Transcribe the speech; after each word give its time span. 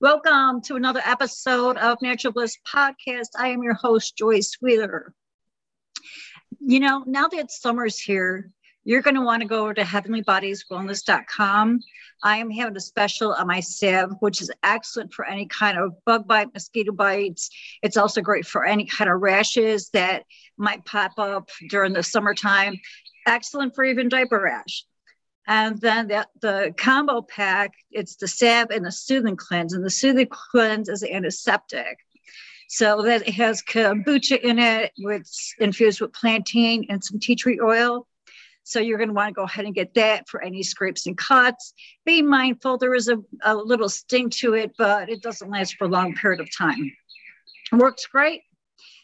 Welcome 0.00 0.60
to 0.62 0.76
another 0.76 1.02
episode 1.04 1.76
of 1.76 2.00
Natural 2.00 2.32
Bliss 2.32 2.56
Podcast. 2.72 3.30
I 3.36 3.48
am 3.48 3.64
your 3.64 3.74
host, 3.74 4.16
Joyce 4.16 4.56
Wheeler. 4.62 5.12
You 6.60 6.78
know, 6.78 7.02
now 7.04 7.26
that 7.26 7.50
summer's 7.50 7.98
here, 7.98 8.52
you're 8.84 9.02
going 9.02 9.16
to 9.16 9.22
want 9.22 9.42
to 9.42 9.48
go 9.48 9.62
over 9.62 9.74
to 9.74 9.82
heavenlybodieswellness.com. 9.82 11.80
I 12.22 12.36
am 12.36 12.48
having 12.48 12.76
a 12.76 12.80
special 12.80 13.32
on 13.32 13.48
my 13.48 13.58
salve, 13.58 14.14
which 14.20 14.40
is 14.40 14.52
excellent 14.62 15.12
for 15.12 15.24
any 15.24 15.46
kind 15.46 15.76
of 15.76 15.94
bug 16.06 16.28
bite, 16.28 16.54
mosquito 16.54 16.92
bites. 16.92 17.50
It's 17.82 17.96
also 17.96 18.20
great 18.20 18.46
for 18.46 18.64
any 18.64 18.84
kind 18.84 19.10
of 19.10 19.20
rashes 19.20 19.90
that 19.94 20.22
might 20.56 20.84
pop 20.84 21.18
up 21.18 21.50
during 21.70 21.92
the 21.92 22.04
summertime. 22.04 22.78
Excellent 23.26 23.74
for 23.74 23.82
even 23.82 24.08
diaper 24.08 24.40
rash. 24.40 24.84
And 25.48 25.80
then 25.80 26.08
the, 26.08 26.26
the 26.42 26.74
combo 26.76 27.22
pack, 27.22 27.72
it's 27.90 28.16
the 28.16 28.28
salve 28.28 28.70
and 28.70 28.84
the 28.84 28.92
soothing 28.92 29.34
cleanse. 29.34 29.72
And 29.72 29.84
the 29.84 29.90
soothing 29.90 30.28
cleanse 30.30 30.90
is 30.90 31.02
antiseptic. 31.02 31.98
So 32.68 33.00
that 33.00 33.26
it 33.26 33.32
has 33.34 33.62
kombucha 33.62 34.40
in 34.40 34.58
it, 34.58 34.92
with 34.98 35.26
infused 35.58 36.02
with 36.02 36.12
plantain 36.12 36.84
and 36.90 37.02
some 37.02 37.18
tea 37.18 37.34
tree 37.34 37.58
oil. 37.64 38.06
So 38.64 38.78
you're 38.78 38.98
going 38.98 39.08
to 39.08 39.14
want 39.14 39.30
to 39.30 39.32
go 39.32 39.44
ahead 39.44 39.64
and 39.64 39.74
get 39.74 39.94
that 39.94 40.28
for 40.28 40.42
any 40.44 40.62
scrapes 40.62 41.06
and 41.06 41.16
cuts. 41.16 41.72
Be 42.04 42.20
mindful, 42.20 42.76
there 42.76 42.92
is 42.92 43.08
a, 43.08 43.16
a 43.42 43.54
little 43.56 43.88
sting 43.88 44.28
to 44.40 44.52
it, 44.52 44.72
but 44.76 45.08
it 45.08 45.22
doesn't 45.22 45.50
last 45.50 45.76
for 45.76 45.86
a 45.86 45.88
long 45.88 46.14
period 46.14 46.42
of 46.42 46.48
time. 46.54 46.92
Works 47.72 48.04
great. 48.04 48.42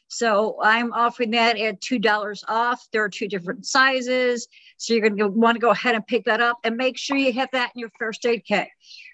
So 0.09 0.59
I'm 0.63 0.93
offering 0.93 1.33
that 1.33 1.59
at 1.59 1.81
$2 1.81 2.45
off. 2.47 2.87
There 2.93 3.03
are 3.03 3.09
two 3.09 3.29
different 3.29 3.67
sizes. 3.67 4.49
So 4.77 4.93
you're 4.93 5.09
going 5.09 5.19
to 5.19 5.29
want 5.29 5.57
to 5.57 5.61
go 5.61 5.71
ahead 5.71 5.95
and 5.95 6.07
pick 6.07 6.25
that 6.27 6.41
up 6.41 6.59
and 6.63 6.77
make 6.77 6.99
sure 6.99 7.17
you 7.17 7.33
have 7.33 7.49
that 7.53 7.73
in 7.75 7.81
your 7.81 7.91
first 7.99 8.25
aid 8.27 8.45
kit. 8.47 8.69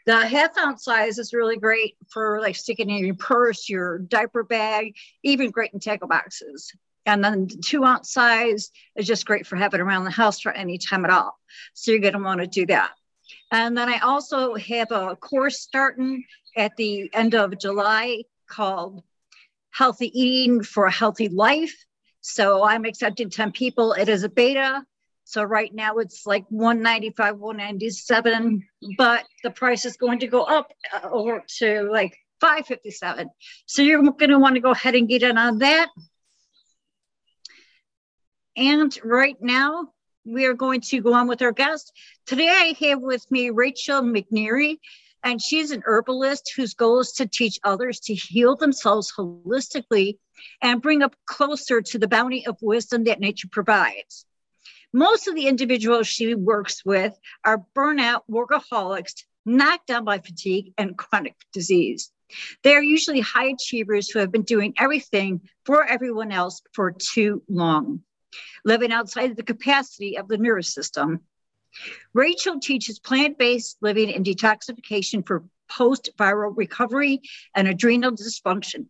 The 0.07 0.27
half 0.27 0.57
ounce 0.59 0.85
size 0.85 1.19
is 1.19 1.33
really 1.33 1.57
great 1.57 1.97
for 2.11 2.41
like 2.41 2.57
sticking 2.57 2.91
in 2.91 3.05
your 3.05 3.15
purse, 3.15 3.69
your 3.69 3.99
diaper 3.99 4.43
bag, 4.43 4.97
even 5.23 5.51
great 5.51 5.73
in 5.73 5.81
tackle 5.81 6.09
boxes. 6.09 6.73
And 7.07 7.25
then 7.25 7.47
the 7.47 7.63
two 7.65 7.85
ounce 7.85 8.13
size 8.13 8.71
is 8.97 9.07
just 9.07 9.27
great 9.27 9.47
for 9.47 9.57
having 9.57 9.81
around 9.81 10.05
the 10.05 10.11
house 10.11 10.41
for 10.41 10.53
any 10.53 10.79
time 10.79 11.05
at 11.05 11.11
all. 11.11 11.39
So 11.75 11.93
you're 11.93 12.01
going 12.01 12.15
to 12.15 12.21
want 12.21 12.41
to 12.41 12.47
do 12.47 12.67
that. 12.67 12.91
And 13.53 13.77
then 13.77 13.89
I 13.89 13.99
also 13.99 14.55
have 14.55 14.91
a 14.91 15.17
course 15.17 15.61
starting 15.61 16.25
at 16.57 16.77
the 16.77 17.11
end 17.13 17.35
of 17.35 17.59
July 17.59 18.25
called 18.49 19.03
Healthy 19.71 20.11
Eating 20.19 20.63
for 20.63 20.87
a 20.87 20.93
Healthy 20.93 21.29
Life. 21.29 21.75
So 22.21 22.65
I'm 22.65 22.85
accepting 22.85 23.31
10 23.31 23.53
people. 23.53 23.93
It 23.93 24.09
is 24.09 24.25
a 24.25 24.29
beta. 24.29 24.85
So 25.25 25.43
right 25.45 25.73
now 25.73 25.99
it's 25.99 26.27
like 26.27 26.45
195, 26.49 27.39
197, 27.39 28.67
but 28.99 29.25
the 29.45 29.51
price 29.51 29.85
is 29.85 29.97
going 29.97 30.19
to 30.21 30.27
go 30.27 30.43
up 30.43 30.73
uh, 30.93 31.09
over 31.09 31.45
to 31.59 31.89
like 31.91 32.17
557. 32.41 33.31
So 33.67 33.83
you're 33.83 34.03
going 34.03 34.31
to 34.31 34.39
want 34.39 34.57
to 34.57 34.61
go 34.61 34.71
ahead 34.71 34.97
and 34.97 35.09
get 35.09 35.23
in 35.23 35.39
on 35.39 35.59
that. 35.59 35.89
And 38.57 38.99
right 39.05 39.37
now 39.41 39.91
we 40.25 40.47
are 40.47 40.55
going 40.55 40.81
to 40.81 41.01
go 41.01 41.15
on 41.15 41.29
with 41.29 41.43
our 41.43 41.53
guest. 41.53 41.93
Today 42.27 42.49
I 42.49 42.75
have 42.89 43.01
with 43.01 43.25
me 43.31 43.51
Rachel 43.51 44.03
McNeary, 44.03 44.79
and 45.23 45.41
she's 45.41 45.71
an 45.71 45.83
herbalist 45.85 46.53
whose 46.57 46.75
goal 46.75 47.01
is 47.01 47.13
to 47.13 47.27
teach 47.27 47.59
others 47.65 48.01
to 48.01 48.15
heal 48.15 48.57
themselves 48.57 49.13
holistically 49.17 50.19
and 50.63 50.83
bring 50.83 51.03
up 51.03 51.15
closer 51.27 51.83
to 51.83 51.99
the 51.99 52.09
bounty 52.09 52.47
of 52.47 52.57
wisdom 52.63 53.05
that 53.05 53.21
nature 53.21 53.49
provides. 53.51 54.25
Most 54.93 55.29
of 55.29 55.35
the 55.35 55.47
individuals 55.47 56.09
she 56.09 56.35
works 56.35 56.85
with 56.85 57.17
are 57.45 57.65
burnout 57.77 58.23
workaholics, 58.31 59.25
knocked 59.47 59.87
down 59.87 60.05
by 60.05 60.19
fatigue 60.19 60.73
and 60.77 60.97
chronic 60.99 61.37
disease. 61.53 62.11
They 62.63 62.75
are 62.75 62.83
usually 62.83 63.21
high 63.21 63.51
achievers 63.51 64.09
who 64.09 64.19
have 64.19 64.33
been 64.33 64.43
doing 64.43 64.75
everything 64.79 65.43
for 65.65 65.85
everyone 65.85 66.33
else 66.33 66.63
for 66.73 66.93
too 66.93 67.43
long, 67.49 68.03
living 68.65 68.93
outside 68.93 69.31
of 69.31 69.37
the 69.37 69.43
capacity 69.43 70.19
of 70.19 70.29
the 70.29 70.39
nervous 70.39 70.73
system. 70.73 71.21
Rachel 72.13 72.61
teaches 72.61 72.99
plant 72.99 73.39
based 73.39 73.77
living 73.81 74.15
and 74.15 74.25
detoxification 74.25 75.27
for 75.27 75.45
post 75.69 76.11
viral 76.19 76.53
recovery 76.57 77.21
and 77.55 77.69
adrenal 77.69 78.13
dysfunction. 78.13 78.87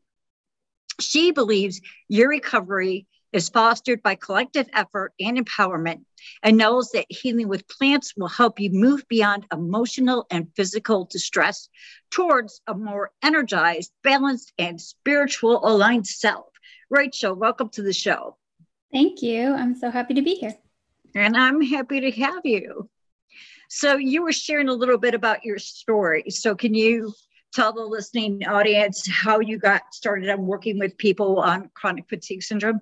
She 0.98 1.30
believes 1.30 1.80
your 2.08 2.28
recovery 2.28 3.06
is 3.32 3.48
fostered 3.48 4.02
by 4.02 4.16
collective 4.16 4.68
effort 4.72 5.12
and 5.20 5.38
empowerment 5.38 6.04
and 6.42 6.56
knows 6.56 6.90
that 6.90 7.06
healing 7.08 7.48
with 7.48 7.68
plants 7.68 8.14
will 8.16 8.28
help 8.28 8.58
you 8.58 8.70
move 8.70 9.06
beyond 9.08 9.46
emotional 9.52 10.26
and 10.30 10.48
physical 10.56 11.04
distress 11.10 11.68
towards 12.10 12.60
a 12.66 12.74
more 12.74 13.12
energized, 13.22 13.92
balanced, 14.02 14.52
and 14.58 14.80
spiritual 14.80 15.64
aligned 15.64 16.06
self. 16.06 16.46
Rachel, 16.90 17.34
welcome 17.34 17.68
to 17.70 17.82
the 17.82 17.92
show. 17.92 18.36
Thank 18.92 19.22
you. 19.22 19.52
I'm 19.52 19.76
so 19.76 19.90
happy 19.90 20.14
to 20.14 20.22
be 20.22 20.34
here. 20.34 20.56
And 21.14 21.36
I'm 21.36 21.60
happy 21.60 22.00
to 22.00 22.10
have 22.22 22.44
you. 22.44 22.88
So, 23.68 23.96
you 23.96 24.22
were 24.22 24.32
sharing 24.32 24.68
a 24.68 24.74
little 24.74 24.98
bit 24.98 25.14
about 25.14 25.44
your 25.44 25.58
story. 25.58 26.24
So, 26.30 26.54
can 26.54 26.74
you 26.74 27.12
tell 27.52 27.72
the 27.72 27.82
listening 27.82 28.46
audience 28.46 29.08
how 29.08 29.40
you 29.40 29.58
got 29.58 29.82
started 29.92 30.30
on 30.30 30.46
working 30.46 30.78
with 30.78 30.96
people 30.98 31.40
on 31.40 31.70
chronic 31.74 32.08
fatigue 32.08 32.42
syndrome? 32.42 32.80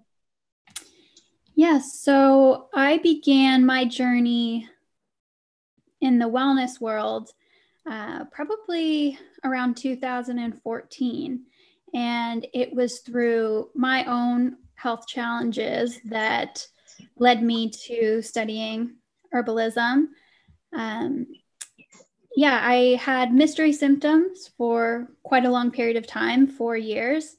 Yes. 1.55 2.01
So 2.01 2.69
I 2.73 2.99
began 2.99 3.67
my 3.67 3.85
journey 3.85 4.69
in 6.01 6.21
the 6.21 6.27
wellness 6.27 6.81
world 6.81 7.31
uh, 7.91 8.27
probably 8.27 9.19
around 9.43 9.77
2014. 9.77 11.45
And 11.95 12.47
it 12.53 12.73
was 12.73 13.01
through 13.01 13.71
my 13.75 14.05
own 14.05 14.59
health 14.75 15.07
challenges 15.09 15.99
that 16.05 16.65
led 17.17 17.43
me 17.43 17.71
to 17.87 18.23
studying 18.23 18.97
herbalism. 19.35 20.09
Um, 20.73 21.27
yeah, 22.37 22.61
I 22.63 22.99
had 23.01 23.33
mystery 23.33 23.73
symptoms 23.73 24.51
for 24.57 25.09
quite 25.23 25.45
a 25.45 25.51
long 25.51 25.71
period 25.71 25.97
of 25.97 26.07
time, 26.07 26.47
four 26.47 26.77
years. 26.77 27.37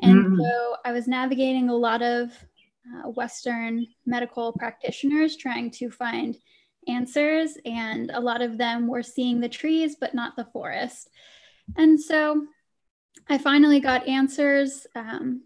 And 0.00 0.26
mm. 0.26 0.38
so 0.38 0.76
I 0.84 0.92
was 0.92 1.06
navigating 1.06 1.68
a 1.68 1.76
lot 1.76 2.02
of 2.02 2.32
uh, 2.86 3.10
Western 3.10 3.86
medical 4.06 4.52
practitioners 4.52 5.36
trying 5.36 5.70
to 5.72 5.90
find 5.90 6.36
answers, 6.88 7.56
and 7.64 8.10
a 8.12 8.20
lot 8.20 8.42
of 8.42 8.58
them 8.58 8.88
were 8.88 9.02
seeing 9.02 9.40
the 9.40 9.48
trees 9.48 9.96
but 10.00 10.14
not 10.14 10.34
the 10.36 10.46
forest. 10.46 11.10
And 11.76 12.00
so 12.00 12.46
I 13.28 13.38
finally 13.38 13.80
got 13.80 14.08
answers 14.08 14.86
um, 14.94 15.42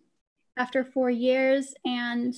after 0.57 0.85
four 0.85 1.11
years, 1.11 1.75
and 1.85 2.35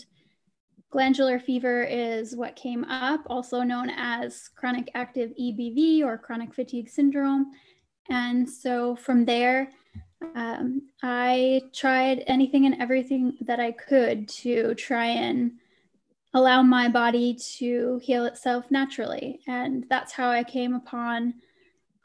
glandular 0.97 1.39
fever 1.39 1.83
is 1.83 2.35
what 2.35 2.57
came 2.57 2.83
up, 2.85 3.21
also 3.27 3.61
known 3.61 3.91
as 3.91 4.49
chronic 4.57 4.91
active 4.95 5.31
EBV 5.39 6.03
or 6.03 6.17
chronic 6.17 6.55
fatigue 6.55 6.89
syndrome. 6.89 7.51
And 8.09 8.49
so 8.49 8.97
from 8.97 9.27
there, 9.27 9.73
um, 10.35 10.89
I 11.03 11.61
tried 11.75 12.25
anything 12.27 12.65
and 12.65 12.81
everything 12.81 13.37
that 13.43 13.61
I 13.61 13.73
could 13.73 14.27
to 14.41 14.75
try 14.77 15.09
and 15.09 15.53
allow 16.33 16.63
my 16.63 16.89
body 16.89 17.37
to 17.59 18.01
heal 18.03 18.25
itself 18.25 18.71
naturally. 18.71 19.41
And 19.47 19.85
that's 19.91 20.15
how 20.15 20.31
I 20.31 20.45
came 20.45 20.75
upon 20.75 21.35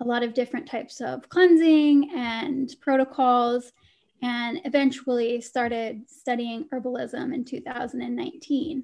a 0.01 0.03
lot 0.03 0.21
of 0.21 0.33
different 0.33 0.67
types 0.67 0.99
of 0.99 1.29
cleansing 1.29 2.11
and 2.13 2.75
protocols, 2.81 3.71
and 4.21 4.61
eventually 4.65 5.41
started 5.41 6.03
studying 6.07 6.65
herbalism 6.71 7.33
in 7.33 7.43
2019. 7.43 8.83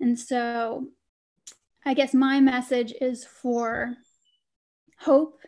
And 0.00 0.18
so 0.18 0.88
I 1.84 1.94
guess 1.94 2.14
my 2.14 2.40
message 2.40 2.92
is 3.00 3.24
for 3.24 3.94
hope 4.98 5.40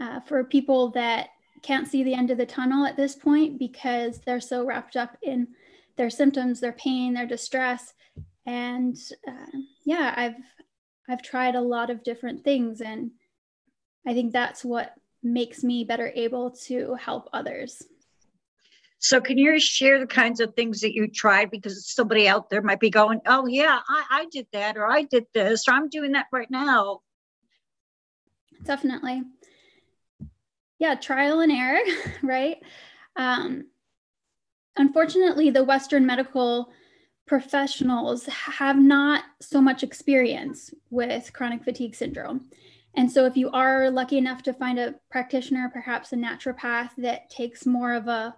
uh, 0.00 0.20
for 0.20 0.44
people 0.44 0.90
that 0.90 1.28
can't 1.62 1.88
see 1.88 2.02
the 2.02 2.14
end 2.14 2.30
of 2.30 2.38
the 2.38 2.46
tunnel 2.46 2.86
at 2.86 2.96
this 2.96 3.16
point 3.16 3.58
because 3.58 4.20
they're 4.20 4.40
so 4.40 4.64
wrapped 4.64 4.96
up 4.96 5.16
in 5.22 5.48
their 5.96 6.10
symptoms, 6.10 6.60
their 6.60 6.72
pain, 6.72 7.14
their 7.14 7.26
distress. 7.26 7.94
And 8.44 8.96
uh, 9.26 9.58
yeah, 9.84 10.14
I've 10.16 10.36
I've 11.08 11.22
tried 11.22 11.54
a 11.54 11.60
lot 11.60 11.90
of 11.90 12.02
different 12.02 12.42
things, 12.42 12.80
and 12.80 13.12
I 14.06 14.12
think 14.12 14.32
that's 14.32 14.64
what 14.64 14.92
makes 15.22 15.62
me 15.62 15.84
better 15.84 16.12
able 16.14 16.50
to 16.66 16.94
help 16.94 17.28
others. 17.32 17.82
So, 18.98 19.20
can 19.20 19.38
you 19.38 19.58
share 19.60 19.98
the 19.98 20.06
kinds 20.06 20.40
of 20.40 20.54
things 20.54 20.80
that 20.80 20.94
you 20.94 21.08
tried? 21.08 21.50
Because 21.50 21.90
somebody 21.92 22.28
out 22.28 22.50
there 22.50 22.62
might 22.62 22.80
be 22.80 22.90
going, 22.90 23.20
"Oh 23.26 23.46
yeah, 23.46 23.78
I, 23.88 24.04
I 24.10 24.26
did 24.30 24.46
that, 24.52 24.76
or 24.76 24.90
I 24.90 25.02
did 25.02 25.26
this, 25.34 25.68
or 25.68 25.72
I'm 25.72 25.88
doing 25.88 26.12
that 26.12 26.26
right 26.32 26.50
now." 26.50 27.00
Definitely 28.64 29.22
yeah, 30.78 30.94
trial 30.94 31.40
and 31.40 31.52
error, 31.52 31.80
right? 32.22 32.58
Um, 33.16 33.66
unfortunately, 34.76 35.50
the 35.50 35.64
Western 35.64 36.06
medical 36.06 36.70
professionals 37.26 38.26
have 38.26 38.78
not 38.78 39.24
so 39.40 39.60
much 39.60 39.82
experience 39.82 40.72
with 40.90 41.32
chronic 41.32 41.64
fatigue 41.64 41.94
syndrome. 41.94 42.48
And 42.94 43.10
so, 43.10 43.26
if 43.26 43.36
you 43.36 43.50
are 43.50 43.90
lucky 43.90 44.18
enough 44.18 44.42
to 44.44 44.52
find 44.52 44.78
a 44.78 44.94
practitioner, 45.10 45.70
perhaps 45.72 46.12
a 46.12 46.16
naturopath 46.16 46.90
that 46.98 47.28
takes 47.30 47.66
more 47.66 47.92
of 47.92 48.08
a 48.08 48.34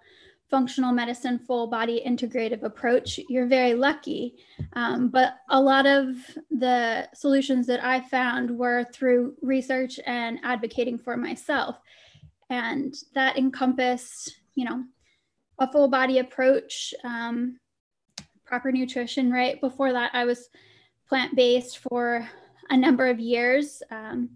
functional 0.51 0.93
medicine, 0.93 1.39
full 1.39 1.67
body 1.67 2.03
integrative 2.07 2.63
approach, 2.63 3.21
you're 3.29 3.47
very 3.47 3.75
lucky. 3.75 4.35
Um, 4.73 5.09
but 5.09 5.35
a 5.51 5.61
lot 5.61 5.87
of 5.87 6.17
the 6.51 7.09
solutions 7.15 7.67
that 7.67 7.85
I 7.85 8.01
found 8.01 8.51
were 8.51 8.85
through 8.93 9.35
research 9.43 10.01
and 10.07 10.39
advocating 10.43 10.99
for 10.99 11.17
myself. 11.17 11.77
And 12.51 12.95
that 13.15 13.37
encompassed, 13.37 14.41
you 14.55 14.65
know, 14.65 14.85
a 15.59 15.71
full 15.71 15.89
body 15.89 16.19
approach, 16.19 16.95
um, 17.05 17.59
proper 18.45 18.73
nutrition, 18.73 19.31
right? 19.31 19.61
Before 19.61 19.93
that, 19.93 20.11
I 20.15 20.25
was 20.25 20.49
plant 21.09 21.37
based 21.37 21.79
for 21.79 22.27
a 22.71 22.77
number 22.77 23.07
of 23.07 23.19
years. 23.19 23.83
Um, 23.91 24.31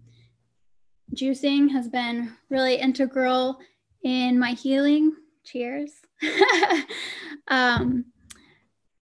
juicing 1.15 1.71
has 1.71 1.87
been 1.87 2.35
really 2.49 2.75
integral 2.75 3.57
in 4.03 4.37
my 4.37 4.51
healing. 4.51 5.15
Cheers. 5.43 6.02
um, 7.47 8.05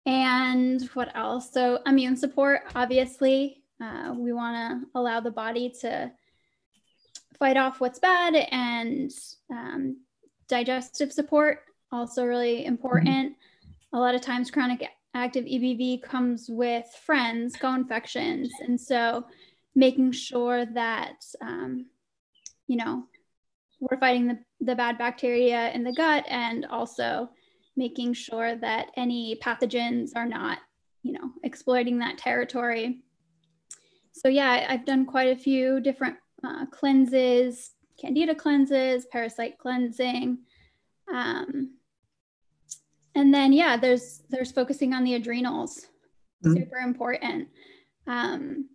and 0.06 0.82
what 0.94 1.14
else? 1.14 1.52
So, 1.52 1.80
immune 1.86 2.16
support, 2.16 2.62
obviously, 2.74 3.62
uh, 3.82 4.14
we 4.16 4.32
want 4.32 4.82
to 4.82 4.88
allow 4.98 5.20
the 5.20 5.30
body 5.30 5.72
to 5.80 6.10
fight 7.38 7.56
off 7.56 7.80
what's 7.80 7.98
bad, 7.98 8.34
and 8.50 9.10
um, 9.50 9.98
digestive 10.48 11.12
support, 11.12 11.60
also 11.92 12.24
really 12.24 12.64
important. 12.64 13.32
Mm-hmm. 13.32 13.96
A 13.96 14.00
lot 14.00 14.14
of 14.14 14.20
times, 14.20 14.50
chronic 14.50 14.88
active 15.14 15.44
EBV 15.44 16.02
comes 16.02 16.46
with 16.48 16.86
friends, 17.04 17.56
co-infections, 17.56 18.50
and 18.60 18.80
so 18.80 19.26
making 19.74 20.12
sure 20.12 20.66
that 20.66 21.24
um, 21.40 21.86
you 22.66 22.76
know 22.76 23.04
we're 23.80 23.98
fighting 23.98 24.28
the, 24.28 24.38
the 24.60 24.74
bad 24.74 24.98
bacteria 24.98 25.70
in 25.72 25.82
the 25.84 25.92
gut 25.92 26.24
and 26.28 26.66
also 26.66 27.30
making 27.76 28.12
sure 28.12 28.56
that 28.56 28.88
any 28.96 29.38
pathogens 29.42 30.10
are 30.14 30.26
not 30.26 30.58
you 31.02 31.12
know 31.12 31.30
exploiting 31.44 31.98
that 31.98 32.18
territory. 32.18 33.02
So 34.12 34.28
yeah 34.28 34.66
i've 34.68 34.84
done 34.84 35.06
quite 35.06 35.30
a 35.30 35.40
few 35.40 35.80
different 35.80 36.16
uh, 36.44 36.66
cleanses 36.66 37.72
candida 37.98 38.34
cleanses 38.34 39.06
parasite 39.06 39.58
cleansing 39.58 40.38
um, 41.12 41.74
and 43.14 43.32
then 43.32 43.52
yeah 43.52 43.76
there's 43.76 44.22
there's 44.30 44.52
focusing 44.52 44.92
on 44.94 45.04
the 45.04 45.14
adrenals. 45.14 45.86
Mm-hmm. 46.44 46.56
super 46.56 46.76
important. 46.78 47.48
Um, 48.06 48.70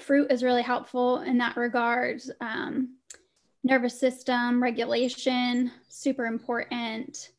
fruit 0.00 0.32
is 0.32 0.42
really 0.42 0.62
helpful 0.62 1.20
in 1.20 1.36
that 1.38 1.56
regard. 1.56 2.22
Um, 2.40 2.96
nervous 3.64 3.98
system 3.98 4.62
regulation 4.62 5.70
super 5.88 6.26
important. 6.26 7.30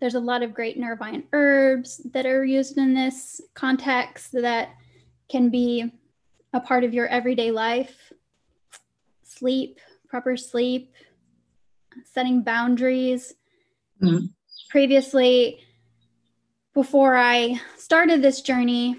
There's 0.00 0.14
a 0.14 0.20
lot 0.20 0.42
of 0.42 0.54
great 0.54 0.78
nervine 0.78 1.24
herbs 1.32 2.00
that 2.12 2.26
are 2.26 2.44
used 2.44 2.78
in 2.78 2.94
this 2.94 3.40
context 3.54 4.32
that 4.32 4.70
can 5.28 5.48
be 5.48 5.92
a 6.52 6.60
part 6.60 6.84
of 6.84 6.94
your 6.94 7.06
everyday 7.06 7.50
life. 7.50 8.12
Sleep 9.22 9.80
proper 10.08 10.36
sleep 10.36 10.92
setting 12.04 12.42
boundaries. 12.42 13.34
Mm-hmm. 14.02 14.26
Previously 14.68 15.60
before 16.74 17.16
I 17.16 17.60
started 17.76 18.22
this 18.22 18.40
journey 18.40 18.96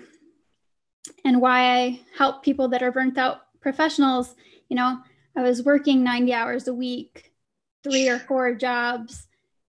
and 1.26 1.42
why 1.42 1.78
I 1.78 2.02
help 2.18 2.44
people 2.44 2.68
that 2.70 2.84
are 2.84 2.92
burnt 2.92 3.18
out 3.18 3.42
professionals. 3.62 4.36
You 4.70 4.76
know, 4.76 5.00
I 5.36 5.42
was 5.42 5.64
working 5.64 6.04
90 6.04 6.34
hours 6.34 6.68
a 6.68 6.74
week, 6.74 7.32
three 7.84 8.08
or 8.10 8.20
four 8.20 8.54
jobs, 8.54 9.28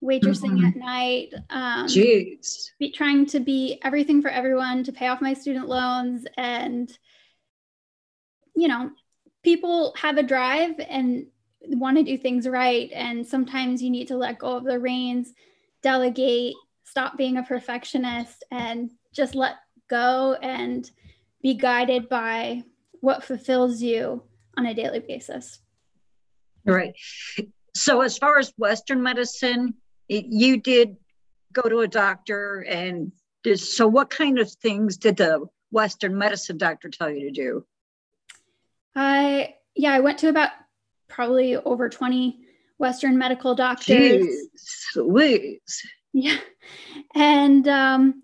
waitressing 0.04 0.52
mm-hmm. 0.52 0.66
at 0.66 0.76
night. 0.76 1.34
Um, 1.50 1.88
Jeez. 1.88 2.70
Be, 2.80 2.92
trying 2.92 3.26
to 3.28 3.40
be 3.40 3.80
everything 3.84 4.22
for 4.22 4.30
everyone 4.30 4.84
to 4.84 4.92
pay 4.92 5.08
off 5.08 5.22
my 5.22 5.34
student 5.34 5.68
loans. 5.68 6.26
And, 6.38 6.92
you 8.56 8.68
know, 8.68 8.92
people 9.44 9.94
have 9.98 10.18
a 10.18 10.24
drive 10.24 10.76
and 10.90 11.28
want 11.62 11.98
to 11.98 12.04
do 12.04 12.18
things 12.18 12.48
right. 12.48 12.92
And 12.94 13.26
sometimes 13.26 13.82
you 13.82 13.90
need 13.90 14.10
to 14.10 14.18
let 14.18 14.40
go 14.40 14.58
of 14.58 14.64
the 14.64 14.80
reins 14.80 15.34
delegate, 15.84 16.56
stop 16.84 17.18
being 17.18 17.38
a 17.38 17.44
perfectionist, 17.44 18.44
and 18.52 18.92
just 19.14 19.36
let 19.36 19.56
go 19.90 20.34
and 20.42 20.90
be 21.42 21.54
guided 21.54 22.10
by 22.10 22.64
what 23.00 23.24
fulfills 23.24 23.82
you 23.82 24.24
on 24.58 24.66
a 24.66 24.74
daily 24.74 25.00
basis. 25.00 25.60
Right. 26.66 26.94
So, 27.76 28.02
as 28.02 28.18
far 28.18 28.40
as 28.40 28.52
Western 28.58 29.02
medicine, 29.04 29.76
it, 30.10 30.26
you 30.26 30.58
did 30.58 30.98
go 31.54 31.62
to 31.62 31.80
a 31.80 31.88
doctor, 31.88 32.66
and 32.68 33.12
did, 33.44 33.60
so 33.60 33.88
what 33.88 34.10
kind 34.10 34.40
of 34.40 34.52
things 34.52 34.98
did 34.98 35.18
the 35.18 35.46
Western 35.72 36.18
medicine 36.18 36.58
doctor 36.58 36.90
tell 36.90 37.10
you 37.10 37.30
to 37.30 37.32
do? 37.32 37.66
I 38.96 39.56
yeah, 39.76 39.94
I 39.94 40.00
went 40.00 40.18
to 40.20 40.30
about 40.30 40.50
probably 41.08 41.56
over 41.56 41.88
20 41.88 42.40
Western 42.80 43.18
medical 43.18 43.56
doctors. 43.56 43.98
Jeez 43.98 45.06
Yeah. 46.14 46.38
And 47.14 47.68
um, 47.68 48.24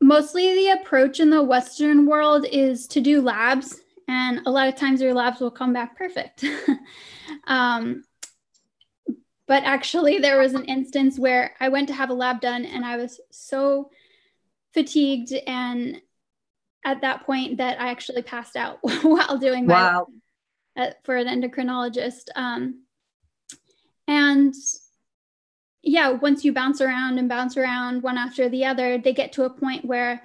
mostly 0.00 0.54
the 0.54 0.80
approach 0.80 1.20
in 1.20 1.30
the 1.30 1.42
Western 1.42 2.06
world 2.06 2.46
is 2.50 2.86
to 2.88 3.00
do 3.00 3.20
labs. 3.20 3.80
And 4.08 4.40
a 4.46 4.50
lot 4.50 4.68
of 4.68 4.76
times 4.76 5.00
your 5.00 5.14
labs 5.14 5.40
will 5.40 5.50
come 5.50 5.72
back 5.72 5.96
perfect. 5.96 6.44
um, 7.46 8.04
but 9.48 9.62
actually, 9.64 10.18
there 10.18 10.38
was 10.38 10.54
an 10.54 10.64
instance 10.64 11.18
where 11.18 11.54
I 11.60 11.68
went 11.68 11.88
to 11.88 11.94
have 11.94 12.10
a 12.10 12.14
lab 12.14 12.40
done 12.40 12.64
and 12.64 12.84
I 12.84 12.96
was 12.96 13.20
so 13.30 13.90
fatigued 14.74 15.32
and 15.46 16.00
at 16.84 17.00
that 17.00 17.24
point 17.24 17.56
that 17.58 17.80
I 17.80 17.90
actually 17.90 18.22
passed 18.22 18.56
out 18.56 18.78
while 19.02 19.38
doing 19.38 19.66
my 19.66 19.74
wow. 19.74 20.06
Uh, 20.76 20.90
for 21.04 21.16
an 21.16 21.26
endocrinologist. 21.26 22.28
Um, 22.36 22.82
and 24.06 24.54
yeah, 25.82 26.10
once 26.10 26.44
you 26.44 26.52
bounce 26.52 26.80
around 26.80 27.18
and 27.18 27.28
bounce 27.28 27.56
around 27.56 28.02
one 28.02 28.18
after 28.18 28.48
the 28.48 28.66
other, 28.66 28.98
they 28.98 29.14
get 29.14 29.32
to 29.32 29.44
a 29.44 29.50
point 29.50 29.84
where 29.84 30.22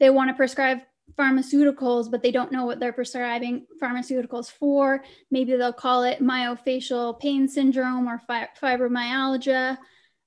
they 0.00 0.10
want 0.10 0.28
to 0.28 0.34
prescribe 0.34 0.80
pharmaceuticals, 1.18 2.10
but 2.10 2.22
they 2.22 2.30
don't 2.30 2.52
know 2.52 2.64
what 2.64 2.80
they're 2.80 2.92
prescribing 2.92 3.66
pharmaceuticals 3.80 4.50
for. 4.50 5.04
Maybe 5.30 5.56
they'll 5.56 5.72
call 5.72 6.04
it 6.04 6.20
myofascial 6.20 7.18
pain 7.20 7.48
syndrome 7.48 8.08
or 8.08 8.20
fi- 8.26 8.48
fibromyalgia. 8.60 9.78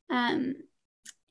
Um, 0.09 0.55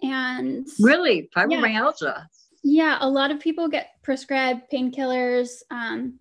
and 0.03 0.67
really, 0.81 1.31
fibromyalgia. 1.35 2.27
Yeah, 2.63 2.95
yeah, 2.95 2.99
a 3.01 3.09
lot 3.09 3.31
of 3.31 3.41
people 3.41 3.69
get 3.69 3.91
prescribed 4.03 4.71
painkillers. 4.73 5.63
Um, 5.71 6.19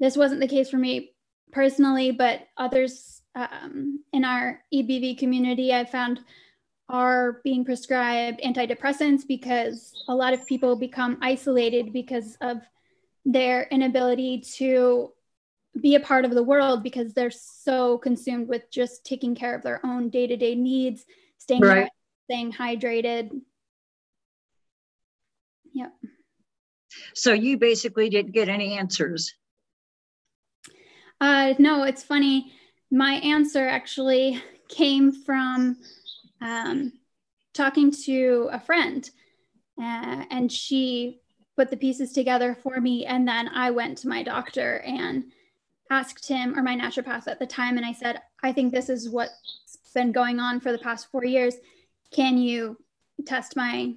this 0.00 0.16
wasn't 0.16 0.40
the 0.40 0.48
case 0.48 0.70
for 0.70 0.76
me 0.76 1.12
personally, 1.50 2.12
but 2.12 2.42
others 2.56 3.22
um, 3.34 4.00
in 4.12 4.24
our 4.24 4.60
EBV 4.72 5.18
community, 5.18 5.72
I 5.72 5.84
found 5.84 6.20
are 6.88 7.40
being 7.44 7.64
prescribed 7.64 8.40
antidepressants 8.42 9.26
because 9.26 9.92
a 10.08 10.14
lot 10.14 10.32
of 10.32 10.46
people 10.46 10.76
become 10.76 11.18
isolated 11.20 11.92
because 11.92 12.36
of 12.40 12.58
their 13.24 13.64
inability 13.70 14.40
to 14.40 15.12
be 15.80 15.94
a 15.94 16.00
part 16.00 16.24
of 16.24 16.32
the 16.32 16.42
world 16.42 16.82
because 16.82 17.12
they're 17.12 17.30
so 17.30 17.98
consumed 17.98 18.48
with 18.48 18.70
just 18.70 19.04
taking 19.04 19.34
care 19.34 19.54
of 19.54 19.62
their 19.62 19.84
own 19.84 20.08
day-to-day 20.08 20.54
needs 20.54 21.04
staying 21.38 21.62
right. 21.62 21.90
staying 22.24 22.52
hydrated. 22.52 23.30
Yep. 25.72 25.92
So 27.14 27.32
you 27.32 27.58
basically 27.58 28.10
didn't 28.10 28.32
get 28.32 28.48
any 28.48 28.76
answers? 28.78 29.34
Uh, 31.20 31.54
no 31.58 31.84
it's 31.84 32.02
funny. 32.02 32.52
My 32.90 33.14
answer 33.14 33.66
actually 33.66 34.42
came 34.68 35.12
from 35.12 35.78
um, 36.40 36.92
talking 37.54 37.90
to 38.04 38.48
a 38.52 38.60
friend, 38.60 39.08
uh, 39.80 40.24
and 40.30 40.50
she 40.50 41.20
put 41.56 41.70
the 41.70 41.76
pieces 41.76 42.12
together 42.12 42.56
for 42.62 42.80
me. 42.80 43.04
And 43.04 43.26
then 43.26 43.48
I 43.48 43.70
went 43.70 43.98
to 43.98 44.08
my 44.08 44.22
doctor 44.22 44.78
and 44.80 45.24
asked 45.90 46.28
him, 46.28 46.56
or 46.56 46.62
my 46.62 46.76
naturopath 46.76 47.26
at 47.26 47.38
the 47.38 47.46
time, 47.46 47.76
and 47.76 47.86
I 47.86 47.92
said, 47.92 48.20
I 48.42 48.52
think 48.52 48.72
this 48.72 48.88
is 48.88 49.08
what's 49.08 49.78
been 49.94 50.12
going 50.12 50.38
on 50.38 50.60
for 50.60 50.70
the 50.70 50.78
past 50.78 51.10
four 51.10 51.24
years. 51.24 51.54
Can 52.12 52.38
you 52.38 52.76
test 53.26 53.56
my 53.56 53.94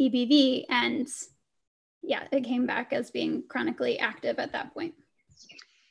EBV? 0.00 0.66
And 0.68 1.08
yeah, 2.02 2.24
it 2.30 2.44
came 2.44 2.66
back 2.66 2.92
as 2.92 3.10
being 3.10 3.44
chronically 3.48 3.98
active 3.98 4.38
at 4.38 4.52
that 4.52 4.74
point. 4.74 4.94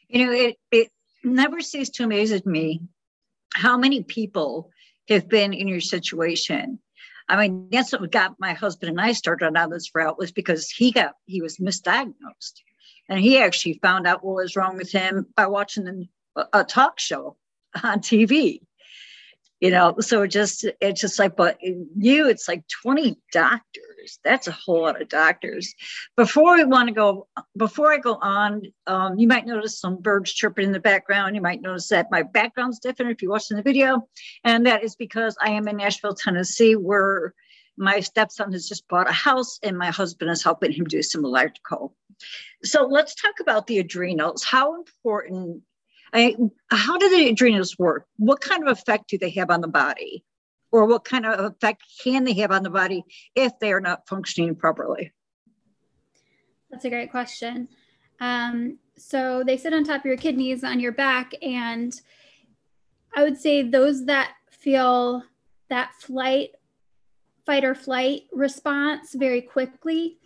You 0.07 0.25
know, 0.25 0.31
it, 0.31 0.57
it 0.71 0.89
never 1.23 1.61
cease 1.61 1.89
to 1.91 2.03
amaze 2.03 2.45
me 2.45 2.81
how 3.53 3.77
many 3.77 4.03
people 4.03 4.70
have 5.09 5.27
been 5.27 5.53
in 5.53 5.67
your 5.67 5.81
situation. 5.81 6.79
I 7.27 7.37
mean, 7.47 7.69
that's 7.71 7.91
what 7.91 8.11
got 8.11 8.35
my 8.39 8.53
husband 8.53 8.89
and 8.89 9.01
I 9.01 9.13
started 9.13 9.55
on 9.55 9.69
this 9.69 9.91
route 9.95 10.17
was 10.17 10.31
because 10.31 10.69
he 10.69 10.91
got 10.91 11.13
he 11.25 11.41
was 11.41 11.57
misdiagnosed. 11.57 12.61
And 13.09 13.19
he 13.19 13.37
actually 13.37 13.79
found 13.81 14.07
out 14.07 14.23
what 14.23 14.35
was 14.35 14.55
wrong 14.55 14.77
with 14.77 14.91
him 14.91 15.27
by 15.35 15.47
watching 15.47 16.07
a 16.53 16.63
talk 16.63 16.99
show 16.99 17.37
on 17.83 17.99
TV 17.99 18.61
you 19.61 19.69
know 19.69 19.95
so 19.99 20.23
it 20.23 20.27
just 20.27 20.65
it's 20.81 20.99
just 20.99 21.19
like 21.19 21.37
but 21.37 21.57
you 21.61 22.27
it's 22.27 22.49
like 22.49 22.63
20 22.83 23.15
doctors 23.31 23.90
that's 24.23 24.47
a 24.47 24.51
whole 24.51 24.81
lot 24.81 25.01
of 25.01 25.09
doctors. 25.09 25.73
Before 26.17 26.55
we 26.55 26.63
want 26.63 26.87
to 26.89 26.93
go 26.93 27.27
before 27.57 27.91
i 27.91 27.97
go 27.97 28.15
on 28.21 28.61
um, 28.87 29.17
you 29.17 29.27
might 29.27 29.45
notice 29.45 29.79
some 29.79 30.01
birds 30.01 30.33
chirping 30.33 30.65
in 30.65 30.71
the 30.71 30.79
background. 30.79 31.35
You 31.35 31.41
might 31.41 31.61
notice 31.61 31.87
that 31.89 32.11
my 32.11 32.23
background's 32.23 32.79
different 32.79 33.11
if 33.11 33.21
you're 33.21 33.31
watching 33.31 33.57
the 33.57 33.63
video 33.63 34.07
and 34.43 34.65
that 34.65 34.83
is 34.83 34.95
because 34.95 35.35
i 35.41 35.49
am 35.49 35.67
in 35.67 35.77
nashville 35.77 36.13
tennessee 36.15 36.75
where 36.75 37.33
my 37.77 37.99
stepson 37.99 38.51
has 38.51 38.67
just 38.67 38.87
bought 38.87 39.09
a 39.09 39.13
house 39.13 39.59
and 39.63 39.77
my 39.77 39.89
husband 39.89 40.29
is 40.31 40.43
helping 40.43 40.71
him 40.71 40.85
do 40.85 41.01
some 41.01 41.25
electrical. 41.25 41.95
So 42.63 42.85
let's 42.85 43.15
talk 43.15 43.39
about 43.39 43.67
the 43.67 43.79
adrenals. 43.79 44.43
How 44.43 44.75
important 44.75 45.63
I, 46.13 46.35
how 46.69 46.97
do 46.97 47.09
the 47.09 47.29
adrenals 47.29 47.79
work? 47.79 48.05
What 48.17 48.41
kind 48.41 48.67
of 48.67 48.77
effect 48.77 49.09
do 49.09 49.17
they 49.17 49.29
have 49.31 49.49
on 49.49 49.61
the 49.61 49.67
body? 49.67 50.23
Or 50.71 50.85
what 50.85 51.03
kind 51.03 51.25
of 51.25 51.39
effect 51.51 51.83
can 52.01 52.23
they 52.23 52.33
have 52.35 52.51
on 52.51 52.63
the 52.63 52.69
body 52.69 53.03
if 53.35 53.59
they 53.59 53.73
are 53.73 53.81
not 53.81 54.07
functioning 54.07 54.55
properly? 54.55 55.11
That's 56.69 56.85
a 56.85 56.89
great 56.89 57.11
question. 57.11 57.67
Um, 58.21 58.77
so 58.97 59.43
they 59.45 59.57
sit 59.57 59.73
on 59.73 59.83
top 59.83 60.01
of 60.01 60.05
your 60.05 60.17
kidneys 60.17 60.63
on 60.63 60.79
your 60.79 60.91
back, 60.91 61.33
and 61.41 61.93
I 63.15 63.23
would 63.23 63.37
say 63.37 63.63
those 63.63 64.05
that 64.05 64.33
feel 64.49 65.23
that 65.69 65.93
flight, 65.95 66.51
fight 67.45 67.65
or 67.65 67.75
flight 67.75 68.23
response 68.31 69.15
very 69.15 69.41
quickly 69.41 70.19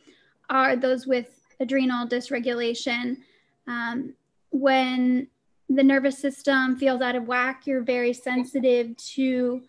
are 0.49 0.75
those 0.75 1.07
with 1.07 1.39
adrenal 1.59 2.07
dysregulation. 2.07 3.17
Um, 3.67 4.13
when 4.51 5.27
the 5.69 5.83
nervous 5.83 6.17
system 6.17 6.75
feels 6.75 7.01
out 7.01 7.15
of 7.15 7.27
whack, 7.27 7.65
you're 7.65 7.81
very 7.81 8.13
sensitive 8.13 8.95
to 8.97 9.63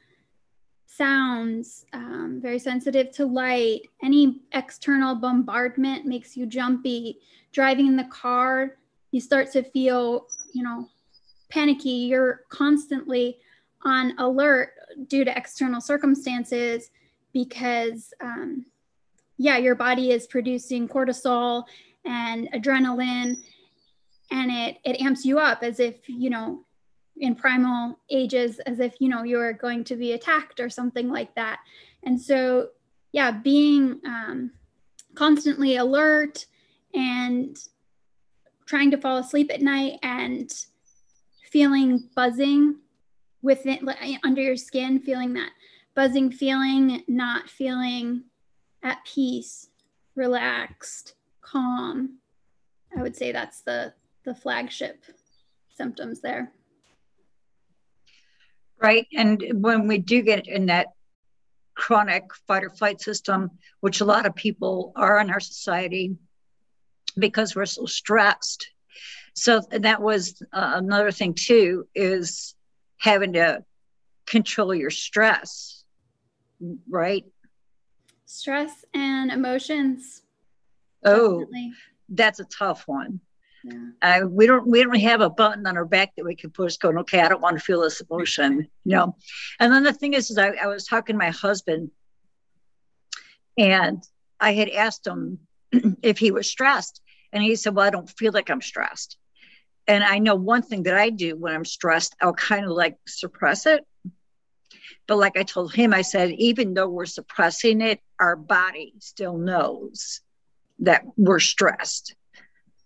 sounds, 0.86 1.84
um, 1.92 2.38
very 2.40 2.58
sensitive 2.58 3.10
to 3.12 3.26
light. 3.26 3.82
Any 4.02 4.40
external 4.52 5.14
bombardment 5.14 6.06
makes 6.06 6.36
you 6.36 6.46
jumpy. 6.46 7.18
Driving 7.52 7.86
in 7.86 7.96
the 7.96 8.04
car, 8.04 8.76
you 9.10 9.20
start 9.20 9.50
to 9.52 9.62
feel, 9.62 10.26
you 10.52 10.62
know, 10.62 10.88
panicky. 11.50 11.90
You're 11.90 12.42
constantly 12.48 13.38
on 13.82 14.14
alert 14.18 14.70
due 15.08 15.24
to 15.24 15.36
external 15.36 15.80
circumstances 15.80 16.90
because, 17.32 18.12
um, 18.20 18.66
yeah, 19.38 19.58
your 19.58 19.74
body 19.74 20.12
is 20.12 20.26
producing 20.26 20.88
cortisol 20.88 21.64
and 22.04 22.48
adrenaline 22.52 23.36
and 24.30 24.50
it 24.50 24.78
it 24.84 25.00
amps 25.00 25.24
you 25.24 25.38
up 25.38 25.62
as 25.62 25.80
if 25.80 26.08
you 26.08 26.30
know 26.30 26.64
in 27.18 27.34
primal 27.34 27.98
ages 28.10 28.58
as 28.60 28.80
if 28.80 28.94
you 29.00 29.08
know 29.08 29.22
you're 29.22 29.52
going 29.52 29.84
to 29.84 29.96
be 29.96 30.12
attacked 30.12 30.60
or 30.60 30.68
something 30.68 31.08
like 31.08 31.34
that 31.34 31.60
and 32.02 32.20
so 32.20 32.68
yeah 33.12 33.30
being 33.30 34.00
um, 34.04 34.50
constantly 35.14 35.76
alert 35.76 36.46
and 36.94 37.56
trying 38.66 38.90
to 38.90 38.98
fall 38.98 39.16
asleep 39.18 39.50
at 39.52 39.62
night 39.62 39.98
and 40.02 40.66
feeling 41.50 42.08
buzzing 42.14 42.76
within 43.42 43.88
under 44.24 44.42
your 44.42 44.56
skin 44.56 45.00
feeling 45.00 45.32
that 45.34 45.50
buzzing 45.94 46.30
feeling 46.30 47.02
not 47.08 47.48
feeling 47.48 48.24
at 48.82 48.98
peace 49.06 49.68
relaxed 50.14 51.14
calm 51.40 52.18
i 52.96 53.00
would 53.00 53.16
say 53.16 53.32
that's 53.32 53.60
the 53.62 53.92
the 54.24 54.34
flagship 54.34 55.04
symptoms 55.76 56.20
there. 56.20 56.52
Right. 58.80 59.06
And 59.16 59.42
when 59.54 59.88
we 59.88 59.98
do 59.98 60.22
get 60.22 60.46
in 60.46 60.66
that 60.66 60.88
chronic 61.74 62.24
fight 62.46 62.64
or 62.64 62.70
flight 62.70 63.00
system, 63.00 63.50
which 63.80 64.00
a 64.00 64.04
lot 64.04 64.26
of 64.26 64.34
people 64.34 64.92
are 64.96 65.20
in 65.20 65.30
our 65.30 65.40
society 65.40 66.16
because 67.18 67.54
we're 67.54 67.66
so 67.66 67.86
stressed. 67.86 68.68
So 69.34 69.60
that 69.70 70.00
was 70.00 70.42
uh, 70.52 70.72
another 70.74 71.10
thing 71.10 71.34
too 71.34 71.86
is 71.94 72.54
having 72.98 73.34
to 73.34 73.64
control 74.26 74.74
your 74.74 74.90
stress, 74.90 75.84
right? 76.88 77.24
Stress 78.24 78.84
and 78.94 79.30
emotions. 79.30 80.22
Oh, 81.04 81.40
Definitely. 81.40 81.72
that's 82.08 82.40
a 82.40 82.44
tough 82.44 82.88
one. 82.88 83.20
Yeah. 83.66 84.20
Uh, 84.22 84.26
we 84.28 84.46
don't 84.46 84.66
we 84.66 84.82
don't 84.84 85.00
have 85.00 85.20
a 85.20 85.30
button 85.30 85.66
on 85.66 85.76
our 85.76 85.84
back 85.84 86.14
that 86.16 86.24
we 86.24 86.36
can 86.36 86.50
push 86.50 86.76
going, 86.76 86.98
okay, 86.98 87.20
I 87.20 87.28
don't 87.28 87.40
want 87.40 87.58
to 87.58 87.64
feel 87.64 87.80
this 87.80 88.00
emotion, 88.00 88.68
you 88.84 88.94
know. 88.94 89.16
And 89.58 89.72
then 89.72 89.82
the 89.82 89.92
thing 89.92 90.14
is, 90.14 90.30
is 90.30 90.38
I, 90.38 90.50
I 90.50 90.66
was 90.66 90.86
talking 90.86 91.14
to 91.14 91.18
my 91.18 91.30
husband 91.30 91.90
and 93.58 94.02
I 94.38 94.52
had 94.52 94.68
asked 94.68 95.06
him 95.06 95.40
if 96.02 96.18
he 96.18 96.30
was 96.30 96.48
stressed. 96.48 97.00
And 97.32 97.42
he 97.42 97.56
said, 97.56 97.74
Well, 97.74 97.86
I 97.86 97.90
don't 97.90 98.08
feel 98.08 98.32
like 98.32 98.50
I'm 98.50 98.62
stressed. 98.62 99.16
And 99.88 100.04
I 100.04 100.18
know 100.18 100.36
one 100.36 100.62
thing 100.62 100.84
that 100.84 100.96
I 100.96 101.10
do 101.10 101.36
when 101.36 101.54
I'm 101.54 101.64
stressed, 101.64 102.14
I'll 102.20 102.34
kind 102.34 102.64
of 102.64 102.70
like 102.70 102.98
suppress 103.06 103.66
it. 103.66 103.84
But 105.08 105.18
like 105.18 105.36
I 105.36 105.42
told 105.42 105.74
him, 105.74 105.92
I 105.92 106.02
said, 106.02 106.32
even 106.32 106.74
though 106.74 106.88
we're 106.88 107.06
suppressing 107.06 107.80
it, 107.80 108.00
our 108.18 108.36
body 108.36 108.94
still 108.98 109.38
knows 109.38 110.20
that 110.80 111.04
we're 111.16 111.40
stressed. 111.40 112.14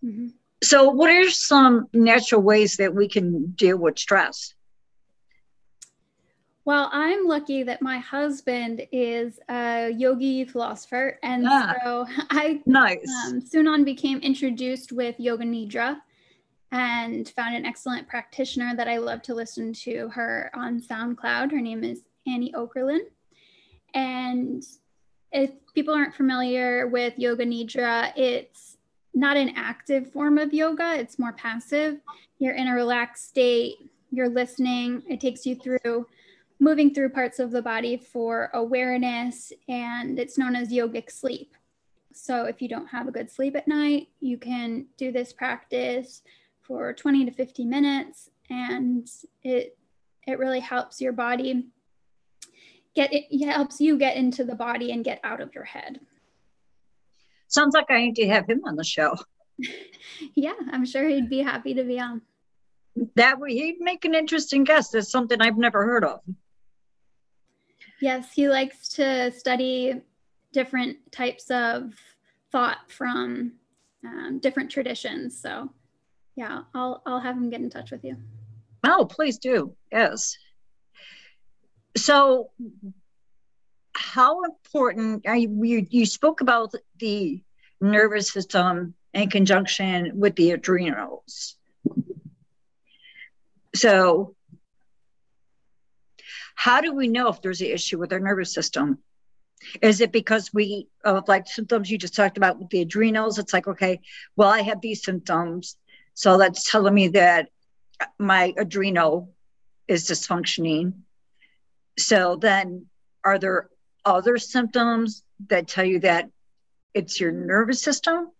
Mm-hmm. 0.04 0.28
So, 0.62 0.90
what 0.90 1.10
are 1.10 1.30
some 1.30 1.88
natural 1.92 2.42
ways 2.42 2.76
that 2.76 2.94
we 2.94 3.08
can 3.08 3.46
deal 3.52 3.78
with 3.78 3.98
stress? 3.98 4.54
Well, 6.66 6.90
I'm 6.92 7.26
lucky 7.26 7.62
that 7.62 7.80
my 7.80 7.98
husband 7.98 8.86
is 8.92 9.40
a 9.48 9.90
yogi 9.90 10.44
philosopher. 10.44 11.18
And 11.22 11.46
ah, 11.48 11.74
so 11.82 12.06
I 12.30 12.60
nice. 12.66 13.10
Um, 13.26 13.40
soon 13.40 13.66
on 13.66 13.84
became 13.84 14.18
introduced 14.18 14.92
with 14.92 15.18
Yoga 15.18 15.44
Nidra 15.44 16.00
and 16.70 17.28
found 17.30 17.56
an 17.56 17.64
excellent 17.64 18.06
practitioner 18.06 18.76
that 18.76 18.86
I 18.86 18.98
love 18.98 19.22
to 19.22 19.34
listen 19.34 19.72
to 19.84 20.08
her 20.10 20.50
on 20.54 20.80
SoundCloud. 20.80 21.50
Her 21.50 21.60
name 21.60 21.82
is 21.82 22.02
Annie 22.26 22.52
Okerlin, 22.52 23.00
And 23.94 24.62
if 25.32 25.50
people 25.74 25.94
aren't 25.94 26.14
familiar 26.14 26.86
with 26.86 27.18
Yoga 27.18 27.44
Nidra, 27.44 28.12
it's 28.16 28.69
not 29.14 29.36
an 29.36 29.52
active 29.56 30.12
form 30.12 30.38
of 30.38 30.52
yoga, 30.52 30.94
it's 30.94 31.18
more 31.18 31.32
passive. 31.32 32.00
You're 32.38 32.54
in 32.54 32.68
a 32.68 32.74
relaxed 32.74 33.28
state, 33.28 33.76
you're 34.10 34.28
listening, 34.28 35.02
it 35.08 35.20
takes 35.20 35.46
you 35.46 35.54
through 35.54 36.06
moving 36.60 36.92
through 36.92 37.08
parts 37.08 37.38
of 37.38 37.50
the 37.50 37.62
body 37.62 37.96
for 37.96 38.50
awareness, 38.52 39.52
and 39.68 40.18
it's 40.18 40.36
known 40.36 40.54
as 40.54 40.68
yogic 40.68 41.10
sleep. 41.10 41.54
So, 42.12 42.44
if 42.44 42.60
you 42.60 42.68
don't 42.68 42.88
have 42.88 43.08
a 43.08 43.12
good 43.12 43.30
sleep 43.30 43.56
at 43.56 43.66
night, 43.66 44.08
you 44.20 44.36
can 44.36 44.86
do 44.98 45.10
this 45.10 45.32
practice 45.32 46.22
for 46.60 46.92
20 46.92 47.24
to 47.24 47.30
50 47.30 47.64
minutes, 47.64 48.30
and 48.50 49.08
it 49.42 49.76
it 50.26 50.38
really 50.38 50.60
helps 50.60 51.00
your 51.00 51.12
body 51.12 51.68
get 52.94 53.10
it, 53.12 53.44
helps 53.46 53.80
you 53.80 53.96
get 53.96 54.16
into 54.16 54.44
the 54.44 54.54
body 54.54 54.92
and 54.92 55.04
get 55.04 55.20
out 55.24 55.40
of 55.40 55.54
your 55.54 55.64
head. 55.64 56.00
Sounds 57.50 57.74
like 57.74 57.90
I 57.90 58.00
need 58.00 58.16
to 58.16 58.28
have 58.28 58.48
him 58.48 58.62
on 58.64 58.76
the 58.76 58.84
show. 58.84 59.16
yeah, 60.34 60.54
I'm 60.72 60.86
sure 60.86 61.08
he'd 61.08 61.28
be 61.28 61.40
happy 61.40 61.74
to 61.74 61.82
be 61.82 61.98
on. 61.98 62.22
That 63.16 63.40
way, 63.40 63.54
he'd 63.54 63.80
make 63.80 64.04
an 64.04 64.14
interesting 64.14 64.62
guest. 64.62 64.92
That's 64.92 65.10
something 65.10 65.40
I've 65.40 65.58
never 65.58 65.84
heard 65.84 66.04
of. 66.04 66.20
Yes, 68.00 68.32
he 68.32 68.48
likes 68.48 68.88
to 68.90 69.32
study 69.32 70.00
different 70.52 70.96
types 71.10 71.50
of 71.50 71.92
thought 72.52 72.78
from 72.88 73.52
um, 74.06 74.38
different 74.38 74.70
traditions. 74.70 75.40
So, 75.40 75.70
yeah, 76.36 76.62
I'll 76.72 77.02
I'll 77.04 77.20
have 77.20 77.36
him 77.36 77.50
get 77.50 77.60
in 77.60 77.68
touch 77.68 77.90
with 77.90 78.04
you. 78.04 78.16
Oh, 78.84 79.06
please 79.10 79.38
do. 79.38 79.74
Yes. 79.90 80.36
So, 81.96 82.50
how 83.92 84.42
important 84.44 85.24
you, 85.24 85.86
you 85.90 86.06
spoke 86.06 86.40
about 86.40 86.74
the 87.00 87.42
nervous 87.80 88.32
system 88.32 88.94
in 89.12 89.28
conjunction 89.28 90.12
with 90.14 90.36
the 90.36 90.52
adrenals. 90.52 91.56
So 93.74 94.34
how 96.54 96.80
do 96.80 96.94
we 96.94 97.08
know 97.08 97.28
if 97.28 97.42
there's 97.42 97.60
an 97.60 97.68
issue 97.68 97.98
with 97.98 98.12
our 98.12 98.20
nervous 98.20 98.52
system? 98.52 98.98
Is 99.82 100.00
it 100.00 100.12
because 100.12 100.54
we 100.54 100.88
like 101.26 101.46
symptoms 101.46 101.90
you 101.90 101.98
just 101.98 102.14
talked 102.14 102.36
about 102.36 102.58
with 102.58 102.70
the 102.70 102.82
adrenals? 102.82 103.38
It's 103.38 103.52
like 103.52 103.68
okay 103.68 104.00
well 104.34 104.48
i 104.48 104.62
have 104.62 104.80
these 104.80 105.04
symptoms 105.04 105.76
so 106.14 106.38
that's 106.38 106.70
telling 106.70 106.94
me 106.94 107.08
that 107.08 107.48
my 108.18 108.52
adrenal 108.56 109.32
is 109.88 110.06
dysfunctioning. 110.06 110.92
So 111.98 112.36
then 112.36 112.86
are 113.24 113.38
there 113.38 113.68
other 114.04 114.38
symptoms 114.38 115.22
that 115.48 115.68
tell 115.68 115.84
you 115.84 116.00
that 116.00 116.30
it's 116.94 117.20
your 117.20 117.32
nervous 117.32 117.80
system? 117.82 118.30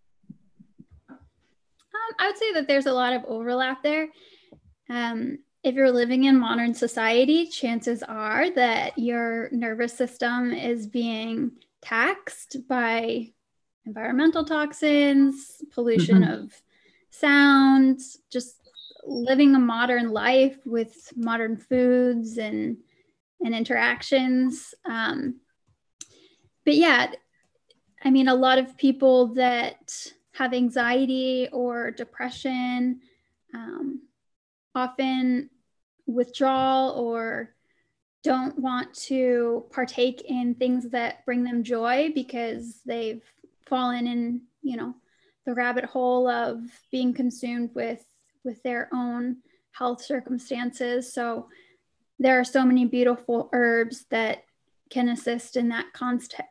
I 2.19 2.27
would 2.27 2.37
say 2.37 2.53
that 2.55 2.69
there's 2.69 2.87
a 2.87 2.93
lot 2.93 3.15
of 3.15 3.25
overlap 3.25 3.83
there. 3.83 4.09
Um, 4.89 5.39
if 5.63 5.75
you're 5.75 5.91
living 5.91 6.25
in 6.25 6.39
modern 6.39 6.75
society, 6.75 7.47
chances 7.47 8.03
are 8.03 8.51
that 8.51 8.99
your 8.99 9.49
nervous 9.53 9.93
system 9.93 10.53
is 10.53 10.87
being 10.87 11.53
taxed 11.83 12.57
by 12.69 13.33
environmental 13.87 14.45
toxins, 14.45 15.63
pollution 15.73 16.23
mm-hmm. 16.23 16.45
of 16.45 16.63
sound, 17.11 18.01
just 18.31 18.57
living 19.05 19.55
a 19.55 19.59
modern 19.59 20.11
life 20.11 20.59
with 20.65 21.13
modern 21.17 21.57
foods 21.57 22.39
and 22.39 22.77
and 23.43 23.55
interactions. 23.55 24.75
Um, 24.85 25.41
but 26.65 26.75
yeah, 26.75 27.11
I 28.03 28.11
mean, 28.11 28.29
a 28.29 28.35
lot 28.35 28.59
of 28.59 28.77
people 28.77 29.29
that 29.35 30.07
have 30.33 30.55
anxiety 30.55 31.49
or 31.53 31.91
depression 31.91 33.01
um, 33.55 34.03
often 34.75 35.51
withdraw 36.07 36.91
or 36.91 37.55
don't 38.23 38.59
want 38.59 38.93
to 38.95 39.65
partake 39.71 40.23
in 40.23 40.55
things 40.55 40.91
that 40.91 41.25
bring 41.25 41.43
them 41.43 41.63
joy 41.63 42.11
because 42.15 42.81
they've 42.87 43.23
fallen 43.67 44.07
in, 44.07 44.43
you 44.63 44.77
know, 44.77 44.95
the 45.47 45.55
rabbit 45.55 45.85
hole 45.85 46.29
of 46.29 46.61
being 46.91 47.15
consumed 47.15 47.71
with 47.75 48.05
with 48.45 48.63
their 48.63 48.89
own 48.93 49.37
health 49.73 50.03
circumstances. 50.03 51.13
So 51.13 51.49
there 52.19 52.39
are 52.39 52.45
so 52.45 52.65
many 52.65 52.85
beautiful 52.85 53.49
herbs 53.53 54.07
that 54.11 54.45
can 54.91 55.09
assist 55.09 55.57
in 55.57 55.69
that 55.69 55.87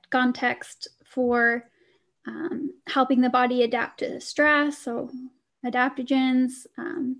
context 0.10 0.88
for 1.10 1.70
um, 2.28 2.72
helping 2.88 3.22
the 3.22 3.30
body 3.30 3.64
adapt 3.64 4.00
to 4.00 4.10
the 4.10 4.22
stress. 4.22 4.78
So 4.78 5.10
adaptogens, 5.66 6.68
um, 6.78 7.18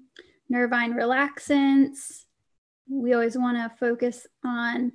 nervine 0.50 0.94
relaxants. 0.94 2.26
We 2.90 3.14
always 3.14 3.38
want 3.38 3.58
to 3.58 3.78
focus 3.78 4.26
on 4.44 4.92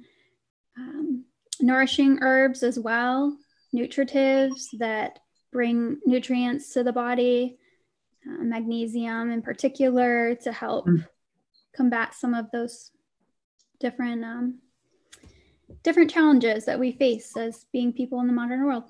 um, 0.78 1.24
nourishing 1.60 2.18
herbs 2.20 2.62
as 2.62 2.78
well, 2.78 3.36
nutritives 3.74 4.66
that 4.78 5.18
bring 5.52 5.98
nutrients 6.04 6.72
to 6.72 6.82
the 6.82 6.92
body, 6.92 7.58
uh, 8.26 8.42
magnesium 8.42 9.30
in 9.30 9.42
particular 9.42 10.34
to 10.42 10.52
help 10.52 10.86
mm. 10.86 11.06
combat 11.76 12.14
some 12.14 12.34
of 12.34 12.50
those 12.50 12.90
different 13.78 14.24
um, 14.24 14.58
different 15.82 16.10
challenges 16.10 16.64
that 16.64 16.78
we 16.78 16.92
face 16.92 17.36
as 17.36 17.66
being 17.72 17.92
people 17.92 18.20
in 18.20 18.26
the 18.26 18.32
modern 18.32 18.64
world. 18.64 18.84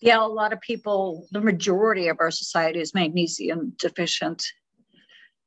Yeah, 0.00 0.24
a 0.24 0.26
lot 0.26 0.52
of 0.52 0.60
people, 0.60 1.26
the 1.30 1.40
majority 1.40 2.08
of 2.08 2.18
our 2.20 2.30
society 2.30 2.80
is 2.80 2.94
magnesium 2.94 3.74
deficient. 3.78 4.44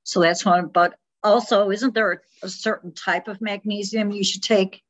So 0.03 0.21
that's 0.21 0.45
one. 0.45 0.67
But 0.67 0.95
also, 1.24 1.69
isn't 1.69 1.93
there 1.93 2.24
a 2.41 2.50
certain 2.50 2.93
type 2.93 3.27
of 3.27 3.41
magnesium 3.41 4.12
you 4.12 4.24
should 4.24 4.43
take? 4.43 4.81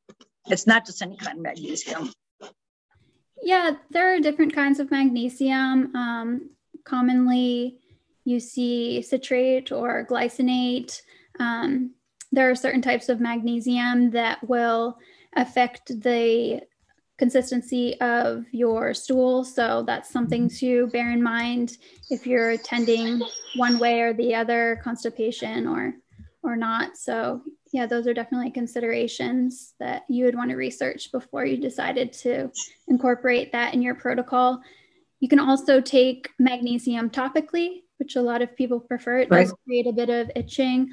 It's 0.46 0.66
not 0.66 0.86
just 0.86 1.02
any 1.02 1.16
kind 1.16 1.38
of 1.38 1.42
magnesium. 1.42 2.12
Yeah, 3.42 3.72
there 3.90 4.14
are 4.14 4.20
different 4.20 4.54
kinds 4.54 4.78
of 4.78 4.90
magnesium. 4.90 5.94
Um, 5.96 6.50
commonly, 6.84 7.78
you 8.24 8.38
see 8.38 9.02
citrate 9.02 9.72
or 9.72 10.06
glycinate. 10.08 11.00
Um, 11.40 11.94
there 12.30 12.50
are 12.50 12.54
certain 12.54 12.82
types 12.82 13.08
of 13.08 13.20
magnesium 13.20 14.10
that 14.12 14.46
will 14.48 14.96
affect 15.36 15.88
the 16.02 16.62
consistency 17.18 18.00
of 18.00 18.44
your 18.52 18.94
stool. 18.94 19.44
So 19.44 19.84
that's 19.86 20.10
something 20.10 20.48
to 20.58 20.88
bear 20.88 21.12
in 21.12 21.22
mind 21.22 21.76
if 22.10 22.26
you're 22.26 22.50
attending 22.50 23.22
one 23.56 23.78
way 23.78 24.00
or 24.00 24.12
the 24.12 24.34
other, 24.34 24.80
constipation 24.82 25.66
or 25.66 25.94
or 26.42 26.56
not. 26.56 26.96
So 26.96 27.42
yeah, 27.72 27.86
those 27.86 28.06
are 28.06 28.14
definitely 28.14 28.50
considerations 28.50 29.74
that 29.78 30.02
you 30.08 30.24
would 30.24 30.34
want 30.34 30.50
to 30.50 30.56
research 30.56 31.12
before 31.12 31.46
you 31.46 31.56
decided 31.56 32.12
to 32.14 32.50
incorporate 32.88 33.52
that 33.52 33.72
in 33.72 33.82
your 33.82 33.94
protocol. 33.94 34.60
You 35.20 35.28
can 35.28 35.38
also 35.38 35.80
take 35.80 36.28
magnesium 36.38 37.08
topically, 37.08 37.82
which 37.98 38.16
a 38.16 38.22
lot 38.22 38.42
of 38.42 38.56
people 38.56 38.80
prefer. 38.80 39.20
It 39.20 39.30
right. 39.30 39.44
does 39.44 39.54
create 39.64 39.86
a 39.86 39.92
bit 39.92 40.10
of 40.10 40.30
itching. 40.34 40.90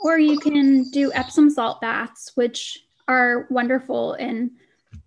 Or 0.00 0.18
you 0.18 0.38
can 0.38 0.90
do 0.90 1.12
Epsom 1.12 1.50
salt 1.50 1.80
baths, 1.80 2.32
which 2.34 2.84
are 3.08 3.46
wonderful 3.50 4.14
in 4.14 4.52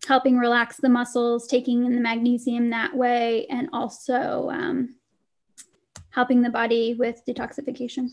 helping 0.08 0.38
relax 0.38 0.78
the 0.78 0.90
muscles, 0.90 1.48
taking 1.48 1.86
in 1.86 1.96
the 1.96 2.02
magnesium 2.02 2.72
that 2.72 2.96
way, 2.96 3.46
and 3.48 3.70
also 3.72 4.50
um, 4.50 4.96
helping 6.10 6.42
the 6.42 6.50
body 6.50 6.96
with 6.96 7.22
detoxification. 7.28 8.10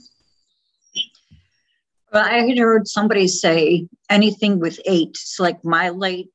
Well, 2.12 2.24
I 2.24 2.46
had 2.46 2.58
heard 2.58 2.88
somebody 2.88 3.28
say 3.28 3.88
anything 4.08 4.60
with 4.60 4.80
eight, 4.86 5.16
so 5.16 5.42
like 5.42 5.62
mylate, 5.62 6.28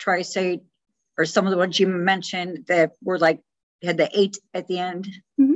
trisate, 0.00 0.62
or 1.16 1.24
some 1.24 1.46
of 1.46 1.50
the 1.50 1.56
ones 1.56 1.80
you 1.80 1.88
mentioned 1.88 2.66
that 2.68 2.92
were 3.02 3.18
like 3.18 3.40
had 3.82 3.96
the 3.96 4.08
eight 4.12 4.38
at 4.54 4.68
the 4.68 4.78
end. 4.78 5.08
Mm-hmm. 5.40 5.54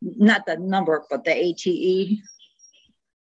Not 0.00 0.46
the 0.46 0.56
number, 0.56 1.04
but 1.10 1.24
the 1.24 1.32
ATE. 1.32 2.18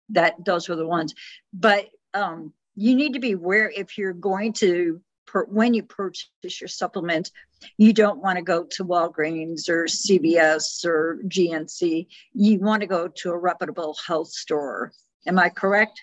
That 0.09 0.43
those 0.43 0.69
were 0.69 0.75
the 0.75 0.87
ones. 0.87 1.13
But 1.53 1.89
um, 2.13 2.53
you 2.77 2.95
need 2.95 3.13
to 3.13 3.19
be 3.19 3.33
aware 3.33 3.69
if 3.75 3.97
you're 3.97 4.13
going 4.13 4.53
to 4.53 5.01
when 5.49 5.73
you 5.73 5.83
purchase 5.83 6.61
your 6.61 6.69
supplement 6.69 7.31
you 7.77 7.91
don't 7.91 8.21
want 8.21 8.37
to 8.37 8.41
go 8.41 8.63
to 8.63 8.85
walgreens 8.85 9.67
or 9.67 9.83
cvs 9.85 10.85
or 10.85 11.19
gnc 11.25 12.07
you 12.33 12.59
want 12.59 12.79
to 12.79 12.87
go 12.87 13.09
to 13.09 13.31
a 13.31 13.37
reputable 13.37 13.97
health 14.07 14.29
store. 14.29 14.93
Am 15.25 15.37
i 15.37 15.49
correct? 15.49 15.99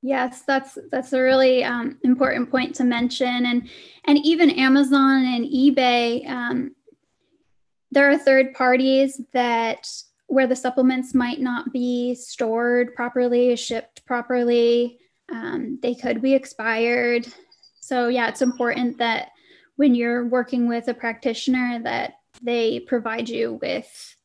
Yes 0.00 0.42
that's 0.46 0.78
that's 0.90 1.12
a 1.12 1.20
really 1.20 1.62
um, 1.62 1.98
important 2.04 2.50
point 2.50 2.74
to 2.76 2.84
mention. 2.84 3.46
And 3.46 3.68
and 4.06 4.18
even 4.24 4.50
amazon 4.50 5.24
and 5.26 5.44
ebay 5.44 6.28
um, 6.28 6.74
there 7.90 8.10
are 8.10 8.16
third 8.16 8.54
parties 8.54 9.20
that 9.34 9.86
where 10.26 10.46
the 10.46 10.56
supplements 10.56 11.12
might 11.12 11.40
not 11.40 11.72
be 11.72 12.14
stored 12.14 12.94
properly 12.94 13.54
shipped 13.56 14.06
properly 14.06 14.98
um, 15.32 15.78
they 15.82 15.94
could 15.94 16.20
be 16.20 16.34
expired. 16.34 17.26
So 17.80 18.08
yeah, 18.08 18.28
it's 18.28 18.42
important 18.42 18.98
that 18.98 19.30
when 19.76 19.94
you're 19.94 20.26
working 20.26 20.68
with 20.68 20.88
a 20.88 20.94
practitioner 20.94 21.80
that 21.82 22.14
they 22.42 22.80
provide 22.80 23.28
you 23.28 23.58
with 23.60 24.16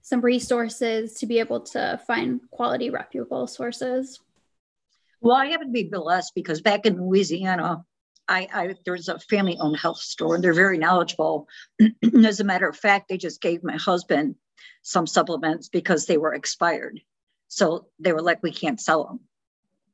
some 0.00 0.20
resources 0.20 1.14
to 1.14 1.26
be 1.26 1.38
able 1.38 1.60
to 1.60 2.00
find 2.06 2.40
quality 2.50 2.90
reputable 2.90 3.46
sources. 3.46 4.20
Well, 5.20 5.36
I 5.36 5.46
happen 5.46 5.68
to 5.68 5.72
be 5.72 5.84
blessed 5.84 6.32
because 6.34 6.60
back 6.60 6.86
in 6.86 7.00
Louisiana, 7.00 7.84
I, 8.28 8.48
I 8.52 8.74
there's 8.84 9.08
a 9.08 9.18
family-owned 9.18 9.76
health 9.76 9.98
store 9.98 10.34
and 10.34 10.42
they're 10.42 10.54
very 10.54 10.78
knowledgeable. 10.78 11.48
As 12.24 12.40
a 12.40 12.44
matter 12.44 12.68
of 12.68 12.76
fact, 12.76 13.08
they 13.08 13.16
just 13.16 13.40
gave 13.40 13.62
my 13.62 13.76
husband 13.76 14.36
some 14.82 15.06
supplements 15.06 15.68
because 15.68 16.06
they 16.06 16.18
were 16.18 16.34
expired. 16.34 17.00
So 17.48 17.86
they 17.98 18.12
were 18.12 18.22
like, 18.22 18.42
we 18.42 18.52
can't 18.52 18.80
sell 18.80 19.04
them 19.04 19.20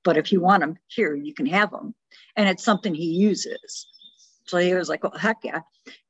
but 0.09 0.17
if 0.17 0.33
you 0.33 0.41
want 0.41 0.63
them 0.63 0.79
here, 0.87 1.15
you 1.15 1.35
can 1.35 1.45
have 1.45 1.71
them. 1.71 1.95
And 2.35 2.49
it's 2.49 2.65
something 2.65 2.95
he 2.95 3.11
uses. 3.11 3.87
So 4.47 4.57
he 4.57 4.73
was 4.73 4.89
like, 4.89 5.03
well, 5.03 5.13
heck 5.13 5.41
yeah. 5.45 5.61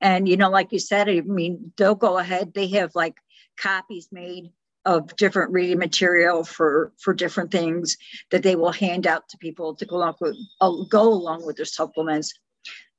And, 0.00 0.28
you 0.28 0.36
know, 0.36 0.50
like 0.50 0.70
you 0.70 0.78
said, 0.78 1.08
I 1.08 1.22
mean, 1.22 1.72
they'll 1.76 1.96
go 1.96 2.16
ahead. 2.18 2.54
They 2.54 2.68
have 2.68 2.94
like 2.94 3.16
copies 3.56 4.10
made 4.12 4.52
of 4.84 5.16
different 5.16 5.50
reading 5.50 5.80
material 5.80 6.44
for 6.44 6.92
for 7.00 7.12
different 7.12 7.50
things 7.50 7.96
that 8.30 8.44
they 8.44 8.54
will 8.54 8.70
hand 8.70 9.04
out 9.04 9.28
to 9.30 9.38
people 9.38 9.74
to 9.74 9.84
go 9.84 9.96
along 9.96 10.14
with 10.20 10.36
uh, 10.60 10.70
go 10.88 11.12
along 11.12 11.44
with 11.44 11.56
their 11.56 11.64
supplements. 11.64 12.32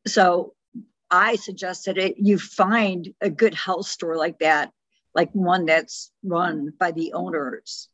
So 0.06 0.54
I 1.10 1.38
suggested 1.38 1.98
it. 1.98 2.16
You 2.18 2.38
find 2.38 3.08
a 3.22 3.30
good 3.30 3.54
health 3.54 3.86
store 3.86 4.18
like 4.18 4.40
that, 4.40 4.74
like 5.16 5.32
one 5.32 5.66
that's 5.66 6.12
run 6.24 6.74
by 6.78 6.92
the 6.92 7.14
owners 7.14 7.88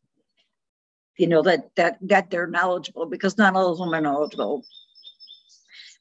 you 1.16 1.26
know 1.26 1.42
that 1.42 1.74
that 1.76 1.98
that 2.02 2.30
they're 2.30 2.46
knowledgeable 2.46 3.06
because 3.06 3.38
not 3.38 3.54
all 3.54 3.72
of 3.72 3.78
them 3.78 3.94
are 3.94 4.00
knowledgeable. 4.00 4.64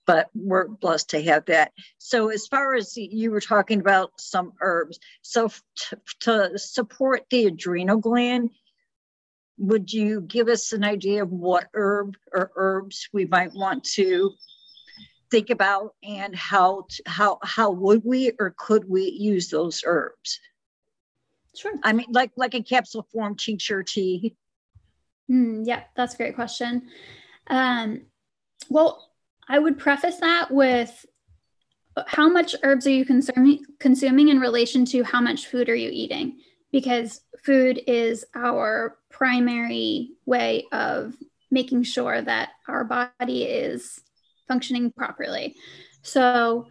But 0.05 0.29
we're 0.35 0.67
blessed 0.67 1.09
to 1.11 1.23
have 1.23 1.45
that. 1.45 1.71
So 1.97 2.29
as 2.29 2.45
far 2.45 2.75
as 2.75 2.95
you 2.95 3.31
were 3.31 3.41
talking 3.41 3.79
about 3.79 4.11
some 4.19 4.53
herbs 4.61 4.99
so 5.21 5.47
t- 5.47 5.97
to 6.21 6.59
support 6.59 7.25
the 7.31 7.47
adrenal 7.47 7.97
gland 7.97 8.51
would 9.57 9.91
you 9.91 10.21
give 10.21 10.47
us 10.47 10.73
an 10.73 10.83
idea 10.83 11.23
of 11.23 11.31
what 11.31 11.67
herb 11.73 12.15
or 12.33 12.51
herbs 12.55 13.07
we 13.13 13.25
might 13.25 13.53
want 13.53 13.83
to 13.83 14.33
think 15.31 15.49
about 15.49 15.95
and 16.03 16.35
how 16.35 16.85
how 17.05 17.39
how 17.43 17.71
would 17.71 18.01
we 18.03 18.31
or 18.39 18.53
could 18.57 18.87
we 18.87 19.03
use 19.03 19.49
those 19.49 19.83
herbs? 19.85 20.39
Sure. 21.55 21.73
I 21.83 21.93
mean 21.93 22.07
like 22.11 22.31
like 22.35 22.53
a 22.53 22.63
capsule 22.63 23.07
form 23.11 23.35
tincture 23.35 23.83
tea 23.83 24.35
Mm, 25.29 25.63
yeah, 25.65 25.83
that's 25.95 26.13
a 26.13 26.17
great 26.17 26.35
question. 26.35 26.89
Um, 27.47 28.01
well, 28.69 29.11
I 29.47 29.59
would 29.59 29.77
preface 29.77 30.17
that 30.17 30.51
with 30.51 31.05
how 32.07 32.27
much 32.27 32.55
herbs 32.63 32.85
are 32.87 32.91
you 32.91 33.05
consuming 33.05 33.63
consuming 33.79 34.29
in 34.29 34.39
relation 34.39 34.85
to 34.85 35.03
how 35.03 35.21
much 35.21 35.47
food 35.47 35.69
are 35.69 35.75
you 35.75 35.89
eating? 35.91 36.37
because 36.75 37.21
food 37.41 37.81
is 37.87 38.25
our 38.35 38.97
primary 39.09 40.09
way 40.25 40.65
of 40.73 41.15
making 41.49 41.83
sure 41.83 42.21
that 42.21 42.49
our 42.67 42.83
body 42.83 43.43
is 43.43 44.01
functioning 44.49 44.91
properly. 44.91 45.55
So 46.01 46.67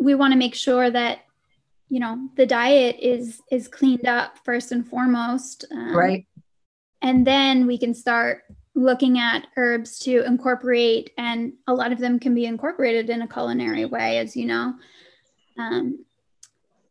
we 0.00 0.16
want 0.16 0.32
to 0.32 0.38
make 0.38 0.56
sure 0.56 0.90
that 0.90 1.20
you 1.88 2.00
know 2.00 2.28
the 2.36 2.46
diet 2.46 2.96
is 3.00 3.40
is 3.50 3.68
cleaned 3.68 4.06
up 4.06 4.38
first 4.44 4.72
and 4.72 4.86
foremost 4.86 5.64
um, 5.70 5.96
right 5.96 6.26
and 7.02 7.26
then 7.26 7.66
we 7.66 7.78
can 7.78 7.94
start 7.94 8.44
looking 8.74 9.18
at 9.18 9.46
herbs 9.56 9.98
to 9.98 10.24
incorporate 10.24 11.10
and 11.18 11.52
a 11.66 11.74
lot 11.74 11.92
of 11.92 11.98
them 11.98 12.18
can 12.18 12.34
be 12.34 12.46
incorporated 12.46 13.10
in 13.10 13.22
a 13.22 13.28
culinary 13.28 13.84
way 13.84 14.18
as 14.18 14.36
you 14.36 14.46
know. 14.46 14.74
Um, 15.58 16.04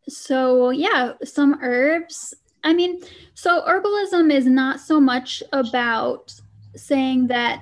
so 0.10 0.70
yeah 0.70 1.14
some 1.26 1.60
herbs 1.62 2.34
i 2.64 2.74
mean 2.74 3.02
so 3.34 3.62
herbalism 3.68 4.32
is 4.32 4.46
not 4.46 4.80
so 4.80 5.02
much 5.02 5.44
about 5.52 6.34
saying 6.78 7.28
that 7.28 7.62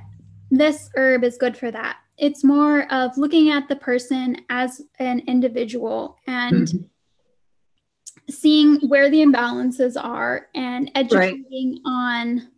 this 0.51 0.89
herb 0.95 1.23
is 1.23 1.37
good 1.37 1.57
for 1.57 1.71
that. 1.71 1.97
It's 2.17 2.43
more 2.43 2.91
of 2.93 3.17
looking 3.17 3.49
at 3.49 3.67
the 3.67 3.75
person 3.75 4.37
as 4.49 4.81
an 4.99 5.21
individual 5.27 6.17
and 6.27 6.67
mm-hmm 6.67 6.83
seeing 8.29 8.79
where 8.87 9.09
the 9.09 9.21
imbalances 9.21 10.01
are 10.01 10.47
and 10.55 10.91
educating 10.95 11.81
right. 11.85 11.91
on 11.91 12.49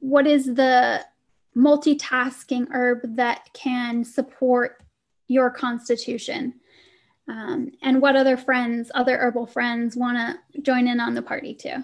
what 0.00 0.26
is 0.26 0.46
the 0.46 1.04
multitasking 1.56 2.66
herb 2.72 3.16
that 3.16 3.52
can 3.52 4.04
support 4.04 4.82
your 5.28 5.50
constitution. 5.50 6.54
Um, 7.28 7.70
and 7.82 8.02
what 8.02 8.16
other 8.16 8.36
friends 8.36 8.90
other 8.94 9.16
herbal 9.16 9.46
friends 9.46 9.96
want 9.96 10.18
to 10.18 10.60
join 10.60 10.88
in 10.88 10.98
on 10.98 11.14
the 11.14 11.22
party 11.22 11.54
too. 11.54 11.76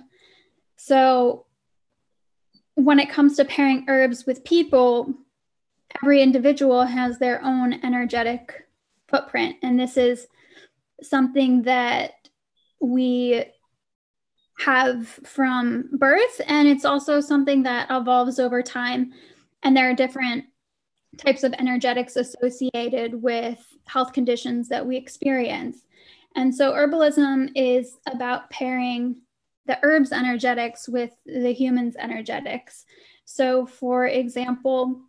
So 0.77 1.47
when 2.75 2.99
it 2.99 3.09
comes 3.09 3.37
to 3.37 3.45
pairing 3.45 3.85
herbs 3.89 4.27
with 4.27 4.43
people 4.45 5.15
every 6.03 6.23
individual 6.23 6.85
has 6.85 7.19
their 7.19 7.43
own 7.43 7.75
energetic 7.85 8.67
footprint. 9.09 9.57
And 9.63 9.79
this 9.79 9.97
is 9.97 10.27
something 11.03 11.63
that 11.63 12.13
we 12.81 13.45
have 14.59 15.07
from 15.25 15.89
birth 15.93 16.41
and 16.47 16.67
it's 16.67 16.85
also 16.85 17.21
something 17.21 17.63
that 17.63 17.87
evolves 17.91 18.39
over 18.39 18.63
time. 18.63 19.13
And 19.63 19.77
there 19.77 19.89
are 19.89 19.95
different 19.95 20.45
types 21.17 21.43
of 21.43 21.53
energetics 21.55 22.17
associated 22.17 23.23
with 23.23 23.59
health 23.87 24.13
conditions 24.13 24.69
that 24.69 24.85
we 24.85 24.97
experience. 24.97 25.85
And 26.37 26.55
so 26.55 26.73
herbalism 26.73 27.51
is 27.55 27.97
about 28.07 28.51
pairing 28.51 29.17
the 29.67 29.79
herbs 29.83 30.13
energetics 30.13 30.89
with 30.89 31.11
the 31.27 31.53
human's 31.53 31.97
energetics. 31.97 32.85
So 33.25 33.67
for 33.67 34.07
example 34.07 35.03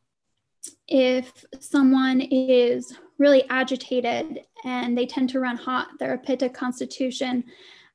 if 0.88 1.46
someone 1.60 2.22
is 2.22 2.98
really 3.18 3.44
agitated 3.50 4.42
and 4.64 4.98
they 4.98 5.06
tend 5.06 5.30
to 5.30 5.40
run 5.40 5.58
hot, 5.58 5.90
they're 6.00 6.14
a 6.14 6.18
pitta 6.18 6.50
constitution, 6.50 7.44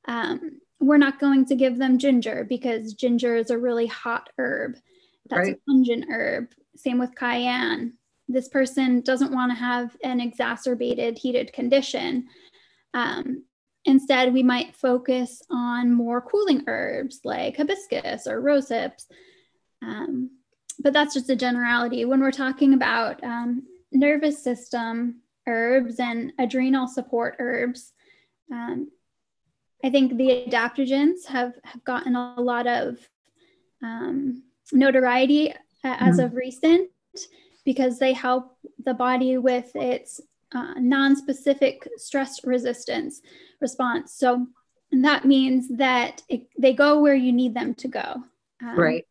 um, 0.06 0.60
we're 0.80 0.98
not 0.98 1.18
going 1.18 1.46
to 1.46 1.54
give 1.54 1.78
them 1.78 1.98
ginger 1.98 2.44
because 2.48 2.94
ginger 2.94 3.36
is 3.36 3.50
a 3.50 3.58
really 3.58 3.86
hot 3.86 4.28
herb. 4.38 4.76
That's 5.28 5.48
right. 5.48 5.56
a 5.56 5.70
pungent 5.70 6.06
herb. 6.10 6.48
Same 6.76 6.98
with 6.98 7.14
cayenne. 7.14 7.94
This 8.28 8.48
person 8.48 9.00
doesn't 9.00 9.32
want 9.32 9.50
to 9.52 9.56
have 9.56 9.96
an 10.02 10.20
exacerbated 10.20 11.18
heated 11.18 11.52
condition. 11.52 12.26
Um, 12.92 13.44
instead, 13.84 14.32
we 14.32 14.42
might 14.42 14.76
focus 14.76 15.42
on 15.50 15.92
more 15.92 16.20
cooling 16.20 16.64
herbs 16.66 17.20
like 17.24 17.56
hibiscus 17.56 18.26
or 18.26 18.40
rose 18.40 18.68
hips. 18.68 19.06
Um, 19.82 20.30
but 20.80 20.92
that's 20.92 21.14
just 21.14 21.30
a 21.30 21.36
generality. 21.36 22.04
When 22.04 22.20
we're 22.20 22.30
talking 22.30 22.74
about 22.74 23.22
um, 23.22 23.62
nervous 23.92 24.42
system 24.42 25.20
herbs 25.46 26.00
and 26.00 26.32
adrenal 26.38 26.88
support 26.88 27.36
herbs, 27.38 27.92
um, 28.52 28.90
I 29.84 29.90
think 29.90 30.16
the 30.16 30.46
adaptogens 30.48 31.26
have, 31.26 31.54
have 31.64 31.84
gotten 31.84 32.16
a 32.16 32.40
lot 32.40 32.66
of 32.66 32.98
um, 33.82 34.42
notoriety 34.72 35.52
as 35.84 36.16
mm-hmm. 36.16 36.26
of 36.26 36.34
recent 36.34 36.90
because 37.64 37.98
they 37.98 38.12
help 38.12 38.56
the 38.84 38.94
body 38.94 39.36
with 39.38 39.74
its 39.74 40.20
uh, 40.52 40.74
non-specific 40.76 41.88
stress 41.96 42.44
resistance 42.44 43.20
response. 43.60 44.14
So 44.14 44.46
that 44.92 45.24
means 45.24 45.68
that 45.76 46.22
it, 46.28 46.46
they 46.58 46.72
go 46.72 47.00
where 47.00 47.14
you 47.14 47.32
need 47.32 47.54
them 47.54 47.74
to 47.74 47.88
go. 47.88 48.22
Um, 48.62 48.78
right. 48.78 49.04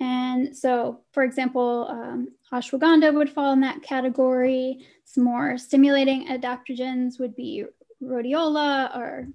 And 0.00 0.56
so, 0.56 1.00
for 1.12 1.22
example, 1.22 1.86
um, 1.90 2.28
ashwagandha 2.52 3.12
would 3.12 3.30
fall 3.30 3.52
in 3.52 3.60
that 3.60 3.82
category. 3.82 4.86
Some 5.04 5.24
more 5.24 5.58
stimulating 5.58 6.28
adaptogens 6.28 7.20
would 7.20 7.36
be 7.36 7.66
rhodiola 8.02 8.96
or 8.96 9.28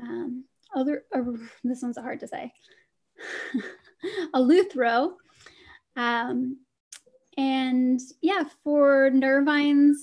um, 0.00 0.44
other, 0.74 1.04
or, 1.12 1.36
this 1.64 1.82
one's 1.82 1.98
hard 1.98 2.20
to 2.20 2.28
say, 2.28 2.52
eleuthero. 4.34 5.14
Um, 5.96 6.58
and 7.36 8.00
yeah, 8.22 8.44
for 8.62 9.10
nervines, 9.10 9.96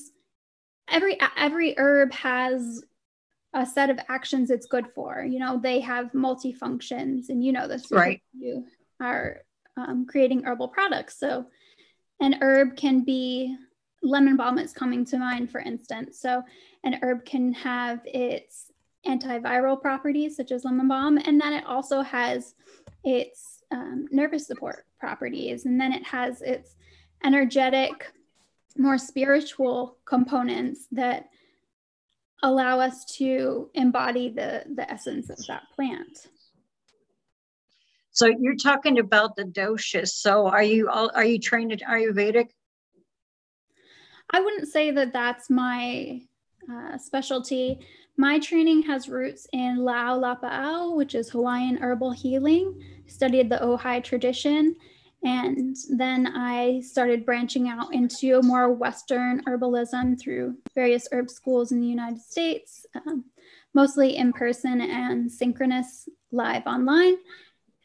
every 0.90 1.18
every 1.38 1.76
herb 1.78 2.12
has 2.14 2.84
a 3.54 3.66
set 3.66 3.90
of 3.90 4.00
actions 4.10 4.52
it's 4.52 4.66
good 4.68 4.88
for. 4.94 5.24
You 5.24 5.40
know, 5.40 5.60
they 5.62 5.80
have 5.80 6.12
multifunctions, 6.12 7.30
and 7.30 7.44
you 7.44 7.54
know 7.54 7.68
this. 7.68 7.92
Right. 7.92 8.22
You 8.38 8.66
are 9.00 9.42
um, 9.78 10.06
creating 10.06 10.44
herbal 10.44 10.70
products. 10.70 11.20
So, 11.20 11.46
an 12.20 12.40
herb 12.42 12.76
can 12.76 13.04
be 13.04 13.56
lemon 14.04 14.36
balm 14.38 14.58
is 14.58 14.74
coming 14.74 15.06
to 15.06 15.18
mind, 15.18 15.52
for 15.52 15.60
instance. 15.60 16.20
So, 16.20 16.44
an 16.84 17.00
herb 17.02 17.26
can 17.26 17.54
have 17.54 18.02
its 18.06 18.72
antiviral 19.06 19.82
properties, 19.82 20.36
such 20.36 20.52
as 20.52 20.66
lemon 20.66 20.88
balm, 20.88 21.18
and 21.18 21.40
then 21.40 21.54
it 21.54 21.66
also 21.66 22.02
has 22.02 22.56
its 23.04 23.64
um, 23.72 24.08
nervous 24.12 24.48
support 24.48 24.86
properties, 25.00 25.66
and 25.66 25.80
then 25.80 25.94
it 25.94 26.06
has 26.06 26.42
its 26.42 26.76
energetic, 27.24 28.12
more 28.78 28.98
spiritual 28.98 29.98
components 30.06 30.88
that 30.92 31.30
allow 32.44 32.80
us 32.80 33.06
to 33.06 33.70
embody 33.74 34.30
the, 34.30 34.64
the 34.76 34.90
essence 34.92 35.30
of 35.30 35.44
that 35.48 35.64
plant. 35.76 36.28
So 38.18 38.26
you're 38.26 38.56
talking 38.56 38.98
about 38.98 39.36
the 39.36 39.44
doshas. 39.44 40.08
So 40.08 40.48
are 40.48 40.64
you 40.64 40.90
all, 40.90 41.12
are 41.14 41.24
you 41.24 41.38
trained 41.38 41.72
in 41.72 41.78
Ayurvedic? 41.80 42.48
I 44.32 44.42
wouldn't 44.42 44.70
say 44.70 44.90
that 44.90 45.14
that's 45.14 45.52
my 45.52 46.24
uh, 46.68 46.98
specialty. 46.98 47.78
My 48.18 48.40
training 48.40 48.82
has 48.84 49.08
roots 49.08 49.46
in 49.54 49.78
La'au 49.78 50.20
Lapa'au, 50.20 50.96
which 50.98 51.14
is 51.14 51.30
Hawaiian 51.30 51.78
herbal 51.78 52.10
healing. 52.10 52.82
Studied 53.06 53.52
the 53.52 53.58
Ojai 53.58 54.04
tradition, 54.04 54.76
and 55.24 55.76
then 55.92 56.26
I 56.26 56.82
started 56.82 57.24
branching 57.24 57.70
out 57.70 57.94
into 57.94 58.42
more 58.42 58.74
Western 58.74 59.44
herbalism 59.46 60.20
through 60.20 60.56
various 60.74 61.08
herb 61.12 61.30
schools 61.30 61.72
in 61.72 61.80
the 61.80 61.88
United 61.88 62.20
States, 62.20 62.84
um, 62.96 63.26
mostly 63.76 64.18
in 64.18 64.34
person 64.34 64.82
and 64.82 65.32
synchronous 65.32 66.10
live 66.32 66.66
online. 66.66 67.18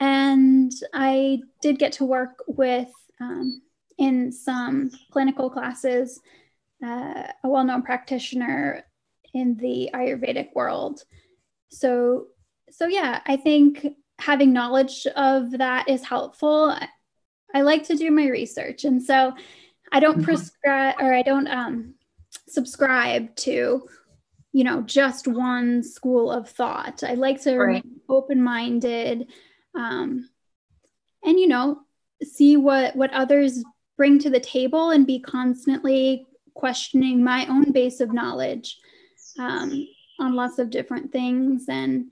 And 0.03 0.73
I 0.93 1.43
did 1.61 1.79
get 1.79 1.93
to 1.93 2.05
work 2.05 2.43
with, 2.49 2.91
um, 3.21 3.63
in 3.99 4.33
some 4.33 4.91
clinical 5.13 5.49
classes, 5.49 6.19
uh, 6.85 7.29
a 7.45 7.49
well 7.49 7.63
known 7.63 7.83
practitioner 7.83 8.85
in 9.33 9.55
the 9.59 9.91
Ayurvedic 9.95 10.57
world. 10.57 11.05
So, 11.69 12.27
so 12.69 12.89
yeah, 12.89 13.21
I 13.27 13.37
think 13.37 13.87
having 14.19 14.53
knowledge 14.53 15.07
of 15.15 15.53
that 15.59 15.89
is 15.89 16.03
helpful. 16.03 16.77
I 17.55 17.61
like 17.61 17.85
to 17.85 17.95
do 17.95 18.11
my 18.11 18.27
research. 18.27 18.83
And 18.83 19.01
so 19.01 19.33
I 19.93 20.01
don't 20.01 20.17
mm-hmm. 20.17 20.25
prescribe 20.25 20.97
or 20.99 21.15
I 21.15 21.23
don't 21.23 21.47
um, 21.47 21.95
subscribe 22.49 23.37
to, 23.37 23.87
you 24.53 24.65
know, 24.65 24.83
just 24.83 25.29
one 25.29 25.85
school 25.85 26.33
of 26.33 26.49
thought. 26.49 27.05
I 27.05 27.15
like 27.15 27.41
to 27.43 27.57
right. 27.57 27.67
remain 27.67 28.01
open 28.09 28.43
minded 28.43 29.29
um, 29.75 30.29
and 31.25 31.39
you 31.39 31.49
know 31.49 31.81
see 32.23 32.57
what 32.57 32.95
what 32.97 33.13
others 33.13 33.63
bring 33.97 34.19
to 34.19 34.31
the 34.31 34.41
table 34.41 34.91
and 34.91 35.07
be 35.07 35.21
constantly 35.21 36.27
questioning 36.55 37.23
my 37.23 37.47
own 37.47 37.73
base 37.73 38.01
of 38.01 38.13
knowledge 38.13 38.79
um, 39.39 39.87
on 40.19 40.35
lots 40.35 40.59
of 40.59 40.71
different 40.71 41.13
things. 41.13 41.67
And 41.69 42.07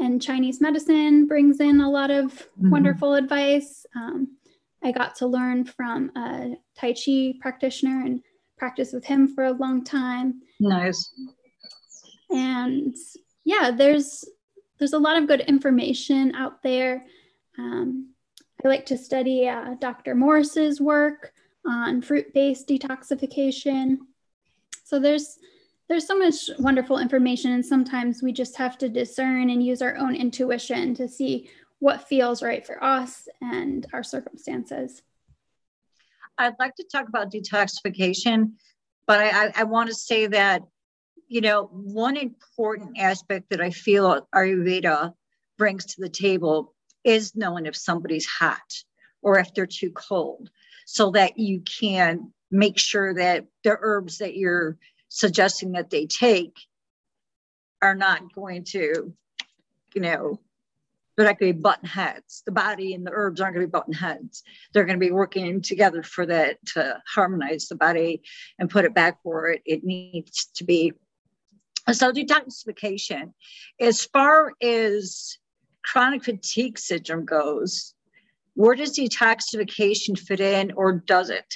and 0.00 0.20
chinese 0.20 0.60
medicine 0.60 1.26
brings 1.26 1.60
in 1.60 1.80
a 1.80 1.90
lot 1.90 2.10
of 2.10 2.32
mm-hmm. 2.32 2.70
wonderful 2.70 3.14
advice. 3.14 3.86
Um, 3.94 4.36
i 4.82 4.90
got 4.90 5.14
to 5.16 5.26
learn 5.26 5.64
from 5.64 6.10
a 6.16 6.56
tai 6.76 6.92
chi 6.92 7.34
practitioner 7.40 8.04
and 8.04 8.20
practice 8.58 8.92
with 8.92 9.04
him 9.04 9.34
for 9.34 9.44
a 9.44 9.52
long 9.52 9.84
time. 9.84 10.40
Nice. 10.60 11.12
And 12.30 12.94
yeah 13.44 13.70
there's 13.70 14.24
there's 14.78 14.92
a 14.92 14.98
lot 14.98 15.16
of 15.16 15.28
good 15.28 15.40
information 15.42 16.34
out 16.34 16.62
there. 16.62 17.04
Um, 17.58 18.10
I 18.64 18.68
like 18.68 18.86
to 18.86 18.98
study 18.98 19.48
uh, 19.48 19.74
Dr. 19.80 20.14
Morse's 20.14 20.80
work 20.80 21.32
on 21.66 22.02
fruit-based 22.02 22.68
detoxification. 22.68 23.98
So 24.84 24.98
there's 24.98 25.38
there's 25.88 26.06
so 26.06 26.18
much 26.18 26.48
wonderful 26.58 26.98
information, 26.98 27.52
and 27.52 27.64
sometimes 27.64 28.22
we 28.22 28.32
just 28.32 28.56
have 28.56 28.78
to 28.78 28.88
discern 28.88 29.50
and 29.50 29.62
use 29.62 29.82
our 29.82 29.96
own 29.96 30.16
intuition 30.16 30.94
to 30.94 31.06
see 31.06 31.50
what 31.78 32.08
feels 32.08 32.42
right 32.42 32.66
for 32.66 32.82
us 32.82 33.28
and 33.42 33.86
our 33.92 34.02
circumstances. 34.02 35.02
I'd 36.38 36.54
like 36.58 36.74
to 36.76 36.84
talk 36.90 37.06
about 37.08 37.30
detoxification, 37.30 38.52
but 39.06 39.20
I, 39.20 39.28
I, 39.28 39.52
I 39.56 39.64
want 39.64 39.90
to 39.90 39.94
say 39.94 40.26
that, 40.28 40.62
you 41.34 41.40
know, 41.40 41.64
one 41.64 42.16
important 42.16 42.96
aspect 42.96 43.50
that 43.50 43.60
I 43.60 43.70
feel 43.70 44.24
Ayurveda 44.32 45.14
brings 45.58 45.84
to 45.84 46.00
the 46.00 46.08
table 46.08 46.72
is 47.02 47.34
knowing 47.34 47.66
if 47.66 47.74
somebody's 47.74 48.24
hot 48.24 48.84
or 49.20 49.40
if 49.40 49.52
they're 49.52 49.66
too 49.66 49.90
cold 49.90 50.48
so 50.86 51.10
that 51.10 51.36
you 51.36 51.62
can 51.62 52.32
make 52.52 52.78
sure 52.78 53.14
that 53.14 53.46
the 53.64 53.76
herbs 53.80 54.18
that 54.18 54.36
you're 54.36 54.78
suggesting 55.08 55.72
that 55.72 55.90
they 55.90 56.06
take 56.06 56.56
are 57.82 57.96
not 57.96 58.32
going 58.32 58.62
to, 58.66 59.12
you 59.92 60.00
know, 60.00 60.38
they're 61.16 61.26
not 61.26 61.40
going 61.40 61.52
to 61.52 61.56
be 61.56 61.62
button 61.62 61.88
heads. 61.88 62.44
The 62.46 62.52
body 62.52 62.94
and 62.94 63.04
the 63.04 63.12
herbs 63.12 63.40
aren't 63.40 63.54
going 63.54 63.66
to 63.66 63.68
be 63.68 63.72
button 63.72 63.92
heads. 63.92 64.44
They're 64.72 64.84
going 64.84 65.00
to 65.00 65.04
be 65.04 65.12
working 65.12 65.62
together 65.62 66.04
for 66.04 66.26
that 66.26 66.64
to 66.74 67.02
harmonize 67.12 67.66
the 67.66 67.74
body 67.76 68.22
and 68.58 68.70
put 68.70 68.84
it 68.84 68.94
back 68.94 69.18
where 69.24 69.48
it, 69.48 69.62
it 69.64 69.82
needs 69.82 70.46
to 70.56 70.64
be. 70.64 70.92
So 71.92 72.12
detoxification, 72.12 73.32
as 73.78 74.04
far 74.04 74.52
as 74.62 75.36
chronic 75.84 76.24
fatigue 76.24 76.78
syndrome 76.78 77.26
goes, 77.26 77.94
where 78.54 78.74
does 78.74 78.98
detoxification 78.98 80.18
fit 80.18 80.40
in 80.40 80.72
or 80.72 80.92
does 80.92 81.28
it? 81.28 81.54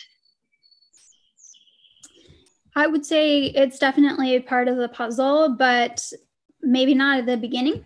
I 2.77 2.87
would 2.87 3.07
say 3.07 3.45
it's 3.45 3.79
definitely 3.79 4.37
a 4.37 4.41
part 4.41 4.69
of 4.69 4.77
the 4.77 4.89
puzzle, 4.89 5.57
but 5.59 6.05
maybe 6.61 6.95
not 6.95 7.21
at 7.21 7.27
the 7.27 7.37
beginning 7.37 7.85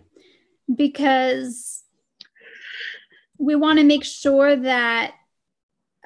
because 0.73 1.83
we 3.37 3.55
want 3.55 3.79
to 3.79 3.85
make 3.85 4.03
sure 4.03 4.55
that 4.55 5.13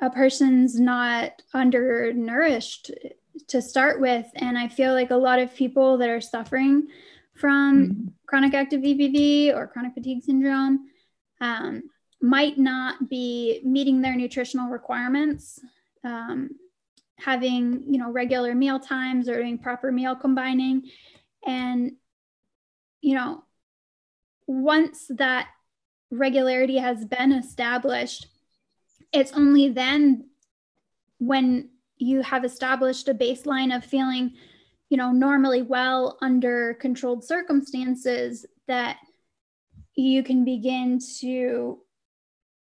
a 0.02 0.10
person's 0.10 0.80
not 0.80 1.42
undernourished 1.54 2.92
to 3.48 3.62
start 3.62 4.00
with. 4.00 4.26
And 4.36 4.58
I 4.58 4.68
feel 4.68 4.94
like 4.94 5.12
a 5.12 5.16
lot 5.16 5.40
of 5.40 5.56
people 5.56 5.98
that 5.98 6.10
are 6.10 6.22
suffering 6.22 6.88
from 7.34 7.88
mm-hmm. 7.88 8.08
chronic 8.26 8.54
active 8.54 8.82
EBV 8.82 9.56
or 9.56 9.68
chronic 9.68 9.94
fatigue 9.94 10.24
syndrome 10.24 10.90
um, 11.40 11.84
might 12.22 12.58
not 12.58 13.10
be 13.10 13.62
meeting 13.64 14.02
their 14.02 14.16
nutritional 14.16 14.70
requirements. 14.70 15.60
Um, 16.04 16.52
having 17.20 17.84
you 17.88 17.98
know 17.98 18.12
regular 18.12 18.54
meal 18.54 18.80
times 18.80 19.28
or 19.28 19.38
doing 19.38 19.58
proper 19.58 19.92
meal 19.92 20.16
combining 20.16 20.84
and 21.48 21.94
you 23.02 23.16
know 23.16 23.44
once 24.46 25.08
that 25.10 25.48
regularity 26.10 26.78
has 26.78 27.06
been 27.06 27.34
established, 27.34 28.28
it's 29.12 29.34
only 29.34 29.70
then 29.70 30.30
when 31.20 31.70
you 31.98 32.22
have 32.22 32.46
established 32.46 33.08
a 33.08 33.14
baseline 33.14 33.76
of 33.76 33.84
feeling, 33.84 34.34
you 34.90 34.98
know, 34.98 35.12
normally 35.12 35.62
well 35.62 36.18
under 36.22 36.76
controlled 36.76 37.24
circumstances 37.24 38.46
that 38.68 38.98
you 39.96 40.24
can 40.24 40.46
begin 40.46 41.00
to 41.20 41.80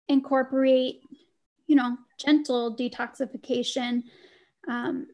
incorporate, 0.08 1.00
you 1.66 1.76
know, 1.76 1.96
gentle 2.18 2.76
detoxification. 2.76 4.02
Um, 4.68 5.06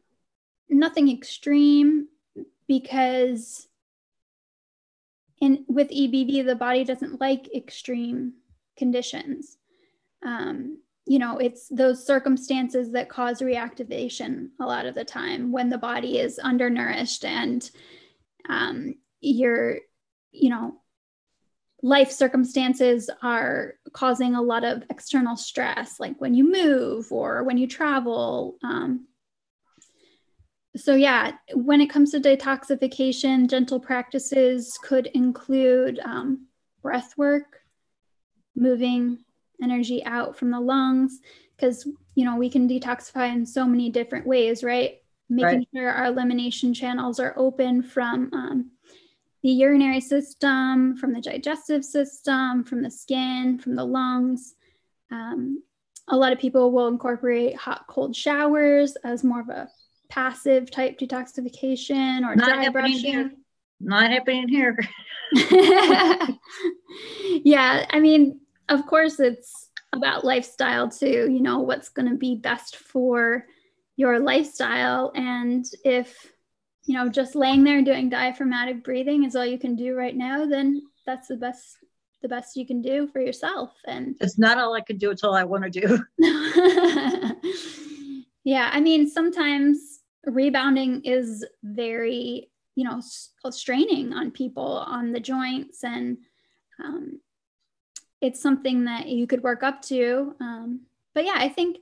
nothing 0.69 1.11
extreme 1.11 2.07
because 2.67 3.67
in 5.41 5.65
with 5.67 5.89
EBV, 5.89 6.45
the 6.45 6.55
body 6.55 6.83
doesn't 6.83 7.21
like 7.21 7.49
extreme 7.55 8.33
conditions. 8.77 9.57
Um, 10.23 10.79
you 11.09 11.17
know, 11.17 11.39
it's 11.39 11.67
those 11.69 12.05
circumstances 12.05 12.91
that 12.91 13.09
cause 13.09 13.41
reactivation 13.41 14.49
a 14.59 14.65
lot 14.65 14.85
of 14.85 14.93
the 14.93 15.03
time 15.03 15.51
when 15.51 15.67
the 15.67 15.77
body 15.77 16.19
is 16.19 16.37
undernourished 16.37 17.25
and 17.25 17.71
um, 18.47 18.93
your, 19.19 19.79
you 20.31 20.51
know, 20.51 20.79
life 21.81 22.11
circumstances 22.11 23.09
are 23.23 23.73
causing 23.91 24.35
a 24.35 24.41
lot 24.41 24.63
of 24.63 24.83
external 24.91 25.35
stress, 25.35 25.99
like 25.99 26.21
when 26.21 26.35
you 26.35 26.43
move 26.43 27.11
or 27.11 27.43
when 27.43 27.57
you 27.57 27.65
travel. 27.65 28.57
Um, 28.63 29.07
so, 30.77 30.93
yeah, 30.93 31.31
when 31.55 31.81
it 31.81 31.89
comes 31.89 32.11
to 32.11 32.19
detoxification, 32.19 33.49
gentle 33.49 33.79
practices 33.79 34.77
could 34.83 35.07
include 35.07 35.99
um, 36.05 36.45
breath 36.83 37.17
work, 37.17 37.61
moving 38.55 39.25
energy 39.61 40.03
out 40.05 40.37
from 40.37 40.51
the 40.51 40.59
lungs, 40.59 41.19
because, 41.55 41.87
you 42.15 42.25
know, 42.25 42.37
we 42.37 42.49
can 42.49 42.67
detoxify 42.67 43.31
in 43.31 43.45
so 43.45 43.65
many 43.65 43.89
different 43.89 44.25
ways, 44.25 44.63
right? 44.63 44.97
Making 45.29 45.59
right. 45.59 45.67
sure 45.75 45.89
our 45.89 46.05
elimination 46.05 46.73
channels 46.73 47.19
are 47.19 47.33
open 47.37 47.83
from 47.83 48.29
um, 48.33 48.71
the 49.43 49.49
urinary 49.49 50.01
system, 50.01 50.97
from 50.97 51.13
the 51.13 51.21
digestive 51.21 51.85
system, 51.85 52.63
from 52.63 52.81
the 52.81 52.91
skin, 52.91 53.59
from 53.59 53.75
the 53.75 53.85
lungs. 53.85 54.55
Um, 55.11 55.63
a 56.07 56.17
lot 56.17 56.33
of 56.33 56.39
people 56.39 56.71
will 56.71 56.87
incorporate 56.87 57.55
hot 57.55 57.85
cold 57.87 58.15
showers 58.15 58.95
as 59.03 59.23
more 59.23 59.41
of 59.41 59.49
a 59.49 59.69
passive 60.09 60.71
type 60.71 60.97
detoxification 60.99 62.27
or 62.27 62.35
Not 62.35 62.47
dry 62.47 62.69
brushing? 62.69 62.97
Here. 62.97 63.31
Not 63.79 64.11
happening 64.11 64.49
here. 64.49 64.77
yeah, 67.45 67.85
I 67.89 67.99
mean, 67.99 68.41
of 68.69 68.85
course, 68.85 69.19
it's 69.19 69.69
about 69.93 70.23
lifestyle 70.23 70.89
too. 70.89 71.29
You 71.29 71.41
know, 71.41 71.59
what's 71.59 71.89
going 71.89 72.09
to 72.09 72.15
be 72.15 72.35
best 72.35 72.77
for 72.77 73.45
your 73.95 74.19
lifestyle. 74.19 75.11
And 75.15 75.65
if, 75.83 76.31
you 76.85 76.95
know, 76.95 77.09
just 77.09 77.35
laying 77.35 77.63
there 77.63 77.81
doing 77.81 78.09
diaphragmatic 78.09 78.83
breathing 78.83 79.25
is 79.25 79.35
all 79.35 79.45
you 79.45 79.59
can 79.59 79.75
do 79.75 79.95
right 79.95 80.15
now, 80.15 80.45
then 80.45 80.81
that's 81.05 81.27
the 81.27 81.37
best 81.37 81.77
the 82.21 82.27
best 82.27 82.57
you 82.57 82.65
can 82.67 82.81
do 82.81 83.07
for 83.07 83.21
yourself 83.21 83.71
and 83.85 84.15
it's 84.19 84.37
not 84.37 84.57
all 84.57 84.73
i 84.73 84.81
can 84.81 84.97
do 84.97 85.09
it's 85.09 85.23
all 85.23 85.33
i 85.33 85.43
want 85.45 85.63
to 85.63 85.69
do 85.69 86.03
yeah 88.43 88.69
i 88.73 88.79
mean 88.81 89.09
sometimes 89.09 90.01
rebounding 90.25 91.01
is 91.05 91.45
very 91.63 92.51
you 92.75 92.83
know 92.83 93.01
straining 93.49 94.11
on 94.13 94.31
people 94.31 94.83
on 94.85 95.13
the 95.13 95.19
joints 95.19 95.83
and 95.83 96.17
um, 96.83 97.19
it's 98.21 98.41
something 98.41 98.85
that 98.85 99.07
you 99.07 99.27
could 99.27 99.43
work 99.43 99.63
up 99.63 99.81
to 99.81 100.35
um, 100.39 100.81
but 101.13 101.25
yeah 101.25 101.35
i 101.35 101.49
think 101.49 101.77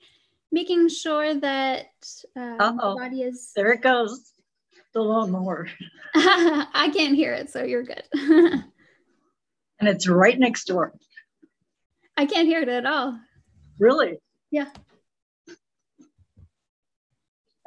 making 0.51 0.87
sure 0.89 1.33
that 1.35 1.87
uh, 2.35 2.71
the 2.71 2.95
body 2.97 3.21
is 3.21 3.51
there 3.55 3.71
it 3.71 3.81
goes 3.81 4.33
the 4.93 5.01
lawnmower 5.01 5.67
i 6.15 6.89
can't 6.93 7.15
hear 7.15 7.33
it 7.33 7.49
so 7.49 7.63
you're 7.63 7.83
good 7.83 8.03
and 8.13 8.63
it's 9.81 10.07
right 10.07 10.39
next 10.39 10.65
door 10.65 10.93
i 12.15 12.25
can't 12.25 12.47
hear 12.47 12.61
it 12.61 12.69
at 12.69 12.85
all 12.85 13.19
really 13.79 14.17
yeah 14.51 14.67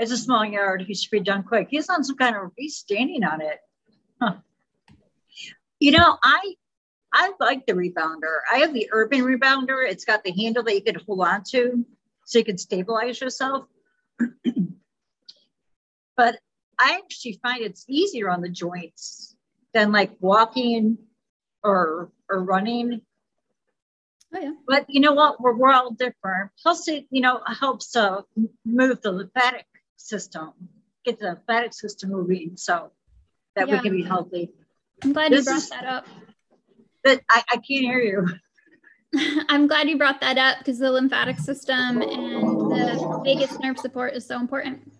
it's 0.01 0.11
a 0.11 0.17
small 0.17 0.45
yard. 0.45 0.83
He 0.87 0.95
should 0.95 1.11
be 1.11 1.21
done 1.21 1.43
quick. 1.43 1.69
He's 1.71 1.91
on 1.91 2.03
some 2.03 2.17
kind 2.17 2.35
of, 2.35 2.53
he's 2.57 2.77
standing 2.77 3.23
on 3.23 3.43
it. 3.43 3.59
Huh. 4.21 4.37
You 5.79 5.93
know, 5.93 6.17
I 6.23 6.55
I 7.13 7.33
like 7.41 7.67
the 7.67 7.73
rebounder. 7.73 8.39
I 8.53 8.59
have 8.59 8.73
the 8.73 8.89
urban 8.93 9.21
rebounder. 9.21 9.89
It's 9.89 10.05
got 10.05 10.23
the 10.23 10.33
handle 10.33 10.63
that 10.63 10.75
you 10.75 10.83
can 10.83 10.97
hold 11.07 11.21
on 11.21 11.43
to 11.51 11.85
so 12.25 12.39
you 12.39 12.45
can 12.45 12.59
stabilize 12.59 13.21
yourself. 13.21 13.67
but 16.17 16.39
I 16.79 17.01
actually 17.03 17.41
find 17.43 17.63
it's 17.63 17.85
easier 17.89 18.31
on 18.31 18.41
the 18.41 18.49
joints 18.49 19.35
than 19.75 19.93
like 19.93 20.13
walking 20.21 20.99
or 21.63 22.11
or 22.29 22.45
running. 22.45 23.01
Oh, 24.33 24.41
yeah. 24.41 24.53
But 24.67 24.87
you 24.89 25.01
know 25.01 25.13
what? 25.13 25.41
We're, 25.41 25.57
we're 25.57 25.73
all 25.73 25.91
different. 25.91 26.53
Plus, 26.63 26.87
it 26.89 27.07
you 27.11 27.21
know 27.21 27.41
helps 27.47 27.97
uh, 27.97 28.23
to 28.35 28.51
move 28.65 29.03
the 29.03 29.13
lymphatic 29.13 29.67
system, 29.97 30.53
get 31.05 31.19
the 31.19 31.27
lymphatic 31.27 31.75
system 31.75 32.11
moving 32.11 32.53
so 32.57 32.93
that 33.57 33.69
yeah. 33.69 33.75
we 33.75 33.81
can 33.81 33.93
be 33.93 34.03
healthy. 34.03 34.51
I'm 35.03 35.13
glad 35.13 35.33
this 35.33 35.41
you 35.41 35.45
brought 35.45 35.57
is, 35.57 35.71
that 35.71 35.85
up. 35.85 36.07
But 37.03 37.21
I, 37.31 37.43
I 37.51 37.57
can't 37.57 37.65
hear 37.67 38.01
you. 38.01 38.29
I'm 39.49 39.67
glad 39.67 39.89
you 39.89 39.99
brought 39.99 40.21
that 40.21 40.39
up 40.39 40.59
because 40.59 40.79
the 40.79 40.91
lymphatic 40.91 41.39
system 41.39 42.03
and 42.03 42.71
the 42.71 43.21
vagus 43.25 43.59
nerve 43.59 43.79
support 43.79 44.15
is 44.15 44.27
so 44.27 44.39
important. 44.39 44.93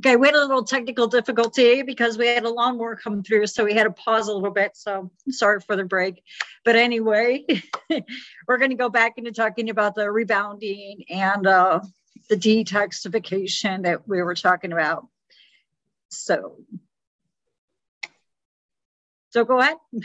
Okay, 0.00 0.14
we 0.14 0.28
had 0.28 0.36
a 0.36 0.40
little 0.40 0.62
technical 0.62 1.08
difficulty 1.08 1.82
because 1.82 2.16
we 2.16 2.28
had 2.28 2.44
a 2.44 2.50
lawnmower 2.50 2.94
come 2.94 3.24
through, 3.24 3.48
so 3.48 3.64
we 3.64 3.74
had 3.74 3.84
to 3.84 3.90
pause 3.90 4.28
a 4.28 4.32
little 4.32 4.52
bit. 4.52 4.76
So 4.76 5.10
sorry 5.28 5.60
for 5.60 5.74
the 5.74 5.84
break. 5.84 6.22
But 6.64 6.76
anyway, 6.76 7.44
we're 8.46 8.58
going 8.58 8.70
to 8.70 8.76
go 8.76 8.88
back 8.88 9.18
into 9.18 9.32
talking 9.32 9.70
about 9.70 9.96
the 9.96 10.08
rebounding 10.08 11.02
and 11.10 11.44
uh, 11.48 11.80
the 12.28 12.36
detoxification 12.36 13.82
that 13.84 14.06
we 14.06 14.22
were 14.22 14.36
talking 14.36 14.72
about. 14.72 15.08
So, 16.10 16.58
so 19.30 19.44
go 19.44 19.58
ahead. 19.58 19.78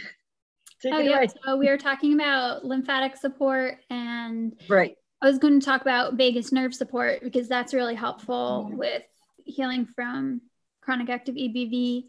Take 0.81 0.93
oh, 0.93 0.99
yeah. 0.99 1.17
Away. 1.17 1.27
So 1.45 1.55
we 1.55 1.69
were 1.69 1.77
talking 1.77 2.13
about 2.13 2.65
lymphatic 2.65 3.15
support 3.15 3.77
and 3.91 4.59
right. 4.67 4.97
I 5.21 5.27
was 5.27 5.37
going 5.37 5.59
to 5.59 5.65
talk 5.65 5.81
about 5.81 6.15
vagus 6.15 6.51
nerve 6.51 6.73
support 6.73 7.21
because 7.23 7.47
that's 7.47 7.73
really 7.73 7.95
helpful 7.95 8.65
mm-hmm. 8.67 8.77
with 8.77 9.03
healing 9.45 9.85
from 9.85 10.41
chronic 10.81 11.09
active 11.09 11.35
EBV. 11.35 12.05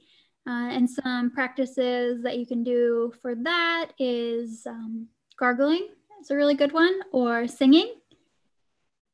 Uh, 0.47 0.69
and 0.71 0.91
some 0.91 1.31
practices 1.31 2.23
that 2.23 2.39
you 2.39 2.47
can 2.47 2.63
do 2.63 3.13
for 3.23 3.35
that 3.35 3.93
is 3.99 4.67
um, 4.67 5.09
gargling. 5.39 5.89
It's 6.21 6.31
a 6.31 6.37
really 6.37 6.55
good 6.55 6.73
one, 6.73 7.01
or 7.13 7.49
singing. 7.49 7.95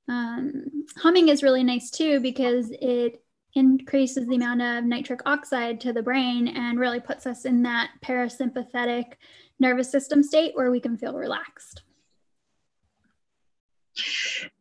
Um, 0.08 0.86
humming 0.96 1.28
is 1.28 1.44
really 1.44 1.62
nice 1.62 1.88
too 1.90 2.18
because 2.18 2.72
it 2.80 3.22
increases 3.54 4.26
the 4.26 4.36
amount 4.36 4.62
of 4.62 4.84
nitric 4.84 5.20
oxide 5.26 5.80
to 5.80 5.92
the 5.92 6.02
brain 6.02 6.48
and 6.48 6.80
really 6.80 7.00
puts 7.00 7.26
us 7.26 7.44
in 7.44 7.62
that 7.62 7.90
parasympathetic 8.02 9.14
nervous 9.58 9.90
system 9.90 10.22
state 10.22 10.52
where 10.54 10.70
we 10.70 10.80
can 10.80 10.96
feel 10.96 11.14
relaxed. 11.14 11.82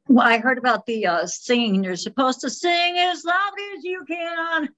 Well, 0.09 0.27
I 0.27 0.39
heard 0.39 0.57
about 0.57 0.87
the 0.87 1.05
uh, 1.05 1.27
singing. 1.27 1.83
You're 1.83 1.95
supposed 1.95 2.41
to 2.41 2.49
sing 2.49 2.97
as 2.97 3.23
loud 3.23 3.51
as 3.77 3.83
you 3.83 4.03
can. 4.07 4.69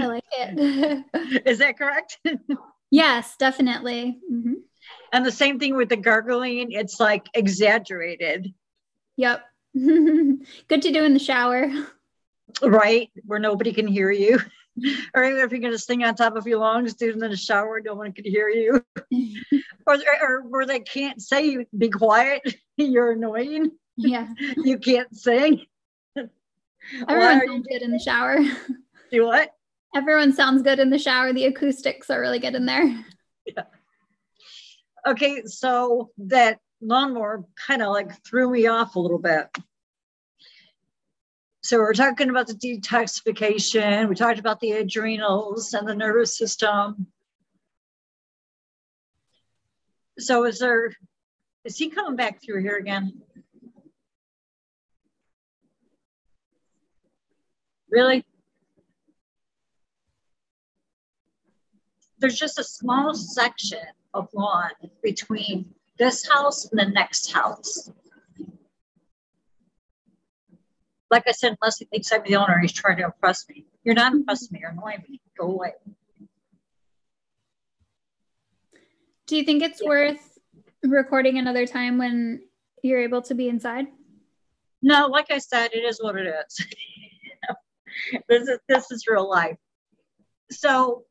I 0.00 0.06
like 0.06 0.24
it. 0.32 1.42
Is 1.46 1.58
that 1.58 1.76
correct? 1.76 2.18
yes, 2.90 3.36
definitely. 3.38 4.18
Mm-hmm. 4.32 4.54
And 5.12 5.26
the 5.26 5.30
same 5.30 5.58
thing 5.58 5.76
with 5.76 5.90
the 5.90 5.96
gargling, 5.96 6.72
it's 6.72 6.98
like 6.98 7.26
exaggerated. 7.34 8.54
Yep. 9.18 9.44
Good 9.74 10.82
to 10.82 10.90
do 10.90 11.04
in 11.04 11.12
the 11.12 11.20
shower. 11.20 11.70
Right, 12.62 13.10
where 13.26 13.38
nobody 13.38 13.74
can 13.74 13.86
hear 13.86 14.10
you. 14.10 14.38
or 15.14 15.24
even 15.24 15.40
if 15.40 15.50
you're 15.50 15.60
going 15.60 15.72
to 15.72 15.78
sing 15.78 16.02
on 16.02 16.14
top 16.14 16.34
of 16.34 16.46
your 16.46 16.60
lungs, 16.60 16.94
do 16.94 17.10
it 17.10 17.12
in 17.12 17.18
the 17.18 17.36
shower, 17.36 17.82
no 17.84 17.94
one 17.94 18.12
can 18.12 18.24
hear 18.24 18.48
you. 18.48 18.82
or, 19.86 19.98
or 20.22 20.42
where 20.48 20.64
they 20.64 20.80
can't 20.80 21.20
say, 21.20 21.66
be 21.76 21.90
quiet, 21.90 22.40
you're 22.78 23.12
annoying. 23.12 23.72
Yeah. 23.98 24.28
you 24.56 24.78
can't 24.78 25.14
sing. 25.14 25.66
Everyone 27.08 27.46
sounds 27.46 27.66
good 27.70 27.82
in 27.82 27.90
the 27.90 27.98
shower. 27.98 28.38
Do 29.10 29.26
what? 29.26 29.50
Everyone 29.94 30.32
sounds 30.32 30.62
good 30.62 30.78
in 30.78 30.90
the 30.90 30.98
shower. 30.98 31.32
The 31.32 31.46
acoustics 31.46 32.08
are 32.08 32.20
really 32.20 32.38
good 32.38 32.54
in 32.54 32.66
there. 32.66 33.04
Yeah. 33.46 33.64
Okay, 35.06 35.42
so 35.44 36.10
that 36.18 36.60
lawnmower 36.80 37.44
kind 37.66 37.82
of 37.82 37.88
like 37.88 38.22
threw 38.24 38.50
me 38.50 38.66
off 38.66 38.94
a 38.94 39.00
little 39.00 39.18
bit. 39.18 39.46
So 41.62 41.78
we're 41.78 41.94
talking 41.94 42.30
about 42.30 42.46
the 42.46 42.54
detoxification. 42.54 44.08
We 44.08 44.14
talked 44.14 44.38
about 44.38 44.60
the 44.60 44.72
adrenals 44.72 45.74
and 45.74 45.88
the 45.88 45.94
nervous 45.94 46.36
system. 46.36 47.06
So 50.18 50.44
is 50.44 50.58
there, 50.58 50.92
is 51.64 51.76
he 51.76 51.90
coming 51.90 52.16
back 52.16 52.42
through 52.42 52.62
here 52.62 52.76
again? 52.76 53.20
Really? 57.90 58.24
There's 62.18 62.36
just 62.36 62.58
a 62.58 62.64
small 62.64 63.14
section 63.14 63.78
of 64.12 64.28
lawn 64.34 64.70
between 65.02 65.74
this 65.98 66.28
house 66.28 66.70
and 66.70 66.78
the 66.78 66.86
next 66.86 67.32
house. 67.32 67.90
Like 71.10 71.24
I 71.26 71.32
said, 71.32 71.56
unless 71.60 71.78
he 71.78 71.86
thinks 71.86 72.12
I'm 72.12 72.22
the 72.24 72.36
owner, 72.36 72.58
he's 72.58 72.72
trying 72.72 72.98
to 72.98 73.04
impress 73.04 73.48
me. 73.48 73.64
You're 73.82 73.94
not 73.94 74.12
impressing 74.12 74.48
me, 74.52 74.60
you're 74.60 74.70
annoying 74.70 75.04
me. 75.08 75.20
Go 75.38 75.46
away. 75.46 75.72
Do 79.26 79.36
you 79.36 79.44
think 79.44 79.62
it's 79.62 79.80
yeah. 79.80 79.88
worth 79.88 80.38
recording 80.82 81.38
another 81.38 81.66
time 81.66 81.98
when 81.98 82.42
you're 82.82 83.00
able 83.00 83.22
to 83.22 83.34
be 83.34 83.48
inside? 83.48 83.86
No, 84.82 85.06
like 85.06 85.30
I 85.30 85.38
said, 85.38 85.70
it 85.72 85.84
is 85.84 85.98
what 86.02 86.16
it 86.16 86.26
is. 86.26 86.66
this 88.28 88.48
is 88.48 88.58
this 88.68 88.90
is 88.90 89.06
real 89.06 89.28
life. 89.28 89.56
So 90.50 91.04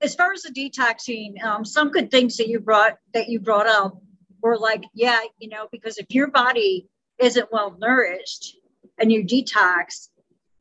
as 0.00 0.14
far 0.14 0.32
as 0.32 0.42
the 0.42 0.50
detoxing, 0.50 1.42
um, 1.42 1.64
some 1.64 1.90
good 1.90 2.10
things 2.10 2.36
that 2.36 2.48
you 2.48 2.60
brought 2.60 2.96
that 3.14 3.28
you 3.28 3.40
brought 3.40 3.66
up 3.66 4.00
were 4.42 4.58
like, 4.58 4.84
yeah, 4.94 5.20
you 5.38 5.48
know, 5.48 5.66
because 5.72 5.98
if 5.98 6.06
your 6.10 6.28
body 6.28 6.88
isn't 7.18 7.50
well 7.50 7.76
nourished 7.78 8.58
and 8.98 9.10
you 9.10 9.24
detox, 9.24 10.08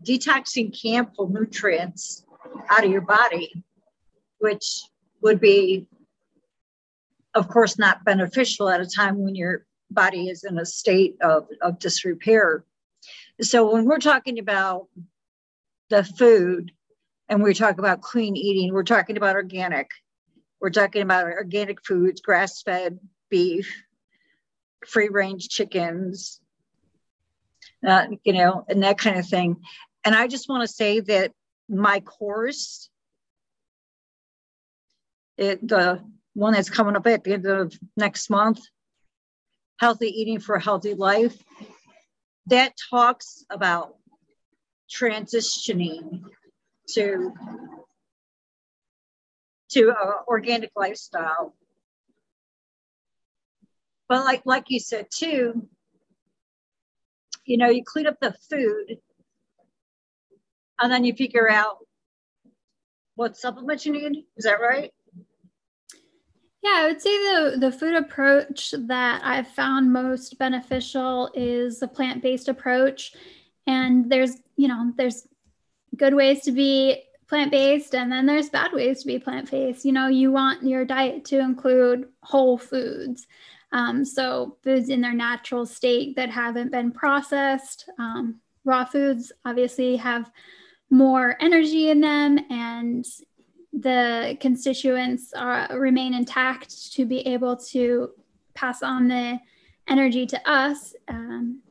detoxing 0.03 0.75
can 0.79 1.05
pull 1.05 1.29
nutrients 1.29 2.25
out 2.69 2.85
of 2.85 2.91
your 2.91 3.01
body, 3.01 3.63
which 4.39 4.83
would 5.21 5.39
be, 5.39 5.87
of 7.33 7.47
course, 7.47 7.77
not 7.77 8.05
beneficial 8.05 8.69
at 8.69 8.81
a 8.81 8.85
time 8.85 9.19
when 9.19 9.35
your 9.35 9.65
body 9.91 10.29
is 10.29 10.43
in 10.43 10.57
a 10.57 10.65
state 10.65 11.15
of, 11.21 11.47
of 11.61 11.79
disrepair. 11.79 12.63
So 13.41 13.71
when 13.73 13.85
we're 13.85 13.99
talking 13.99 14.39
about 14.39 14.87
the 15.89 16.03
food 16.03 16.71
and 17.27 17.43
we 17.43 17.53
talk 17.53 17.79
about 17.79 18.01
clean 18.01 18.35
eating, 18.37 18.73
we're 18.73 18.83
talking 18.83 19.17
about 19.17 19.35
organic. 19.35 19.89
We're 20.61 20.69
talking 20.69 21.01
about 21.01 21.25
organic 21.25 21.85
foods, 21.85 22.21
grass 22.21 22.61
fed 22.61 22.99
beef, 23.29 23.83
free 24.87 25.09
range 25.09 25.49
chickens, 25.49 26.39
uh, 27.85 28.07
you 28.23 28.33
know, 28.33 28.65
and 28.69 28.83
that 28.83 28.97
kind 28.97 29.19
of 29.19 29.27
thing. 29.27 29.57
And 30.05 30.15
I 30.15 30.27
just 30.27 30.47
want 30.47 30.67
to 30.67 30.73
say 30.73 31.01
that 31.01 31.31
my 31.67 31.99
course, 31.99 32.89
it, 35.37 35.67
the 35.67 36.01
one 36.33 36.53
that's 36.53 36.69
coming 36.69 36.95
up 36.95 37.05
at 37.07 37.23
the 37.23 37.33
end 37.33 37.45
of 37.45 37.77
next 37.97 38.29
month, 38.29 38.59
Healthy 39.79 40.07
Eating 40.07 40.39
for 40.39 40.55
a 40.55 40.63
Healthy 40.63 40.93
Life, 40.93 41.37
that 42.47 42.73
talks 42.89 43.45
about 43.49 43.95
transitioning 44.89 46.21
to 46.89 47.33
to 49.69 49.89
an 49.89 50.13
organic 50.27 50.71
lifestyle. 50.75 51.55
But 54.07 54.23
like 54.23 54.43
like 54.45 54.65
you 54.69 54.79
said 54.79 55.07
too, 55.13 55.67
you 57.45 57.57
know, 57.57 57.69
you 57.69 57.83
clean 57.83 58.07
up 58.07 58.17
the 58.21 58.35
food 58.49 58.97
and 60.79 60.91
then 60.91 61.03
you 61.03 61.13
figure 61.13 61.49
out 61.49 61.77
what 63.15 63.37
supplements 63.37 63.85
you 63.85 63.93
need. 63.93 64.25
Is 64.37 64.45
that 64.45 64.59
right? 64.61 64.91
Yeah, 66.65 66.77
I 66.77 66.87
would 66.87 66.99
say 66.99 67.11
the 67.11 67.57
the 67.59 67.71
food 67.71 67.93
approach 67.93 68.73
that 68.75 69.21
I've 69.23 69.47
found 69.49 69.93
most 69.93 70.39
beneficial 70.39 71.29
is 71.35 71.83
a 71.83 71.87
plant-based 71.87 72.47
approach. 72.47 73.13
And 73.67 74.11
there's, 74.11 74.37
you 74.57 74.67
know, 74.67 74.91
there's 74.97 75.27
good 75.95 76.15
ways 76.15 76.41
to 76.41 76.51
be 76.51 77.03
plant-based 77.27 77.93
and 77.93 78.11
then 78.11 78.25
there's 78.25 78.49
bad 78.49 78.73
ways 78.73 79.01
to 79.01 79.07
be 79.07 79.19
plant-based. 79.19 79.85
You 79.85 79.91
know, 79.91 80.07
you 80.07 80.31
want 80.31 80.63
your 80.63 80.85
diet 80.85 81.23
to 81.25 81.39
include 81.39 82.07
whole 82.23 82.57
foods. 82.57 83.27
Um, 83.71 84.03
so 84.03 84.57
foods 84.63 84.89
in 84.89 85.01
their 85.01 85.13
natural 85.13 85.67
state 85.67 86.15
that 86.15 86.31
haven't 86.31 86.71
been 86.71 86.91
processed. 86.91 87.87
Um, 87.99 88.39
raw 88.63 88.85
foods 88.85 89.31
obviously 89.45 89.97
have 89.97 90.31
more 90.89 91.37
energy 91.39 91.91
in 91.91 92.01
them 92.01 92.39
and 92.49 93.05
the 93.79 94.37
constituents 94.39 95.33
are, 95.33 95.67
remain 95.77 96.13
intact 96.13 96.93
to 96.93 97.05
be 97.05 97.19
able 97.27 97.57
to 97.57 98.11
pass 98.53 98.81
on 98.81 99.07
the 99.07 99.39
energy 99.87 100.25
to 100.25 100.49
us 100.49 100.95
um, 101.09 101.61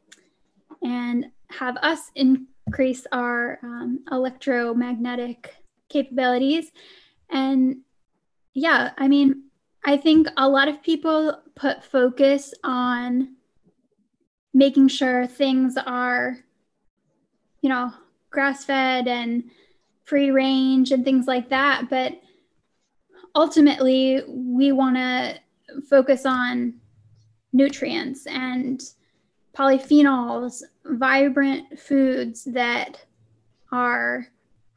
and 0.83 1.27
have 1.51 1.77
us 1.79 2.11
increase 2.15 3.07
our 3.11 3.59
um, 3.63 4.01
electromagnetic 4.13 5.55
capabilities. 5.89 6.71
And 7.31 7.79
yeah, 8.53 8.91
I 8.99 9.09
mean, 9.09 9.45
I 9.85 9.97
think 9.97 10.29
a 10.37 10.49
lot 10.49 10.69
of 10.69 10.83
people 10.83 11.41
put 11.55 11.85
focus 11.85 12.53
on 12.63 13.37
making 14.53 14.89
sure 14.89 15.27
things 15.27 15.77
are, 15.77 16.39
you 17.61 17.69
know, 17.69 17.93
grass 18.31 18.65
fed 18.65 19.09
and 19.09 19.45
free 20.05 20.31
range 20.31 20.93
and 20.93 21.05
things 21.05 21.27
like 21.27 21.49
that. 21.49 21.89
But 21.91 22.21
ultimately, 23.35 24.23
we 24.29 24.73
want 24.73 24.97
to 24.97 25.41
focus 25.89 26.25
on 26.27 26.75
nutrients 27.53 28.27
and 28.27 28.83
polyphenols, 29.57 30.63
vibrant 30.85 31.79
foods 31.79 32.45
that 32.45 33.05
are 33.73 34.27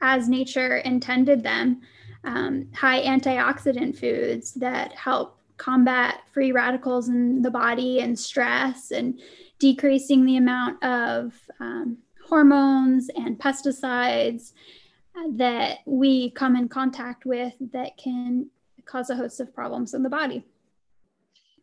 as 0.01 0.29
nature 0.29 0.77
intended 0.77 1.43
them, 1.43 1.81
um, 2.23 2.67
high 2.75 3.01
antioxidant 3.03 3.97
foods 3.97 4.53
that 4.53 4.93
help 4.93 5.39
combat 5.57 6.21
free 6.31 6.51
radicals 6.51 7.09
in 7.09 7.41
the 7.41 7.49
body 7.49 7.99
and 7.99 8.17
stress 8.17 8.91
and 8.91 9.19
decreasing 9.59 10.23
the 10.23 10.37
amount 10.37 10.81
of 10.83 11.33
um, 11.59 11.97
hormones 12.27 13.09
and 13.15 13.39
pesticides 13.39 14.53
that 15.35 15.79
we 15.85 16.31
come 16.31 16.55
in 16.55 16.69
contact 16.69 17.25
with 17.25 17.53
that 17.73 17.97
can 17.97 18.49
cause 18.85 19.09
a 19.09 19.15
host 19.15 19.39
of 19.39 19.53
problems 19.53 19.93
in 19.93 20.03
the 20.03 20.09
body. 20.09 20.43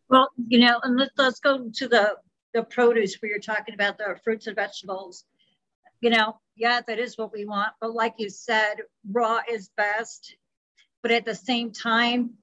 Well, 0.09 0.31
you 0.49 0.59
know, 0.59 0.81
and 0.83 0.97
let's, 0.97 1.13
let's 1.17 1.41
go 1.41 1.71
to 1.75 1.89
the, 1.89 2.17
the 2.53 2.63
produce 2.63 3.17
where 3.21 3.31
you're 3.31 3.41
talking 3.41 3.75
about 3.75 3.99
the 3.99 4.17
fruits 4.23 4.47
and 4.47 4.57
vegetables. 4.57 5.25
You 6.01 6.11
know, 6.11 6.39
yeah, 6.57 6.81
that 6.87 6.99
is 6.99 7.17
what 7.17 7.33
we 7.33 7.47
want. 7.47 7.73
But 7.81 7.95
like 7.95 8.15
you 8.19 8.29
said, 8.29 8.75
raw 9.11 9.41
is 9.51 9.71
best. 9.77 10.37
But 11.03 11.13
at 11.13 11.25
the 11.25 11.35
same 11.35 11.73
time, 11.73 12.35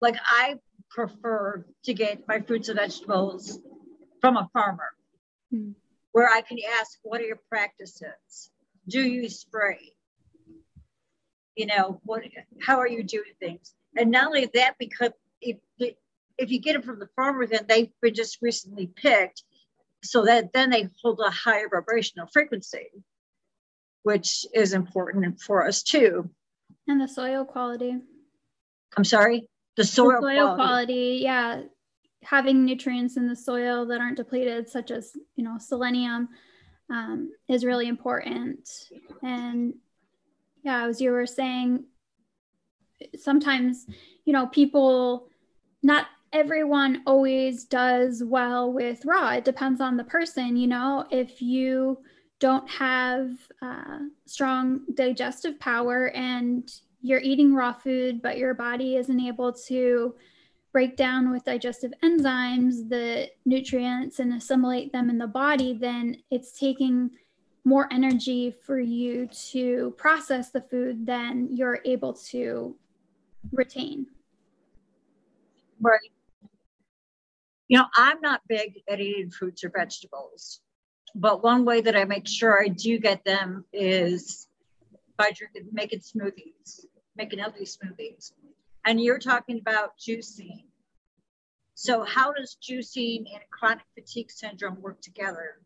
like 0.00 0.16
I 0.24 0.56
prefer 0.90 1.66
to 1.84 1.94
get 1.94 2.26
my 2.26 2.40
fruits 2.40 2.68
and 2.68 2.78
vegetables 2.78 3.58
from 4.20 4.36
a 4.36 4.48
farmer 4.52 4.94
mm. 5.52 5.74
where 6.12 6.28
I 6.28 6.40
can 6.40 6.58
ask, 6.80 6.98
what 7.02 7.20
are 7.20 7.24
your 7.24 7.40
practices? 7.48 8.50
Do 8.88 9.00
you 9.00 9.28
spray? 9.28 9.92
You 11.54 11.66
know, 11.66 12.00
what 12.04 12.22
how 12.60 12.78
are 12.78 12.88
you 12.88 13.02
doing 13.02 13.32
things? 13.40 13.74
And 13.96 14.10
not 14.10 14.26
only 14.26 14.48
that, 14.54 14.74
because 14.78 15.12
if 15.40 15.56
if 15.78 16.50
you 16.50 16.60
get 16.60 16.74
them 16.74 16.82
from 16.82 16.98
the 16.98 17.08
farmer, 17.16 17.46
then 17.46 17.64
they've 17.68 17.90
been 18.02 18.14
just 18.14 18.38
recently 18.42 18.86
picked, 18.88 19.42
so 20.02 20.24
that 20.26 20.52
then 20.52 20.70
they 20.70 20.88
hold 21.02 21.20
a 21.20 21.30
higher 21.30 21.68
vibrational 21.68 22.28
frequency, 22.32 22.88
which 24.02 24.44
is 24.54 24.74
important 24.74 25.40
for 25.40 25.66
us 25.66 25.82
too. 25.82 26.30
And 26.86 27.00
the 27.00 27.08
soil 27.08 27.44
quality. 27.44 27.96
I'm 28.96 29.04
sorry? 29.04 29.48
The 29.76 29.84
soil, 29.84 30.20
the 30.20 30.28
soil 30.28 30.54
quality. 30.54 30.56
quality. 30.56 31.18
Yeah. 31.22 31.62
Having 32.22 32.64
nutrients 32.64 33.16
in 33.16 33.28
the 33.28 33.36
soil 33.36 33.86
that 33.86 34.00
aren't 34.00 34.16
depleted, 34.16 34.68
such 34.68 34.90
as, 34.90 35.12
you 35.36 35.44
know, 35.44 35.58
selenium, 35.58 36.28
um, 36.90 37.32
is 37.48 37.64
really 37.64 37.88
important. 37.88 38.68
And 39.22 39.74
yeah, 40.62 40.86
as 40.86 41.00
you 41.00 41.10
were 41.10 41.26
saying, 41.26 41.84
sometimes, 43.18 43.86
you 44.24 44.32
know, 44.32 44.46
people, 44.46 45.28
not 45.82 46.06
everyone 46.32 47.02
always 47.06 47.64
does 47.64 48.22
well 48.24 48.72
with 48.72 49.04
raw. 49.04 49.30
It 49.30 49.44
depends 49.44 49.80
on 49.80 49.96
the 49.96 50.04
person, 50.04 50.56
you 50.56 50.66
know, 50.66 51.06
if 51.10 51.40
you 51.40 51.98
don't 52.38 52.68
have 52.68 53.30
uh, 53.62 53.98
strong 54.26 54.82
digestive 54.94 55.58
power 55.58 56.10
and 56.10 56.70
you're 57.00 57.20
eating 57.20 57.54
raw 57.54 57.72
food, 57.72 58.20
but 58.20 58.36
your 58.36 58.52
body 58.54 58.96
isn't 58.96 59.20
able 59.20 59.52
to 59.52 60.14
break 60.76 60.94
down 60.94 61.30
with 61.30 61.42
digestive 61.42 61.90
enzymes 62.04 62.86
the 62.90 63.30
nutrients 63.46 64.18
and 64.18 64.34
assimilate 64.34 64.92
them 64.92 65.08
in 65.08 65.16
the 65.16 65.26
body, 65.26 65.72
then 65.72 66.14
it's 66.30 66.52
taking 66.52 67.10
more 67.64 67.88
energy 67.90 68.54
for 68.62 68.78
you 68.78 69.26
to 69.28 69.94
process 69.96 70.50
the 70.50 70.60
food 70.60 71.06
than 71.06 71.48
you're 71.56 71.80
able 71.86 72.12
to 72.12 72.76
retain. 73.52 74.04
Right. 75.80 76.12
You 77.68 77.78
know, 77.78 77.86
I'm 77.96 78.20
not 78.20 78.42
big 78.46 78.82
at 78.86 79.00
eating 79.00 79.30
fruits 79.30 79.64
or 79.64 79.70
vegetables, 79.74 80.60
but 81.14 81.42
one 81.42 81.64
way 81.64 81.80
that 81.80 81.96
I 81.96 82.04
make 82.04 82.28
sure 82.28 82.62
I 82.62 82.68
do 82.68 82.98
get 82.98 83.24
them 83.24 83.64
is 83.72 84.46
by 85.16 85.30
drinking, 85.34 85.70
making 85.72 86.00
smoothies, 86.00 86.84
making 87.16 87.38
healthy 87.38 87.64
smoothies. 87.64 88.32
And 88.86 89.00
you're 89.00 89.18
talking 89.18 89.58
about 89.58 89.98
juicing. 89.98 90.64
So, 91.74 92.04
how 92.04 92.32
does 92.32 92.56
juicing 92.62 93.24
and 93.34 93.42
chronic 93.50 93.84
fatigue 93.94 94.30
syndrome 94.30 94.80
work 94.80 95.02
together? 95.02 95.60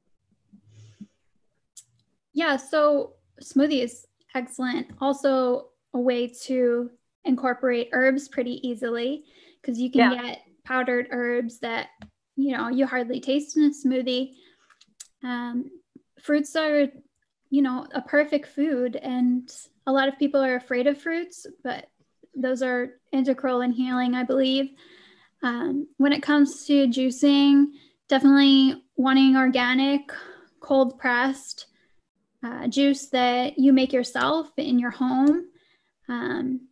Yeah, 2.33 2.57
so 2.57 3.14
smoothies, 3.43 4.07
excellent. 4.35 4.89
Also, 5.01 5.68
a 5.93 6.01
way 6.01 6.29
to 6.45 6.91
incorporate 7.25 7.91
herbs 7.93 8.29
pretty 8.29 8.66
easily 8.66 9.25
because 9.61 9.79
you 9.79 9.91
can 9.91 10.12
yeah. 10.12 10.23
get 10.23 10.43
powdered 10.64 11.09
herbs 11.11 11.59
that 11.61 11.89
you 12.37 12.57
know 12.57 12.68
you 12.68 12.87
hardly 12.87 13.21
taste 13.21 13.57
in 13.57 13.64
a 13.64 13.71
smoothie. 13.71 14.33
Um, 15.23 15.71
fruits 16.23 16.57
are, 16.57 16.87
you 17.51 17.61
know, 17.61 17.87
a 17.95 18.01
perfect 18.01 18.47
food, 18.49 18.97
and 18.97 19.51
a 19.87 19.93
lot 19.93 20.09
of 20.09 20.18
people 20.18 20.41
are 20.41 20.57
afraid 20.57 20.87
of 20.87 21.01
fruits, 21.01 21.47
but 21.62 21.89
those 22.35 22.62
are 22.62 23.01
integral 23.12 23.61
in 23.61 23.72
healing, 23.72 24.14
I 24.14 24.24
believe. 24.24 24.70
Um, 25.43 25.89
when 25.97 26.12
it 26.12 26.22
comes 26.22 26.66
to 26.66 26.87
juicing, 26.87 27.66
definitely 28.09 28.83
wanting 28.97 29.37
organic, 29.37 30.12
cold 30.61 30.99
pressed 30.99 31.66
uh, 32.45 32.66
juice 32.68 33.09
that 33.09 33.59
you 33.59 33.72
make 33.72 33.93
yourself 33.93 34.51
in 34.57 34.78
your 34.78 34.91
home 34.91 35.47
um, 36.09 36.68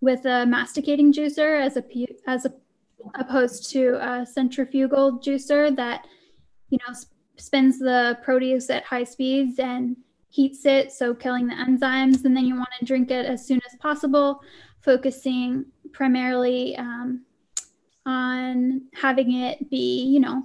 with 0.00 0.24
a 0.26 0.46
masticating 0.46 1.12
juicer 1.12 1.60
as 1.60 1.76
a 1.76 1.84
as 2.26 2.44
a 2.44 2.52
opposed 3.16 3.70
to 3.70 3.98
a 4.00 4.24
centrifugal 4.24 5.18
juicer 5.18 5.74
that 5.74 6.06
you 6.70 6.78
know 6.78 6.94
spins 7.36 7.78
the 7.78 8.18
produce 8.22 8.70
at 8.70 8.84
high 8.84 9.04
speeds 9.04 9.58
and 9.58 9.96
heats 10.28 10.64
it 10.64 10.92
so 10.92 11.14
killing 11.14 11.46
the 11.46 11.54
enzymes 11.54 12.24
and 12.24 12.36
then 12.36 12.46
you 12.46 12.54
want 12.54 12.68
to 12.78 12.84
drink 12.84 13.10
it 13.10 13.26
as 13.26 13.44
soon 13.46 13.60
as 13.66 13.76
possible 13.80 14.40
focusing 14.82 15.66
primarily 15.92 16.76
um, 16.76 17.24
on 18.06 18.82
having 18.94 19.40
it 19.40 19.70
be 19.70 20.04
you 20.04 20.20
know 20.20 20.42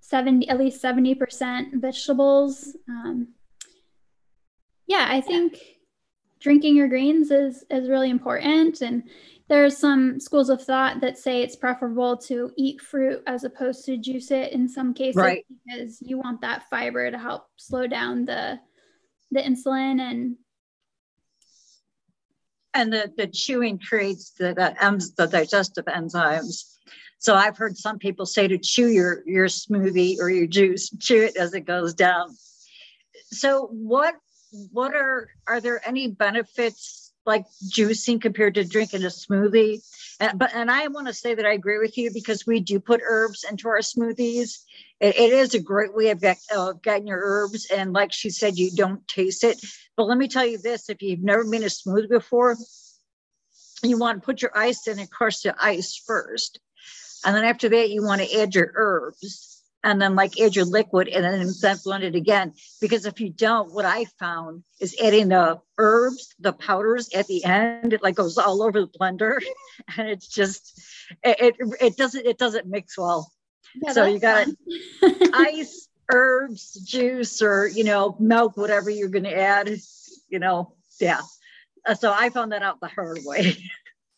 70 0.00 0.48
at 0.48 0.58
least 0.58 0.82
70% 0.82 1.80
vegetables 1.80 2.76
um, 2.88 3.28
yeah 4.86 5.06
i 5.08 5.20
think 5.20 5.58
drinking 6.40 6.76
your 6.76 6.88
greens 6.88 7.30
is 7.30 7.64
is 7.70 7.88
really 7.88 8.10
important 8.10 8.80
and 8.80 9.04
there's 9.48 9.76
some 9.76 10.18
schools 10.18 10.48
of 10.48 10.62
thought 10.62 11.00
that 11.00 11.18
say 11.18 11.42
it's 11.42 11.56
preferable 11.56 12.16
to 12.16 12.50
eat 12.56 12.80
fruit 12.80 13.22
as 13.26 13.44
opposed 13.44 13.84
to 13.84 13.96
juice 13.96 14.30
it 14.30 14.52
in 14.52 14.68
some 14.68 14.94
cases 14.94 15.16
right. 15.16 15.44
because 15.66 16.00
you 16.00 16.16
want 16.16 16.40
that 16.40 16.68
fiber 16.70 17.10
to 17.10 17.18
help 17.18 17.46
slow 17.56 17.86
down 17.86 18.24
the 18.24 18.58
the 19.30 19.40
insulin 19.40 20.00
and 20.00 20.36
and 22.74 22.92
the, 22.92 23.12
the 23.16 23.26
chewing 23.26 23.78
creates 23.78 24.32
the, 24.38 24.54
the, 24.54 25.12
the 25.16 25.26
digestive 25.26 25.84
enzymes. 25.86 26.72
So 27.18 27.36
i've 27.36 27.56
heard 27.56 27.76
some 27.76 27.98
people 27.98 28.26
say 28.26 28.48
to 28.48 28.58
chew 28.58 28.88
your 28.88 29.22
your 29.26 29.46
smoothie 29.46 30.18
or 30.18 30.28
your 30.28 30.48
juice 30.48 30.90
chew 30.98 31.22
it 31.22 31.36
as 31.36 31.54
it 31.54 31.60
goes 31.60 31.94
down. 31.94 32.36
So 33.30 33.68
what 33.70 34.16
what 34.72 34.94
are 34.94 35.28
are 35.46 35.60
there 35.60 35.86
any 35.86 36.08
benefits 36.08 37.01
like 37.24 37.44
juicing 37.68 38.20
compared 38.20 38.54
to 38.54 38.64
drinking 38.64 39.04
a 39.04 39.08
smoothie. 39.08 39.80
And, 40.20 40.38
but 40.38 40.54
and 40.54 40.70
I 40.70 40.88
want 40.88 41.06
to 41.06 41.14
say 41.14 41.34
that 41.34 41.46
I 41.46 41.52
agree 41.52 41.78
with 41.78 41.96
you 41.96 42.10
because 42.12 42.46
we 42.46 42.60
do 42.60 42.80
put 42.80 43.00
herbs 43.04 43.44
into 43.48 43.68
our 43.68 43.78
smoothies. 43.78 44.58
it, 45.00 45.16
it 45.16 45.32
is 45.32 45.54
a 45.54 45.60
great 45.60 45.94
way 45.94 46.10
of, 46.10 46.20
get, 46.20 46.38
of 46.54 46.82
getting 46.82 47.06
your 47.06 47.20
herbs. 47.22 47.66
And 47.66 47.92
like 47.92 48.12
she 48.12 48.30
said, 48.30 48.58
you 48.58 48.70
don't 48.74 49.06
taste 49.08 49.44
it. 49.44 49.64
But 49.96 50.04
let 50.04 50.18
me 50.18 50.28
tell 50.28 50.46
you 50.46 50.58
this: 50.58 50.88
if 50.88 51.02
you've 51.02 51.22
never 51.22 51.44
made 51.44 51.62
a 51.62 51.66
smoothie 51.66 52.08
before, 52.08 52.56
you 53.82 53.98
want 53.98 54.20
to 54.20 54.24
put 54.24 54.42
your 54.42 54.56
ice 54.56 54.86
in 54.86 54.98
and 54.98 55.10
crush 55.10 55.40
the 55.40 55.54
ice 55.62 56.00
first, 56.06 56.60
and 57.24 57.36
then 57.36 57.44
after 57.44 57.68
that, 57.68 57.90
you 57.90 58.02
want 58.02 58.22
to 58.22 58.40
add 58.40 58.54
your 58.54 58.72
herbs 58.74 59.51
and 59.84 60.00
then 60.00 60.14
like 60.14 60.38
add 60.40 60.54
your 60.54 60.64
liquid 60.64 61.08
and 61.08 61.24
then, 61.24 61.76
blend 61.84 62.04
it 62.04 62.14
again. 62.14 62.52
Because 62.80 63.06
if 63.06 63.20
you 63.20 63.30
don't, 63.30 63.72
what 63.72 63.84
I 63.84 64.04
found 64.18 64.62
is 64.80 64.96
adding 65.02 65.28
the 65.28 65.60
herbs, 65.78 66.34
the 66.38 66.52
powders 66.52 67.10
at 67.14 67.26
the 67.26 67.44
end, 67.44 67.92
it 67.92 68.02
like 68.02 68.14
goes 68.14 68.38
all 68.38 68.62
over 68.62 68.80
the 68.80 68.88
blender, 68.88 69.42
and 69.96 70.08
it's 70.08 70.28
just 70.28 70.80
it 71.22 71.56
it, 71.58 71.74
it 71.80 71.96
doesn't 71.96 72.26
it 72.26 72.38
doesn't 72.38 72.66
mix 72.66 72.96
well. 72.96 73.30
Yeah, 73.82 73.92
so 73.92 74.04
you 74.04 74.18
got 74.18 74.48
ice, 75.32 75.88
herbs, 76.12 76.74
juice, 76.74 77.42
or 77.42 77.66
you 77.66 77.84
know 77.84 78.16
milk, 78.18 78.56
whatever 78.56 78.90
you're 78.90 79.08
going 79.08 79.24
to 79.24 79.36
add. 79.36 79.70
You 80.28 80.38
know, 80.38 80.74
yeah. 81.00 81.20
Uh, 81.84 81.94
so 81.94 82.14
I 82.16 82.30
found 82.30 82.52
that 82.52 82.62
out 82.62 82.80
the 82.80 82.86
hard 82.88 83.18
way. 83.24 83.56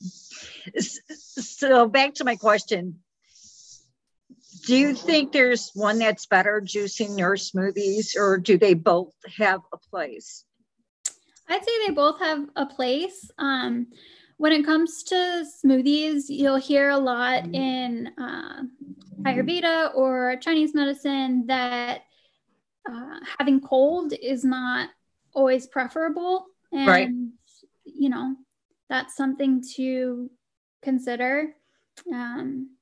so 0.78 1.88
back 1.88 2.14
to 2.14 2.24
my 2.24 2.36
question 2.36 3.00
do 4.66 4.76
you 4.76 4.94
think 4.94 5.32
there's 5.32 5.70
one 5.74 5.98
that's 5.98 6.26
better 6.26 6.62
juicing 6.64 7.18
your 7.18 7.36
smoothies 7.36 8.16
or 8.16 8.38
do 8.38 8.58
they 8.58 8.74
both 8.74 9.12
have 9.36 9.60
a 9.72 9.78
place 9.90 10.44
i'd 11.48 11.64
say 11.64 11.86
they 11.86 11.92
both 11.92 12.18
have 12.18 12.46
a 12.56 12.66
place 12.66 13.30
um, 13.38 13.86
when 14.36 14.52
it 14.52 14.64
comes 14.64 15.02
to 15.02 15.44
smoothies 15.64 16.24
you'll 16.28 16.56
hear 16.56 16.90
a 16.90 16.98
lot 16.98 17.44
in 17.54 18.08
uh, 18.18 18.62
Ayurveda 19.22 19.94
or 19.94 20.36
Chinese 20.40 20.74
medicine 20.74 21.44
that 21.46 22.02
uh, 22.88 23.18
having 23.38 23.60
cold 23.60 24.12
is 24.12 24.44
not 24.44 24.90
always 25.34 25.66
preferable. 25.66 26.46
And, 26.72 26.88
right. 26.88 27.08
you 27.84 28.08
know, 28.08 28.36
that's 28.88 29.16
something 29.16 29.62
to 29.76 30.30
consider. 30.82 31.54
Um, 32.12 32.73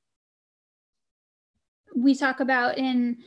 we 1.95 2.15
talk 2.15 2.39
about 2.39 2.77
in 2.77 3.17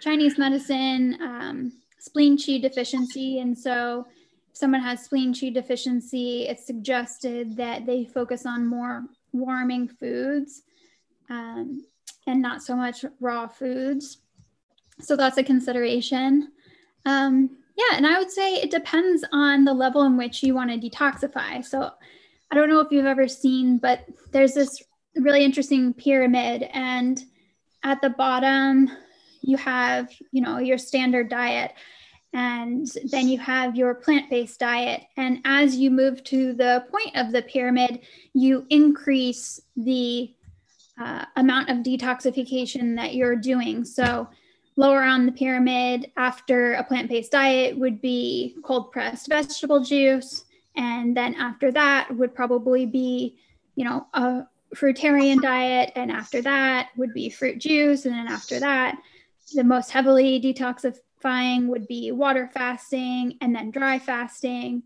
Chinese 0.00 0.38
medicine 0.38 1.16
um, 1.20 1.72
spleen 1.98 2.36
qi 2.36 2.60
deficiency. 2.60 3.38
And 3.38 3.56
so, 3.56 4.06
if 4.50 4.56
someone 4.56 4.80
has 4.80 5.04
spleen 5.04 5.32
qi 5.32 5.54
deficiency, 5.54 6.46
it's 6.48 6.66
suggested 6.66 7.56
that 7.56 7.86
they 7.86 8.04
focus 8.04 8.44
on 8.44 8.66
more 8.66 9.04
warming 9.32 9.88
foods 9.88 10.62
um, 11.30 11.86
and 12.26 12.42
not 12.42 12.62
so 12.62 12.76
much 12.76 13.04
raw 13.20 13.46
foods. 13.46 14.18
So, 15.00 15.16
that's 15.16 15.38
a 15.38 15.44
consideration. 15.44 16.50
Um, 17.06 17.58
yeah, 17.76 17.96
and 17.96 18.06
I 18.06 18.18
would 18.18 18.30
say 18.30 18.56
it 18.56 18.70
depends 18.70 19.24
on 19.32 19.64
the 19.64 19.72
level 19.72 20.02
in 20.02 20.16
which 20.16 20.42
you 20.42 20.54
want 20.54 20.70
to 20.70 20.90
detoxify. 20.90 21.64
So, 21.64 21.90
I 22.50 22.54
don't 22.54 22.68
know 22.68 22.80
if 22.80 22.90
you've 22.90 23.06
ever 23.06 23.28
seen, 23.28 23.78
but 23.78 24.04
there's 24.32 24.52
this 24.52 24.82
really 25.16 25.44
interesting 25.44 25.94
pyramid, 25.94 26.64
and 26.72 27.24
at 27.82 28.00
the 28.00 28.10
bottom, 28.10 28.90
you 29.40 29.56
have, 29.56 30.08
you 30.30 30.40
know, 30.40 30.58
your 30.58 30.78
standard 30.78 31.28
diet 31.28 31.72
and 32.34 32.86
then 33.10 33.28
you 33.28 33.38
have 33.38 33.76
your 33.76 33.94
plant-based 33.94 34.58
diet. 34.58 35.02
And 35.16 35.40
as 35.44 35.76
you 35.76 35.90
move 35.90 36.24
to 36.24 36.54
the 36.54 36.84
point 36.90 37.14
of 37.16 37.32
the 37.32 37.42
pyramid 37.42 38.00
you 38.34 38.66
increase 38.70 39.60
the 39.76 40.32
uh, 40.98 41.24
amount 41.36 41.68
of 41.68 41.78
detoxification 41.78 42.96
that 42.96 43.14
you're 43.14 43.36
doing. 43.36 43.84
So 43.84 44.28
lower 44.76 45.02
on 45.02 45.26
the 45.26 45.32
pyramid 45.32 46.10
after 46.16 46.74
a 46.74 46.84
plant-based 46.84 47.32
diet 47.32 47.76
would 47.76 48.00
be 48.00 48.56
cold 48.62 48.90
pressed 48.90 49.28
vegetable 49.28 49.82
juice 49.82 50.44
and 50.76 51.16
then 51.16 51.34
after 51.34 51.70
that 51.70 52.08
would 52.16 52.34
probably 52.34 52.86
be 52.86 53.36
you 53.74 53.84
know 53.84 54.06
a 54.14 54.46
fruitarian 54.74 55.40
diet 55.40 55.92
and 55.96 56.10
after 56.10 56.40
that 56.42 56.88
would 56.96 57.12
be 57.12 57.28
fruit 57.28 57.58
juice 57.58 58.06
and 58.06 58.14
then 58.14 58.26
after 58.26 58.58
that 58.58 58.96
the 59.54 59.64
most 59.64 59.90
heavily 59.90 60.40
detoxifying 60.40 61.66
would 61.66 61.86
be 61.86 62.10
water 62.12 62.48
fasting 62.52 63.36
and 63.40 63.54
then 63.54 63.70
dry 63.70 63.98
fasting. 63.98 64.82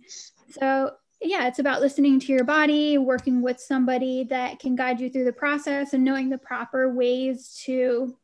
So 0.50 0.92
yeah 1.22 1.46
it's 1.46 1.58
about 1.58 1.80
listening 1.80 2.20
to 2.20 2.32
your 2.32 2.44
body 2.44 2.98
working 2.98 3.42
with 3.42 3.60
somebody 3.60 4.24
that 4.24 4.58
can 4.58 4.76
guide 4.76 5.00
you 5.00 5.08
through 5.08 5.24
the 5.24 5.32
process 5.32 5.92
and 5.92 6.04
knowing 6.04 6.28
the 6.28 6.38
proper 6.38 6.92
ways 6.92 7.60
to 7.64 8.16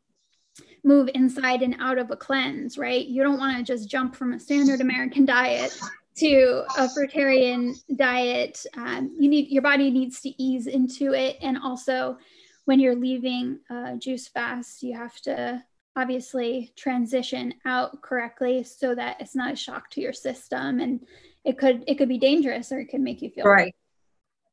move 0.84 1.08
inside 1.14 1.62
and 1.62 1.76
out 1.78 1.96
of 1.96 2.10
a 2.10 2.16
cleanse 2.16 2.76
right? 2.76 3.06
You 3.06 3.22
don't 3.22 3.38
want 3.38 3.56
to 3.56 3.62
just 3.62 3.88
jump 3.88 4.16
from 4.16 4.32
a 4.32 4.40
standard 4.40 4.80
american 4.80 5.24
diet 5.24 5.78
to 6.16 6.64
a 6.78 6.88
fruitarian 6.88 7.74
diet, 7.96 8.64
um, 8.76 9.16
you 9.18 9.28
need 9.28 9.48
your 9.48 9.62
body 9.62 9.90
needs 9.90 10.20
to 10.22 10.42
ease 10.42 10.66
into 10.66 11.12
it, 11.14 11.38
and 11.40 11.58
also 11.58 12.18
when 12.64 12.78
you're 12.80 12.96
leaving 12.96 13.58
a 13.70 13.96
juice 13.96 14.28
fast, 14.28 14.82
you 14.82 14.96
have 14.96 15.18
to 15.22 15.62
obviously 15.96 16.72
transition 16.76 17.52
out 17.66 18.00
correctly 18.02 18.64
so 18.64 18.94
that 18.94 19.20
it's 19.20 19.34
not 19.34 19.52
a 19.52 19.56
shock 19.56 19.90
to 19.90 20.00
your 20.00 20.12
system, 20.12 20.80
and 20.80 21.00
it 21.44 21.58
could 21.58 21.84
it 21.86 21.96
could 21.96 22.08
be 22.08 22.18
dangerous 22.18 22.72
or 22.72 22.80
it 22.80 22.86
could 22.86 23.00
make 23.00 23.22
you 23.22 23.30
feel 23.30 23.44
right. 23.44 23.74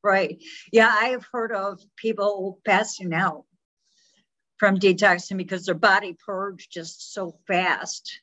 Right. 0.02 0.42
Yeah, 0.72 0.88
I 0.88 1.10
have 1.10 1.26
heard 1.32 1.52
of 1.52 1.82
people 1.98 2.60
passing 2.66 3.14
out 3.14 3.44
from 4.58 4.78
detoxing 4.78 5.38
because 5.38 5.66
their 5.66 5.76
body 5.76 6.16
purged 6.26 6.72
just 6.72 7.14
so 7.14 7.38
fast 7.48 8.22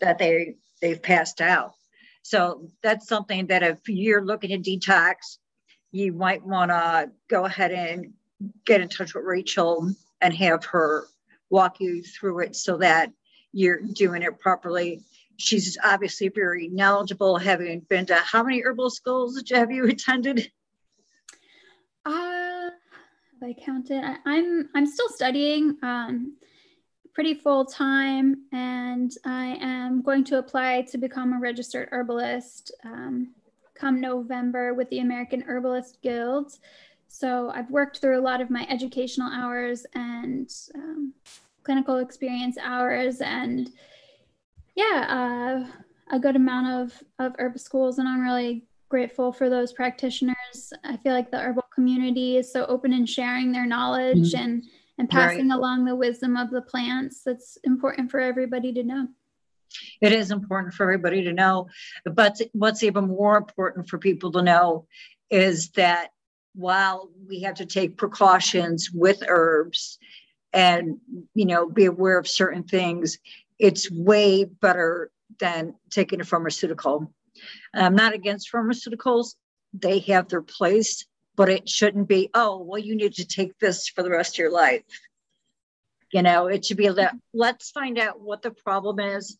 that 0.00 0.18
they 0.18 0.56
they've 0.80 1.02
passed 1.02 1.40
out. 1.40 1.72
So 2.22 2.68
that's 2.82 3.06
something 3.06 3.46
that 3.48 3.62
if 3.62 3.78
you're 3.86 4.24
looking 4.24 4.50
to 4.50 4.78
detox, 4.78 5.38
you 5.92 6.12
might 6.12 6.44
want 6.44 6.70
to 6.70 7.10
go 7.28 7.44
ahead 7.44 7.70
and 7.70 8.12
get 8.64 8.80
in 8.80 8.88
touch 8.88 9.14
with 9.14 9.24
Rachel 9.24 9.92
and 10.20 10.34
have 10.34 10.64
her 10.64 11.06
walk 11.50 11.80
you 11.80 12.02
through 12.02 12.40
it 12.40 12.56
so 12.56 12.78
that 12.78 13.12
you're 13.52 13.80
doing 13.80 14.22
it 14.22 14.40
properly. 14.40 15.02
She's 15.36 15.76
obviously 15.84 16.28
very 16.28 16.68
knowledgeable, 16.68 17.36
having 17.36 17.80
been 17.88 18.06
to 18.06 18.16
how 18.16 18.42
many 18.42 18.62
herbal 18.62 18.90
schools 18.90 19.42
have 19.52 19.70
you 19.70 19.86
attended? 19.86 20.50
Uh, 22.06 22.70
I 23.42 23.54
counted. 23.64 24.02
I, 24.02 24.16
I'm 24.26 24.68
I'm 24.74 24.86
still 24.86 25.08
studying. 25.08 25.76
Um, 25.82 26.36
pretty 27.14 27.34
full 27.34 27.64
time, 27.64 28.42
and 28.52 29.12
I 29.24 29.56
am 29.60 30.02
going 30.02 30.24
to 30.24 30.38
apply 30.38 30.82
to 30.82 30.98
become 30.98 31.32
a 31.32 31.40
registered 31.40 31.88
herbalist 31.92 32.72
um, 32.84 33.32
come 33.74 34.00
November 34.00 34.74
with 34.74 34.90
the 34.90 34.98
American 34.98 35.40
Herbalist 35.42 35.98
Guild. 36.02 36.58
So 37.08 37.50
I've 37.54 37.70
worked 37.70 37.98
through 37.98 38.18
a 38.18 38.22
lot 38.22 38.40
of 38.40 38.50
my 38.50 38.66
educational 38.68 39.30
hours 39.32 39.86
and 39.94 40.52
um, 40.74 41.12
clinical 41.62 41.98
experience 41.98 42.58
hours, 42.60 43.20
and 43.20 43.70
yeah, 44.74 45.06
uh, 45.08 46.14
a 46.14 46.18
good 46.18 46.36
amount 46.36 46.66
of 46.66 47.02
of 47.20 47.36
herb 47.38 47.58
schools, 47.58 47.98
and 47.98 48.08
I'm 48.08 48.22
really 48.22 48.66
grateful 48.88 49.32
for 49.32 49.48
those 49.48 49.72
practitioners. 49.72 50.72
I 50.82 50.96
feel 50.96 51.12
like 51.12 51.30
the 51.30 51.38
herbal 51.38 51.64
community 51.72 52.36
is 52.36 52.52
so 52.52 52.66
open 52.66 52.92
in 52.92 53.06
sharing 53.06 53.52
their 53.52 53.66
knowledge 53.66 54.32
mm-hmm. 54.32 54.42
and 54.42 54.64
and 54.98 55.10
passing 55.10 55.48
right. 55.48 55.56
along 55.56 55.84
the 55.84 55.96
wisdom 55.96 56.36
of 56.36 56.50
the 56.50 56.62
plants. 56.62 57.22
That's 57.24 57.58
important 57.64 58.10
for 58.10 58.20
everybody 58.20 58.72
to 58.74 58.82
know. 58.82 59.08
It 60.00 60.12
is 60.12 60.30
important 60.30 60.74
for 60.74 60.84
everybody 60.84 61.24
to 61.24 61.32
know. 61.32 61.68
But 62.04 62.40
what's 62.52 62.82
even 62.82 63.08
more 63.08 63.36
important 63.36 63.88
for 63.88 63.98
people 63.98 64.30
to 64.32 64.42
know 64.42 64.86
is 65.30 65.70
that 65.70 66.10
while 66.54 67.10
we 67.28 67.42
have 67.42 67.56
to 67.56 67.66
take 67.66 67.96
precautions 67.96 68.90
with 68.92 69.22
herbs 69.26 69.98
and 70.52 70.98
you 71.34 71.44
know 71.44 71.68
be 71.68 71.84
aware 71.84 72.18
of 72.18 72.28
certain 72.28 72.62
things 72.62 73.18
it's 73.58 73.90
way 73.90 74.44
better 74.44 75.10
than 75.40 75.74
taking 75.90 76.20
a 76.20 76.24
pharmaceutical 76.24 77.12
i'm 77.74 77.96
not 77.96 78.14
against 78.14 78.52
pharmaceuticals 78.52 79.34
they 79.72 79.98
have 79.98 80.28
their 80.28 80.42
place 80.42 81.04
but 81.36 81.48
it 81.48 81.68
shouldn't 81.68 82.08
be, 82.08 82.30
oh, 82.34 82.58
well, 82.62 82.78
you 82.78 82.94
need 82.94 83.14
to 83.14 83.26
take 83.26 83.58
this 83.58 83.88
for 83.88 84.02
the 84.02 84.10
rest 84.10 84.34
of 84.34 84.38
your 84.38 84.52
life. 84.52 84.82
You 86.12 86.22
know, 86.22 86.46
it 86.46 86.64
should 86.64 86.76
be 86.76 86.88
that 86.88 87.16
let's 87.32 87.70
find 87.70 87.98
out 87.98 88.20
what 88.20 88.42
the 88.42 88.52
problem 88.52 89.00
is. 89.00 89.36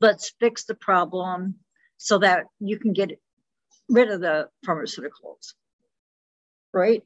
Let's 0.00 0.32
fix 0.38 0.64
the 0.64 0.74
problem 0.74 1.56
so 1.96 2.18
that 2.18 2.44
you 2.60 2.78
can 2.78 2.92
get 2.92 3.18
rid 3.88 4.10
of 4.10 4.20
the 4.20 4.48
pharmaceuticals. 4.66 5.54
Right? 6.72 7.02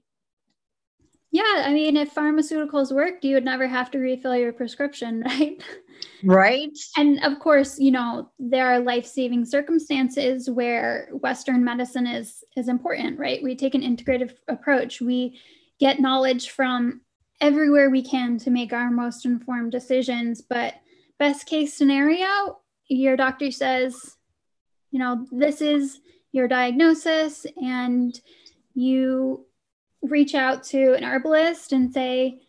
Yeah, 1.33 1.64
I 1.64 1.72
mean, 1.72 1.97
if 1.97 2.14
pharmaceuticals 2.14 2.93
worked, 2.95 3.24
you 3.24 3.35
would 3.35 3.45
never 3.45 3.66
have 3.66 3.91
to 3.93 3.99
refill 3.99 4.37
your 4.37 4.53
prescription, 4.53 5.22
right? 5.26 5.62
Right. 6.22 6.78
And 6.99 7.24
of 7.24 7.39
course, 7.39 7.78
you 7.78 7.91
know, 7.91 8.30
there 8.39 8.66
are 8.66 8.78
life-saving 8.78 9.47
circumstances 9.47 10.51
where 10.51 11.09
Western 11.11 11.64
medicine 11.64 12.07
is 12.07 12.45
is 12.55 12.68
important, 12.68 13.18
right? 13.18 13.43
We 13.43 13.57
take 13.57 13.74
an 13.74 13.80
integrative 13.80 14.35
approach. 14.47 15.01
We 15.01 15.41
get 15.80 16.01
knowledge 16.01 16.51
from 16.51 17.01
everywhere 17.41 17.89
we 17.89 18.03
can 18.03 18.37
to 18.39 18.51
make 18.51 18.74
our 18.74 18.91
most 18.91 19.24
informed 19.24 19.72
decisions. 19.72 20.43
But 20.43 20.74
best 21.18 21.47
case 21.47 21.72
scenario, 21.72 22.61
your 22.89 23.16
doctor 23.16 23.51
says, 23.51 24.16
you 24.91 24.99
know, 24.99 25.26
this 25.33 25.62
is 25.62 25.99
your 26.30 26.47
diagnosis, 26.47 27.47
and 27.57 28.18
you 28.74 29.47
reach 30.03 30.34
out 30.34 30.64
to 30.64 30.94
an 30.94 31.05
herbalist 31.05 31.72
and 31.72 31.92
say, 31.92 32.40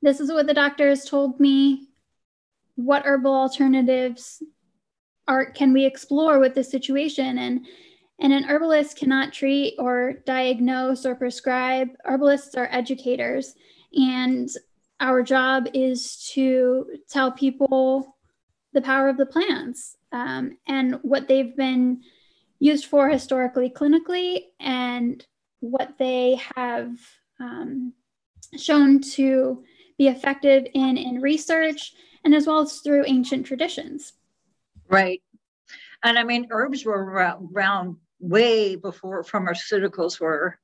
This 0.00 0.20
is 0.20 0.32
what 0.32 0.46
the 0.46 0.54
doctor 0.54 0.88
has 0.88 1.04
told 1.04 1.38
me. 1.38 1.88
What 2.76 3.04
herbal 3.04 3.32
alternatives 3.32 4.42
are 5.28 5.50
can 5.50 5.72
we 5.72 5.84
explore 5.84 6.38
with 6.38 6.54
this 6.54 6.70
situation? 6.70 7.38
And 7.38 7.66
and 8.18 8.32
an 8.32 8.44
herbalist 8.44 8.96
cannot 8.96 9.32
treat 9.32 9.74
or 9.78 10.14
diagnose 10.26 11.04
or 11.04 11.16
prescribe. 11.16 11.88
Herbalists 12.04 12.54
are 12.54 12.68
educators. 12.70 13.54
And 13.92 14.48
our 15.00 15.22
job 15.22 15.66
is 15.74 16.30
to 16.34 16.86
tell 17.08 17.32
people 17.32 18.16
the 18.72 18.80
power 18.80 19.08
of 19.08 19.16
the 19.16 19.26
plants 19.26 19.96
um, 20.12 20.56
and 20.68 20.98
what 21.02 21.26
they've 21.26 21.56
been 21.56 22.00
used 22.60 22.86
for 22.86 23.08
historically 23.08 23.68
clinically 23.68 24.44
and 24.60 25.26
what 25.62 25.96
they 25.96 26.40
have 26.56 26.90
um, 27.40 27.92
shown 28.58 29.00
to 29.00 29.62
be 29.96 30.08
effective 30.08 30.66
in 30.74 30.96
in 30.96 31.20
research 31.20 31.94
and 32.24 32.34
as 32.34 32.46
well 32.46 32.60
as 32.60 32.78
through 32.78 33.04
ancient 33.06 33.46
traditions. 33.46 34.12
Right. 34.88 35.22
And 36.02 36.18
I 36.18 36.24
mean, 36.24 36.48
herbs 36.50 36.84
were 36.84 37.38
around 37.52 37.96
way 38.18 38.74
before 38.74 39.22
pharmaceuticals 39.22 40.20
were, 40.20 40.58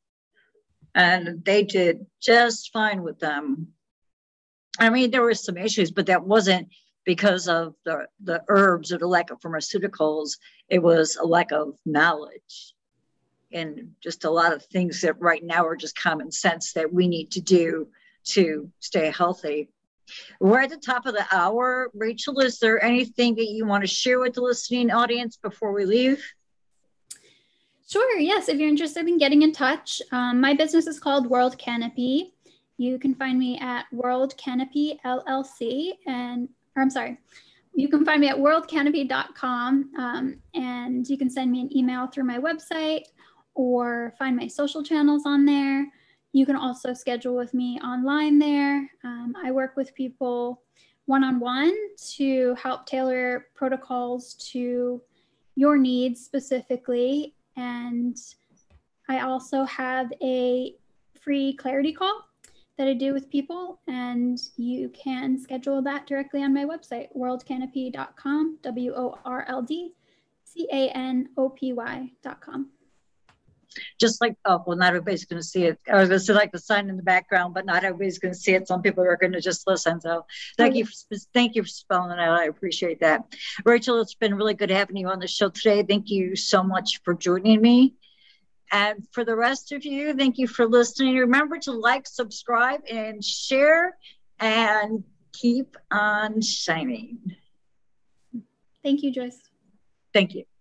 and 0.94 1.44
they 1.44 1.62
did 1.62 2.04
just 2.20 2.72
fine 2.72 3.02
with 3.02 3.20
them. 3.20 3.68
I 4.80 4.90
mean, 4.90 5.12
there 5.12 5.22
were 5.22 5.34
some 5.34 5.56
issues, 5.56 5.92
but 5.92 6.06
that 6.06 6.24
wasn't 6.24 6.68
because 7.04 7.46
of 7.46 7.74
the, 7.84 8.06
the 8.22 8.42
herbs 8.48 8.92
or 8.92 8.98
the 8.98 9.06
lack 9.06 9.30
of 9.30 9.40
pharmaceuticals. 9.40 10.38
It 10.68 10.80
was 10.80 11.16
a 11.16 11.24
lack 11.24 11.52
of 11.52 11.76
knowledge 11.86 12.74
and 13.52 13.92
just 14.02 14.24
a 14.24 14.30
lot 14.30 14.52
of 14.52 14.64
things 14.64 15.00
that 15.00 15.20
right 15.20 15.42
now 15.42 15.66
are 15.66 15.76
just 15.76 15.98
common 15.98 16.30
sense 16.30 16.72
that 16.74 16.92
we 16.92 17.08
need 17.08 17.30
to 17.32 17.40
do 17.40 17.88
to 18.24 18.70
stay 18.80 19.10
healthy. 19.10 19.70
We're 20.40 20.60
at 20.60 20.70
the 20.70 20.76
top 20.76 21.06
of 21.06 21.14
the 21.14 21.26
hour. 21.30 21.90
Rachel, 21.94 22.40
is 22.40 22.58
there 22.58 22.82
anything 22.82 23.34
that 23.36 23.48
you 23.48 23.66
want 23.66 23.82
to 23.82 23.88
share 23.88 24.20
with 24.20 24.34
the 24.34 24.40
listening 24.40 24.90
audience 24.90 25.36
before 25.36 25.72
we 25.72 25.84
leave? 25.84 26.24
Sure, 27.88 28.18
yes. 28.18 28.48
If 28.48 28.58
you're 28.58 28.68
interested 28.68 29.06
in 29.08 29.18
getting 29.18 29.42
in 29.42 29.52
touch, 29.52 30.02
um, 30.12 30.40
my 30.40 30.54
business 30.54 30.86
is 30.86 31.00
called 31.00 31.26
World 31.26 31.58
Canopy. 31.58 32.34
You 32.76 32.98
can 32.98 33.14
find 33.14 33.38
me 33.38 33.58
at 33.58 33.86
World 33.92 34.36
Canopy 34.36 35.00
LLC, 35.04 35.92
and 36.06 36.48
or 36.76 36.82
I'm 36.82 36.90
sorry, 36.90 37.18
you 37.74 37.88
can 37.88 38.04
find 38.04 38.20
me 38.20 38.28
at 38.28 38.36
worldcanopy.com, 38.36 39.90
um, 39.98 40.38
and 40.54 41.08
you 41.08 41.16
can 41.16 41.30
send 41.30 41.50
me 41.50 41.62
an 41.62 41.76
email 41.76 42.06
through 42.06 42.24
my 42.24 42.38
website 42.38 43.04
or 43.58 44.14
find 44.18 44.36
my 44.36 44.46
social 44.46 44.82
channels 44.82 45.24
on 45.26 45.44
there. 45.44 45.86
You 46.32 46.46
can 46.46 46.56
also 46.56 46.94
schedule 46.94 47.36
with 47.36 47.52
me 47.52 47.80
online 47.80 48.38
there. 48.38 48.88
Um, 49.02 49.34
I 49.42 49.50
work 49.50 49.76
with 49.76 49.94
people 49.94 50.62
one 51.06 51.24
on 51.24 51.40
one 51.40 51.74
to 52.14 52.54
help 52.54 52.86
tailor 52.86 53.48
protocols 53.54 54.34
to 54.52 55.02
your 55.56 55.76
needs 55.76 56.24
specifically 56.24 57.34
and 57.56 58.16
I 59.08 59.20
also 59.20 59.64
have 59.64 60.12
a 60.22 60.74
free 61.20 61.54
clarity 61.54 61.92
call 61.92 62.24
that 62.76 62.86
I 62.86 62.92
do 62.92 63.12
with 63.12 63.28
people, 63.28 63.80
and 63.88 64.38
you 64.56 64.90
can 64.90 65.38
schedule 65.40 65.82
that 65.82 66.06
directly 66.06 66.44
on 66.44 66.54
my 66.54 66.64
website, 66.64 67.08
worldcanopy.com, 67.16 68.58
W 68.62 68.92
O 68.94 69.18
R 69.24 69.44
L 69.48 69.62
D 69.62 69.94
C 70.44 70.68
A 70.70 70.90
N 70.90 71.30
O 71.36 71.48
P 71.48 71.72
Y.com 71.72 72.70
just 74.00 74.20
like 74.20 74.34
oh 74.44 74.62
well 74.66 74.76
not 74.76 74.88
everybody's 74.88 75.24
going 75.24 75.40
to 75.40 75.46
see 75.46 75.64
it 75.64 75.78
i 75.88 75.98
was 75.98 76.08
going 76.08 76.18
to 76.18 76.24
say 76.24 76.32
like 76.32 76.52
the 76.52 76.58
sign 76.58 76.88
in 76.88 76.96
the 76.96 77.02
background 77.02 77.54
but 77.54 77.66
not 77.66 77.84
everybody's 77.84 78.18
going 78.18 78.32
to 78.32 78.38
see 78.38 78.54
it. 78.54 78.66
Some 78.68 78.82
people 78.82 79.04
are 79.04 79.16
going 79.16 79.32
to 79.32 79.40
just 79.40 79.66
listen. 79.66 80.00
So 80.00 80.24
thank 80.56 80.74
you 80.74 80.84
for, 80.86 81.16
thank 81.34 81.54
you 81.54 81.62
for 81.62 81.68
spelling 81.68 82.12
it 82.12 82.20
out. 82.20 82.38
I 82.38 82.44
appreciate 82.44 83.00
that. 83.00 83.24
Rachel 83.64 84.00
it's 84.00 84.14
been 84.14 84.34
really 84.34 84.54
good 84.54 84.70
having 84.70 84.96
you 84.96 85.08
on 85.08 85.18
the 85.18 85.28
show 85.28 85.48
today. 85.48 85.82
Thank 85.82 86.10
you 86.10 86.36
so 86.36 86.62
much 86.62 87.00
for 87.04 87.14
joining 87.14 87.60
me. 87.60 87.94
And 88.70 89.06
for 89.12 89.24
the 89.24 89.36
rest 89.36 89.72
of 89.72 89.84
you 89.84 90.14
thank 90.14 90.38
you 90.38 90.46
for 90.46 90.66
listening. 90.66 91.16
Remember 91.16 91.58
to 91.60 91.72
like 91.72 92.06
subscribe 92.06 92.80
and 92.90 93.24
share 93.24 93.96
and 94.38 95.04
keep 95.32 95.76
on 95.90 96.40
shining. 96.40 97.18
Thank 98.82 99.02
you 99.02 99.12
joyce. 99.12 99.38
Thank 100.12 100.34
you 100.34 100.48